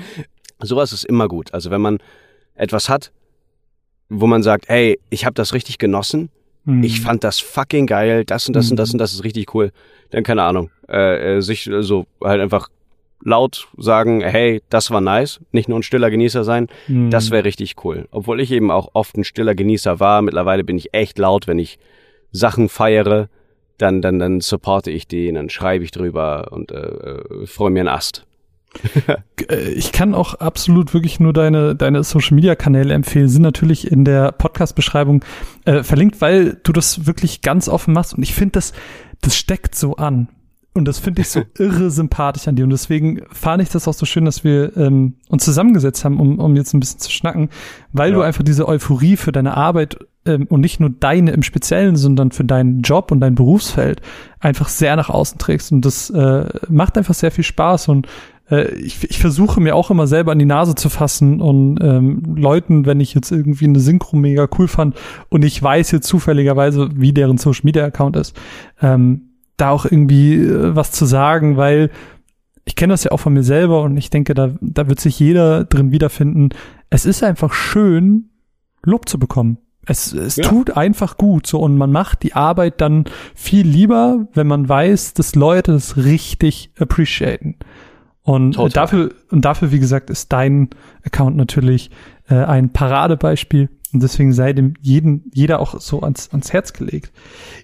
Sowas 0.61 0.91
ist 0.93 1.05
immer 1.05 1.27
gut. 1.27 1.53
Also 1.53 1.71
wenn 1.71 1.81
man 1.81 1.97
etwas 2.55 2.89
hat, 2.89 3.11
wo 4.09 4.27
man 4.27 4.43
sagt, 4.43 4.69
hey, 4.69 4.99
ich 5.09 5.25
habe 5.25 5.33
das 5.33 5.53
richtig 5.53 5.77
genossen, 5.77 6.29
Hm. 6.65 6.83
ich 6.83 6.99
fand 7.01 7.23
das 7.23 7.39
fucking 7.39 7.85
geil, 7.87 8.25
das 8.25 8.47
und 8.47 8.53
das 8.55 8.69
und 8.71 8.77
das 8.77 8.89
Mhm. 8.89 8.95
und 8.95 8.99
das 8.99 9.13
ist 9.13 9.23
richtig 9.23 9.53
cool, 9.55 9.71
dann 10.11 10.23
keine 10.23 10.43
Ahnung, 10.43 10.69
äh, 10.89 11.37
äh, 11.37 11.41
sich 11.41 11.69
so 11.79 12.05
halt 12.23 12.41
einfach 12.41 12.67
laut 13.23 13.67
sagen, 13.77 14.21
hey, 14.21 14.61
das 14.69 14.91
war 14.91 15.01
nice, 15.01 15.39
nicht 15.51 15.69
nur 15.69 15.79
ein 15.79 15.83
stiller 15.83 16.09
Genießer 16.11 16.43
sein, 16.43 16.67
das 17.09 17.31
wäre 17.31 17.45
richtig 17.45 17.75
cool. 17.83 18.07
Obwohl 18.11 18.39
ich 18.41 18.51
eben 18.51 18.69
auch 18.69 18.89
oft 18.93 19.17
ein 19.17 19.23
stiller 19.23 19.55
Genießer 19.55 19.99
war, 19.99 20.21
mittlerweile 20.21 20.63
bin 20.63 20.77
ich 20.77 20.93
echt 20.93 21.17
laut, 21.17 21.47
wenn 21.47 21.57
ich 21.59 21.79
Sachen 22.31 22.69
feiere, 22.69 23.29
dann 23.77 24.01
dann 24.01 24.19
dann 24.19 24.41
supporte 24.41 24.91
ich 24.91 25.07
die, 25.07 25.31
dann 25.31 25.49
schreibe 25.49 25.83
ich 25.83 25.91
drüber 25.91 26.47
und 26.51 26.71
äh, 26.71 26.75
äh, 26.77 27.45
freue 27.47 27.71
mir 27.71 27.81
einen 27.81 27.89
Ast. 27.89 28.25
Äh, 29.49 29.69
ich 29.71 29.91
kann 29.91 30.13
auch 30.13 30.35
absolut 30.35 30.93
wirklich 30.93 31.19
nur 31.19 31.33
deine, 31.33 31.75
deine 31.75 32.03
Social 32.03 32.35
Media 32.35 32.55
Kanäle 32.55 32.93
empfehlen, 32.93 33.29
sind 33.29 33.41
natürlich 33.41 33.89
in 33.91 34.03
der 34.05 34.31
Podcast-Beschreibung 34.31 35.23
äh, 35.65 35.83
verlinkt, 35.83 36.21
weil 36.21 36.59
du 36.63 36.73
das 36.73 37.05
wirklich 37.07 37.41
ganz 37.41 37.69
offen 37.69 37.93
machst 37.93 38.13
und 38.15 38.23
ich 38.23 38.33
finde, 38.33 38.53
das, 38.53 38.73
das 39.21 39.35
steckt 39.35 39.75
so 39.75 39.95
an. 39.95 40.27
Und 40.73 40.85
das 40.85 40.99
finde 40.99 41.21
ich 41.21 41.29
so 41.29 41.41
irre 41.57 41.89
sympathisch 41.89 42.47
an 42.47 42.55
dir. 42.55 42.63
Und 42.63 42.69
deswegen 42.69 43.21
fand 43.31 43.63
ich 43.63 43.69
das 43.69 43.87
auch 43.87 43.95
so 43.95 44.05
schön, 44.05 44.25
dass 44.25 44.43
wir 44.43 44.77
ähm, 44.77 45.15
uns 45.27 45.43
zusammengesetzt 45.43 46.05
haben, 46.05 46.19
um, 46.19 46.37
um 46.37 46.55
jetzt 46.55 46.73
ein 46.75 46.79
bisschen 46.79 46.99
zu 46.99 47.09
schnacken, 47.11 47.49
weil 47.93 48.11
Ja. 48.11 48.17
du 48.17 48.21
einfach 48.21 48.43
diese 48.43 48.67
Euphorie 48.67 49.17
für 49.17 49.31
deine 49.31 49.57
Arbeit 49.57 49.97
ähm, 50.27 50.45
und 50.49 50.61
nicht 50.61 50.79
nur 50.79 50.89
deine 50.89 51.31
im 51.31 51.43
Speziellen, 51.43 51.95
sondern 51.95 52.31
für 52.31 52.43
deinen 52.43 52.81
Job 52.81 53.11
und 53.11 53.19
dein 53.19 53.35
Berufsfeld 53.35 54.01
einfach 54.39 54.69
sehr 54.69 54.95
nach 54.95 55.09
außen 55.09 55.37
trägst. 55.37 55.71
Und 55.71 55.85
das 55.85 56.09
äh, 56.09 56.45
macht 56.69 56.97
einfach 56.97 57.13
sehr 57.13 57.31
viel 57.31 57.43
Spaß. 57.43 57.87
Und 57.87 58.07
äh, 58.49 58.73
ich, 58.75 59.03
ich 59.09 59.19
versuche 59.19 59.59
mir 59.59 59.75
auch 59.75 59.91
immer 59.91 60.07
selber 60.07 60.31
an 60.31 60.39
die 60.39 60.45
Nase 60.45 60.75
zu 60.75 60.89
fassen 60.89 61.41
und 61.41 61.79
ähm, 61.81 62.23
Leuten, 62.35 62.85
wenn 62.85 62.99
ich 62.99 63.13
jetzt 63.13 63.31
irgendwie 63.31 63.65
eine 63.65 63.79
Synchro 63.79 64.15
mega 64.15 64.47
cool 64.57 64.67
fand 64.67 64.95
und 65.29 65.43
ich 65.43 65.61
weiß 65.61 65.91
jetzt 65.91 66.07
zufälligerweise, 66.07 66.89
wie 66.95 67.13
deren 67.13 67.37
Social 67.37 67.61
Media 67.63 67.85
Account 67.85 68.15
ist, 68.15 68.39
ähm, 68.81 69.29
da 69.57 69.71
auch 69.71 69.85
irgendwie 69.85 70.35
äh, 70.35 70.75
was 70.75 70.91
zu 70.91 71.05
sagen, 71.05 71.57
weil 71.57 71.89
ich 72.65 72.75
kenne 72.75 72.93
das 72.93 73.05
ja 73.05 73.11
auch 73.11 73.19
von 73.19 73.33
mir 73.33 73.43
selber 73.43 73.81
und 73.83 73.95
ich 73.95 74.09
denke, 74.09 74.33
da, 74.33 74.51
da 74.59 74.89
wird 74.89 74.99
sich 74.99 75.19
jeder 75.19 75.63
drin 75.63 75.91
wiederfinden. 75.91 76.49
Es 76.89 77.05
ist 77.05 77.23
einfach 77.23 77.53
schön, 77.53 78.29
Lob 78.83 79.07
zu 79.07 79.19
bekommen. 79.19 79.57
Es, 79.87 80.13
es 80.13 80.35
Ja. 80.35 80.43
tut 80.47 80.75
einfach 80.77 81.17
gut 81.17 81.47
so 81.47 81.59
und 81.59 81.77
man 81.77 81.91
macht 81.91 82.23
die 82.23 82.33
Arbeit 82.33 82.81
dann 82.81 83.05
viel 83.33 83.65
lieber, 83.65 84.27
wenn 84.33 84.47
man 84.47 84.67
weiß, 84.67 85.13
dass 85.13 85.33
Leute 85.35 85.71
das 85.71 85.97
richtig 85.97 86.71
appreciaten. 86.77 87.55
Und 88.23 88.53
Total. 88.55 88.69
dafür, 88.69 89.11
und 89.31 89.45
dafür, 89.45 89.71
wie 89.71 89.79
gesagt, 89.79 90.09
ist 90.09 90.33
dein 90.33 90.69
Account 91.05 91.37
natürlich 91.37 91.89
äh, 92.29 92.35
ein 92.35 92.73
Paradebeispiel. 92.73 93.69
Und 93.93 94.03
deswegen 94.03 94.33
sei 94.33 94.51
dem 94.51 94.73
jeden, 94.81 95.31
jeder 95.33 95.61
auch 95.61 95.79
so 95.79 96.01
ans, 96.01 96.29
ans 96.33 96.51
Herz 96.51 96.73
gelegt. 96.73 97.13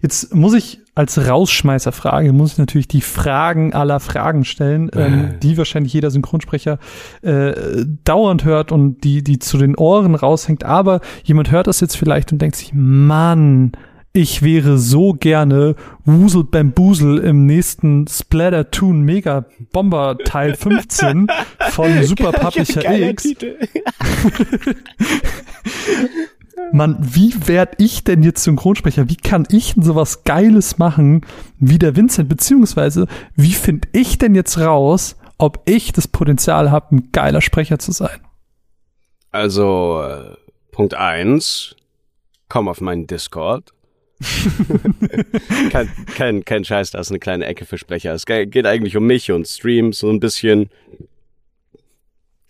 Jetzt 0.01 0.33
muss 0.33 0.53
ich 0.53 0.79
als 0.95 1.27
Rausschmeißerfrage, 1.27 2.33
muss 2.33 2.53
ich 2.53 2.57
natürlich 2.59 2.87
die 2.87 3.01
Fragen 3.01 3.73
aller 3.73 3.99
Fragen 3.99 4.45
stellen, 4.45 4.91
ähm, 4.95 5.35
die 5.41 5.57
wahrscheinlich 5.57 5.93
jeder 5.93 6.11
Synchronsprecher 6.11 6.77
äh, 7.21 7.85
dauernd 8.03 8.45
hört 8.45 8.71
und 8.71 9.03
die, 9.03 9.23
die 9.23 9.39
zu 9.39 9.57
den 9.57 9.75
Ohren 9.75 10.13
raushängt. 10.13 10.63
Aber 10.63 11.01
jemand 11.23 11.49
hört 11.51 11.67
das 11.67 11.79
jetzt 11.79 11.97
vielleicht 11.97 12.31
und 12.31 12.41
denkt 12.41 12.55
sich, 12.57 12.71
Mann, 12.73 13.71
ich 14.15 14.43
wäre 14.43 14.77
so 14.77 15.13
gerne 15.13 15.75
Wusel 16.05 16.43
Bambusel 16.43 17.17
im 17.17 17.47
nächsten 17.47 18.05
Splatter-Toon 18.07 19.01
Mega 19.01 19.45
Bomber 19.71 20.19
Teil 20.23 20.53
15 20.57 21.27
von 21.71 22.03
Super 22.03 22.31
Publisher 22.31 23.09
X. 23.09 23.27
Mann, 26.71 26.97
wie 27.01 27.47
werd 27.47 27.75
ich 27.81 28.03
denn 28.03 28.23
jetzt 28.23 28.43
Synchronsprecher? 28.43 29.09
Wie 29.09 29.15
kann 29.15 29.45
ich 29.51 29.73
denn 29.73 29.83
sowas 29.83 30.23
Geiles 30.23 30.77
machen 30.77 31.21
wie 31.59 31.77
der 31.79 31.95
Vincent? 31.95 32.29
Beziehungsweise, 32.29 33.07
wie 33.35 33.53
finde 33.53 33.87
ich 33.91 34.17
denn 34.17 34.33
jetzt 34.35 34.57
raus, 34.57 35.15
ob 35.37 35.61
ich 35.69 35.91
das 35.93 36.07
Potenzial 36.07 36.71
habe, 36.71 36.95
ein 36.95 37.09
geiler 37.11 37.41
Sprecher 37.41 37.79
zu 37.79 37.91
sein? 37.91 38.21
Also, 39.31 40.03
äh, 40.03 40.35
Punkt 40.71 40.93
eins, 40.93 41.75
komm 42.49 42.67
auf 42.67 42.81
meinen 42.81 43.07
Discord. 43.07 43.71
kein, 45.71 45.89
kein, 46.15 46.45
kein 46.45 46.63
Scheiß, 46.63 46.91
da 46.91 46.99
ist 46.99 47.09
eine 47.09 47.19
kleine 47.19 47.45
Ecke 47.45 47.65
für 47.65 47.77
Sprecher. 47.77 48.13
Es 48.13 48.25
ge- 48.25 48.45
geht 48.45 48.65
eigentlich 48.65 48.95
um 48.95 49.05
mich 49.05 49.31
und 49.31 49.47
Streams 49.47 49.99
so 49.99 50.09
ein 50.09 50.19
bisschen. 50.19 50.69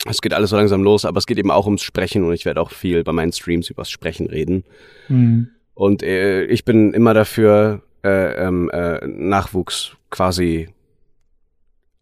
Es 0.09 0.21
geht 0.21 0.33
alles 0.33 0.49
so 0.49 0.57
langsam 0.57 0.83
los, 0.83 1.05
aber 1.05 1.17
es 1.17 1.25
geht 1.25 1.37
eben 1.37 1.51
auch 1.51 1.65
ums 1.65 1.81
Sprechen 1.81 2.23
und 2.23 2.33
ich 2.33 2.45
werde 2.45 2.59
auch 2.61 2.71
viel 2.71 3.03
bei 3.03 3.13
meinen 3.13 3.31
Streams 3.31 3.69
übers 3.69 3.89
Sprechen 3.89 4.27
reden. 4.27 4.65
Hm. 5.07 5.47
Und 5.75 6.03
äh, 6.03 6.43
ich 6.45 6.65
bin 6.65 6.93
immer 6.93 7.13
dafür, 7.13 7.81
äh, 8.03 8.33
ähm, 8.45 8.69
äh, 8.71 9.05
Nachwuchs 9.07 9.93
quasi 10.09 10.67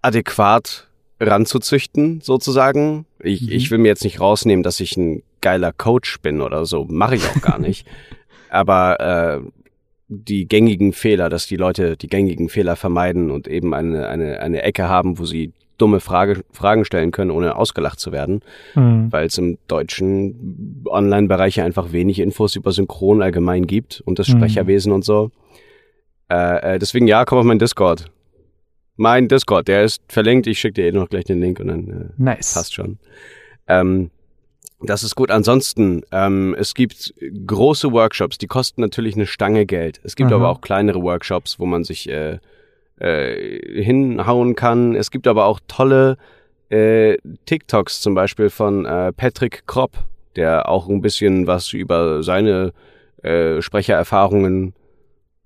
adäquat 0.02 0.88
ranzuzüchten, 1.20 2.22
sozusagen. 2.22 3.06
Ich, 3.20 3.44
Mhm. 3.44 3.52
ich 3.52 3.72
will 3.72 3.78
mir 3.78 3.90
jetzt 3.90 4.04
nicht 4.04 4.20
rausnehmen, 4.20 4.64
dass 4.64 4.80
ich 4.80 4.98
ein 4.98 5.22
geiler 5.42 5.72
Coach 5.72 6.20
bin 6.22 6.42
oder 6.42 6.66
so. 6.66 6.86
Mache 6.86 7.16
ich 7.16 7.28
auch 7.28 7.42
gar 7.42 7.60
nicht. 7.60 7.86
Aber 8.50 9.00
äh, 9.00 9.48
die 10.08 10.48
gängigen 10.48 10.92
Fehler, 10.94 11.30
dass 11.30 11.46
die 11.46 11.56
Leute 11.56 11.96
die 11.96 12.08
gängigen 12.08 12.50
Fehler 12.50 12.76
vermeiden 12.76 13.30
und 13.32 13.48
eben 13.48 13.74
eine, 13.74 14.08
eine, 14.10 14.40
eine 14.42 14.64
Ecke 14.64 14.90
haben, 14.90 15.20
wo 15.20 15.26
sie 15.26 15.54
dumme 15.82 16.00
Frage, 16.00 16.44
Fragen 16.52 16.86
stellen 16.86 17.12
können, 17.12 17.32
ohne 17.32 17.56
ausgelacht 17.56 18.00
zu 18.00 18.12
werden 18.12 18.42
Hm. 18.74 19.12
weil 19.12 19.26
es 19.28 19.38
im 19.38 19.58
deutschen 19.68 20.84
Online-Bereich 20.88 21.56
ja 21.58 21.66
einfach 21.66 21.92
wenig 21.92 22.20
Infos 22.20 22.56
über 22.56 22.72
Synchron 22.72 23.22
allgemein 23.22 23.66
gibt 23.68 24.02
und 24.06 24.20
das 24.20 24.28
Mhm. 24.30 24.38
Sprecherwesen 24.38 24.92
und 24.92 25.04
so. 25.04 25.32
Äh, 26.30 26.76
äh, 26.76 26.80
deswegen 26.80 27.08
ja, 27.08 27.26
komm 27.26 27.40
auf 27.40 27.46
meinen 27.46 27.60
Discord. 27.60 28.06
Mein 28.96 29.28
Discord, 29.28 29.68
der 29.68 29.84
ist 29.84 30.02
verlinkt. 30.08 30.48
Ich 30.48 30.60
schicke 30.60 30.76
dir 30.76 30.88
eh 30.88 30.92
noch 30.92 31.10
gleich 31.10 31.24
den 31.26 31.40
Link 31.42 31.60
und 31.60 31.68
dann 31.68 31.88
äh, 31.90 32.06
Nice. 32.22 32.54
passt 32.54 32.74
schon. 32.74 33.00
Ähm, 33.68 34.12
das 34.84 35.04
ist 35.04 35.16
gut. 35.16 35.32
Ansonsten, 35.32 36.04
ähm, 36.12 36.56
es 36.58 36.74
gibt 36.74 37.14
große 37.48 37.92
Workshops, 37.92 38.38
die 38.38 38.48
kosten 38.48 38.82
natürlich 38.82 39.16
eine 39.16 39.26
Stange 39.28 39.66
Geld. 39.66 40.00
Es 40.04 40.16
gibt 40.16 40.32
Aha. 40.32 40.38
aber 40.38 40.50
auch 40.50 40.62
kleinere 40.62 41.02
Workshops, 41.02 41.60
wo 41.60 41.66
man 41.66 41.84
sich 41.84 42.10
äh, 42.10 42.40
äh, 43.02 43.82
hinhauen 43.82 44.56
kann. 44.56 44.96
Es 44.96 45.12
gibt 45.12 45.28
aber 45.28 45.46
auch 45.46 45.60
tolle 45.68 46.18
äh, 46.70 47.18
TikToks 47.46 48.02
zum 48.02 48.16
Beispiel 48.16 48.50
von 48.50 48.86
äh, 48.86 49.12
Patrick 49.12 49.66
Kropp, 49.68 50.06
der 50.36 50.70
auch 50.70 50.88
ein 50.88 51.02
bisschen 51.02 51.48
was 51.48 51.74
über 51.74 52.24
seine 52.24 52.74
äh, 53.24 53.62
Sprechererfahrungen 53.62 54.74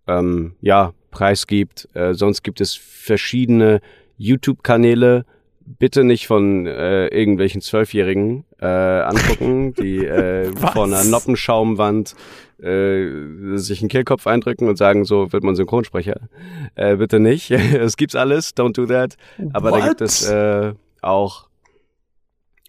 ähm, 0.08 0.56
ja, 0.62 0.94
preisgibt. 1.12 1.88
Äh, 1.94 2.14
sonst 2.14 2.44
gibt 2.44 2.62
es 2.62 2.76
verschiedene 2.76 3.82
YouTube-Kanäle, 4.18 5.26
bitte 5.66 6.04
nicht 6.04 6.28
von 6.28 6.68
äh, 6.68 7.08
irgendwelchen 7.08 7.62
Zwölfjährigen 7.62 8.46
äh, 8.60 8.66
angucken, 8.66 9.74
die 9.74 10.06
äh, 10.06 10.52
vor 10.74 10.86
einer 10.86 11.04
Noppenschaumwand 11.04 12.16
äh, 12.62 13.58
sich 13.58 13.82
einen 13.82 13.90
Kehlkopf 13.90 14.28
eindrücken 14.28 14.68
und 14.68 14.78
sagen, 14.78 15.06
so 15.06 15.32
wird 15.32 15.44
man 15.44 15.56
Synchronsprecher. 15.56 16.30
Äh, 16.76 16.98
bitte 16.98 17.20
nicht. 17.20 17.52
es 17.52 17.98
gibt's 17.98 18.16
alles, 18.16 18.56
don't 18.56 18.74
do 18.74 18.86
that. 18.86 19.18
Aber 19.54 19.72
What? 19.72 19.82
da 19.82 19.88
gibt 19.88 20.02
es 20.02 20.28
äh, 20.30 20.74
auch 21.02 21.48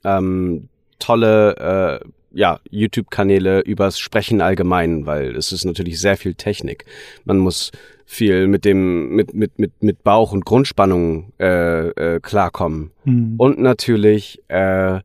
ähm, 0.04 0.68
tolle 0.98 2.00
äh, 2.02 2.08
ja, 2.32 2.60
YouTube-Kanäle 2.70 3.60
übers 3.60 3.98
Sprechen 3.98 4.40
allgemein, 4.40 5.06
weil 5.06 5.34
es 5.36 5.52
ist 5.52 5.64
natürlich 5.64 6.00
sehr 6.00 6.16
viel 6.16 6.34
Technik. 6.34 6.84
Man 7.24 7.38
muss 7.38 7.72
viel 8.04 8.46
mit 8.46 8.64
dem, 8.64 9.08
mit, 9.10 9.34
mit, 9.34 9.58
mit, 9.58 9.82
mit 9.82 10.04
Bauch 10.04 10.32
und 10.32 10.44
Grundspannung 10.44 11.32
äh, 11.40 11.88
äh, 11.88 12.20
klarkommen. 12.20 12.92
Mhm. 13.04 13.34
Und 13.38 13.58
natürlich 13.58 14.42
äh, 14.48 15.00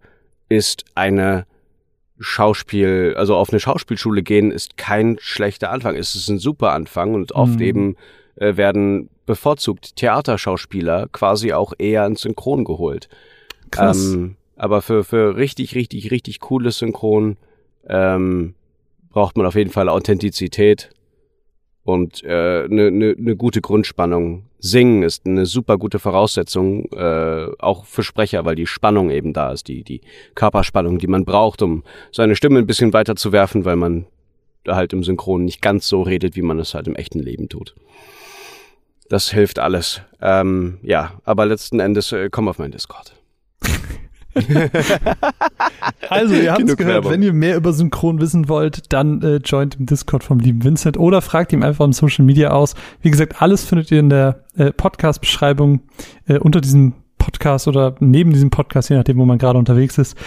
ist 0.49 0.86
eine 0.93 1.45
Schauspiel, 2.22 3.15
also 3.17 3.36
auf 3.36 3.49
eine 3.49 3.59
Schauspielschule 3.59 4.24
gehen, 4.24 4.51
ist 4.51 4.78
kein 4.78 5.17
schlechter 5.19 5.72
Anfang. 5.72 5.95
Es 5.95 6.15
ist 6.15 6.30
ein 6.30 6.39
super 6.39 6.72
Anfang 6.72 7.13
und 7.13 7.34
oft 7.34 7.55
mhm. 7.55 7.61
eben 7.61 7.95
äh, 8.36 8.55
werden 8.57 9.09
bevorzugt 9.26 9.95
Theaterschauspieler 9.95 11.07
quasi 11.11 11.53
auch 11.53 11.74
eher 11.78 12.05
ins 12.05 12.22
Synchron 12.22 12.63
geholt. 12.63 13.09
Krass. 13.72 14.13
Ähm, 14.13 14.36
aber 14.55 14.82
für, 14.82 15.03
für 15.03 15.38
richtig, 15.38 15.76
richtig, 15.76 16.11
richtig 16.11 16.39
cooles 16.39 16.78
Synchron 16.78 17.38
ähm, 17.88 18.53
braucht 19.09 19.38
man 19.38 19.45
auf 19.45 19.55
jeden 19.55 19.72
Fall 19.72 19.89
Authentizität 19.89 20.91
und 21.84 22.24
eine 22.24 22.65
äh, 22.65 22.67
ne, 22.67 22.91
ne, 22.91 23.15
ne 23.17 23.36
gute 23.36 23.61
Grundspannung. 23.61 24.43
Singen 24.64 25.01
ist 25.01 25.26
eine 25.26 25.47
super 25.47 25.78
gute 25.78 25.97
Voraussetzung, 25.97 26.86
äh, 26.93 27.47
auch 27.57 27.86
für 27.86 28.03
Sprecher, 28.03 28.45
weil 28.45 28.55
die 28.55 28.68
Spannung 28.68 29.09
eben 29.09 29.34
da 29.34 29.51
ist, 29.51 29.68
die, 29.68 29.84
die 29.84 30.01
Körperspannung, 30.36 30.99
die 30.99 31.07
man 31.07 31.26
braucht, 31.26 31.64
um 31.64 31.84
seine 32.12 32.36
Stimme 32.36 32.59
ein 32.59 32.68
bisschen 32.68 32.93
weiter 32.93 33.16
zu 33.16 33.32
werfen, 33.32 33.66
weil 33.66 33.76
man 33.76 34.05
halt 34.68 34.93
im 34.93 35.03
Synchron 35.03 35.45
nicht 35.45 35.62
ganz 35.62 35.88
so 35.88 36.03
redet, 36.03 36.36
wie 36.36 36.43
man 36.43 36.59
es 36.59 36.76
halt 36.76 36.88
im 36.88 36.95
echten 36.95 37.20
Leben 37.20 37.49
tut. 37.49 37.74
Das 39.09 39.32
hilft 39.32 39.57
alles. 39.57 40.01
Ähm, 40.22 40.78
ja, 40.84 41.20
aber 41.26 41.47
letzten 41.47 41.80
Endes 41.80 42.12
äh, 42.12 42.30
komm 42.32 42.47
auf 42.47 42.59
meinen 42.59 42.72
Discord. 42.72 43.16
also, 46.09 46.36
ihr 46.36 46.51
habt 46.51 46.61
es 46.61 46.77
gehört, 46.77 46.95
Werbung. 46.95 47.11
wenn 47.11 47.21
ihr 47.23 47.34
mehr 47.34 47.57
über 47.57 47.73
Synchron 47.73 48.21
wissen 48.21 48.47
wollt, 48.49 48.93
dann 48.93 49.21
äh, 49.21 49.36
joint 49.38 49.75
im 49.75 49.86
Discord 49.86 50.23
vom 50.23 50.39
lieben 50.39 50.63
Vincent 50.63 50.97
oder 50.97 51.21
fragt 51.21 51.53
ihm 51.53 51.63
einfach 51.63 51.86
im 51.86 51.93
Social 51.93 52.25
Media 52.25 52.51
aus. 52.51 52.75
Wie 53.01 53.11
gesagt, 53.11 53.41
alles 53.41 53.65
findet 53.65 53.91
ihr 53.91 53.99
in 53.99 54.09
der 54.09 54.43
äh, 54.55 54.71
Podcast-Beschreibung 54.71 55.82
äh, 56.27 56.38
unter 56.38 56.61
diesem 56.61 56.93
Podcast 57.17 57.67
oder 57.67 57.95
neben 57.99 58.32
diesem 58.32 58.49
Podcast, 58.49 58.89
je 58.89 58.95
nachdem, 58.95 59.17
wo 59.17 59.25
man 59.25 59.38
gerade 59.38 59.59
unterwegs 59.59 59.97
ist. 59.97 60.17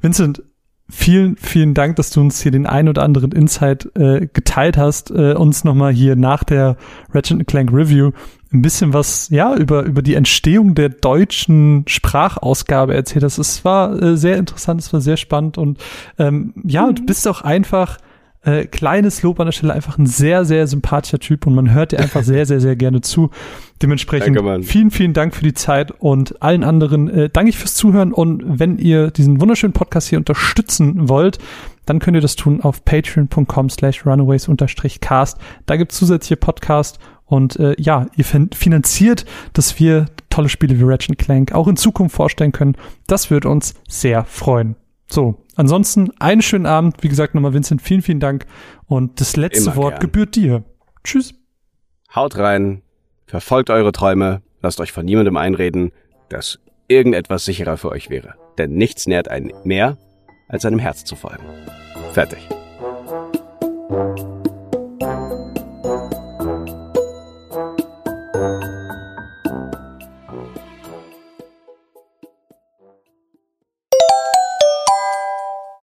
Vincent, 0.00 0.42
vielen, 0.88 1.36
vielen 1.36 1.74
Dank, 1.74 1.96
dass 1.96 2.10
du 2.10 2.20
uns 2.20 2.40
hier 2.40 2.52
den 2.52 2.66
ein 2.66 2.88
oder 2.88 3.02
anderen 3.02 3.32
Insight 3.32 3.90
äh, 3.96 4.28
geteilt 4.32 4.76
hast, 4.76 5.10
äh, 5.10 5.34
uns 5.34 5.64
nochmal 5.64 5.92
hier 5.92 6.16
nach 6.16 6.44
der 6.44 6.76
Ratchet 7.12 7.46
Clank 7.46 7.72
Review 7.72 8.12
ein 8.54 8.62
bisschen 8.62 8.92
was, 8.92 9.28
ja, 9.30 9.54
über, 9.54 9.82
über 9.82 10.00
die 10.00 10.14
Entstehung 10.14 10.74
der 10.74 10.88
deutschen 10.88 11.84
Sprachausgabe 11.88 12.94
erzählt 12.94 13.24
hast. 13.24 13.38
Es 13.38 13.64
war 13.64 14.00
äh, 14.00 14.16
sehr 14.16 14.36
interessant, 14.36 14.80
es 14.80 14.92
war 14.92 15.00
sehr 15.00 15.16
spannend 15.16 15.58
und 15.58 15.78
ähm, 16.18 16.54
ja, 16.64 16.86
mhm. 16.86 16.94
du 16.94 17.06
bist 17.06 17.26
auch 17.28 17.42
einfach, 17.42 17.98
äh, 18.44 18.66
kleines 18.66 19.22
Lob 19.22 19.40
an 19.40 19.46
der 19.46 19.52
Stelle, 19.52 19.72
einfach 19.72 19.98
ein 19.98 20.06
sehr, 20.06 20.44
sehr 20.44 20.66
sympathischer 20.66 21.18
Typ 21.18 21.46
und 21.46 21.54
man 21.54 21.72
hört 21.72 21.92
dir 21.92 21.98
einfach 21.98 22.22
sehr, 22.24 22.46
sehr, 22.46 22.60
sehr 22.60 22.76
gerne 22.76 23.00
zu. 23.00 23.30
Dementsprechend 23.82 24.36
Danke, 24.36 24.62
vielen, 24.62 24.90
vielen 24.90 25.12
Dank 25.14 25.34
für 25.34 25.44
die 25.44 25.54
Zeit 25.54 25.90
und 25.90 26.42
allen 26.42 26.62
anderen 26.62 27.08
äh, 27.08 27.30
danke 27.30 27.50
ich 27.50 27.58
fürs 27.58 27.74
Zuhören 27.74 28.12
und 28.12 28.42
wenn 28.46 28.78
ihr 28.78 29.10
diesen 29.10 29.40
wunderschönen 29.40 29.72
Podcast 29.72 30.08
hier 30.08 30.18
unterstützen 30.18 31.08
wollt, 31.08 31.38
dann 31.86 31.98
könnt 31.98 32.16
ihr 32.16 32.20
das 32.20 32.36
tun 32.36 32.60
auf 32.62 32.84
patreon.com 32.84 33.68
slash 33.68 34.06
runaways-cast. 34.06 35.38
Da 35.66 35.76
gibt's 35.76 35.96
zusätzliche 35.96 36.36
Podcasts 36.36 36.98
und 37.26 37.56
äh, 37.56 37.74
ja, 37.78 38.06
ihr 38.16 38.24
finanziert, 38.24 39.24
dass 39.52 39.78
wir 39.80 40.06
tolle 40.30 40.48
Spiele 40.48 40.78
wie 40.78 40.84
Ratchet 40.84 41.18
Clank 41.18 41.52
auch 41.52 41.68
in 41.68 41.76
Zukunft 41.76 42.14
vorstellen 42.16 42.52
können. 42.52 42.76
Das 43.06 43.30
würde 43.30 43.48
uns 43.48 43.74
sehr 43.88 44.24
freuen. 44.24 44.76
So, 45.06 45.36
ansonsten 45.56 46.10
einen 46.18 46.42
schönen 46.42 46.66
Abend. 46.66 46.96
Wie 47.02 47.08
gesagt, 47.08 47.34
nochmal 47.34 47.54
Vincent, 47.54 47.82
vielen, 47.82 48.02
vielen 48.02 48.20
Dank. 48.20 48.46
Und 48.86 49.20
das 49.20 49.36
letzte 49.36 49.70
Immer 49.70 49.76
Wort 49.76 49.92
gern. 49.94 50.00
gebührt 50.00 50.34
dir. 50.34 50.64
Tschüss. 51.04 51.34
Haut 52.14 52.36
rein, 52.36 52.82
verfolgt 53.26 53.70
eure 53.70 53.92
Träume, 53.92 54.42
lasst 54.60 54.80
euch 54.80 54.92
von 54.92 55.04
niemandem 55.04 55.36
einreden, 55.36 55.92
dass 56.28 56.58
irgendetwas 56.88 57.44
sicherer 57.44 57.76
für 57.76 57.90
euch 57.90 58.10
wäre. 58.10 58.34
Denn 58.58 58.74
nichts 58.74 59.06
nährt 59.06 59.28
einen 59.28 59.52
mehr, 59.64 59.98
als 60.48 60.64
einem 60.64 60.78
Herz 60.78 61.04
zu 61.04 61.16
folgen. 61.16 61.44
Fertig. 62.12 62.38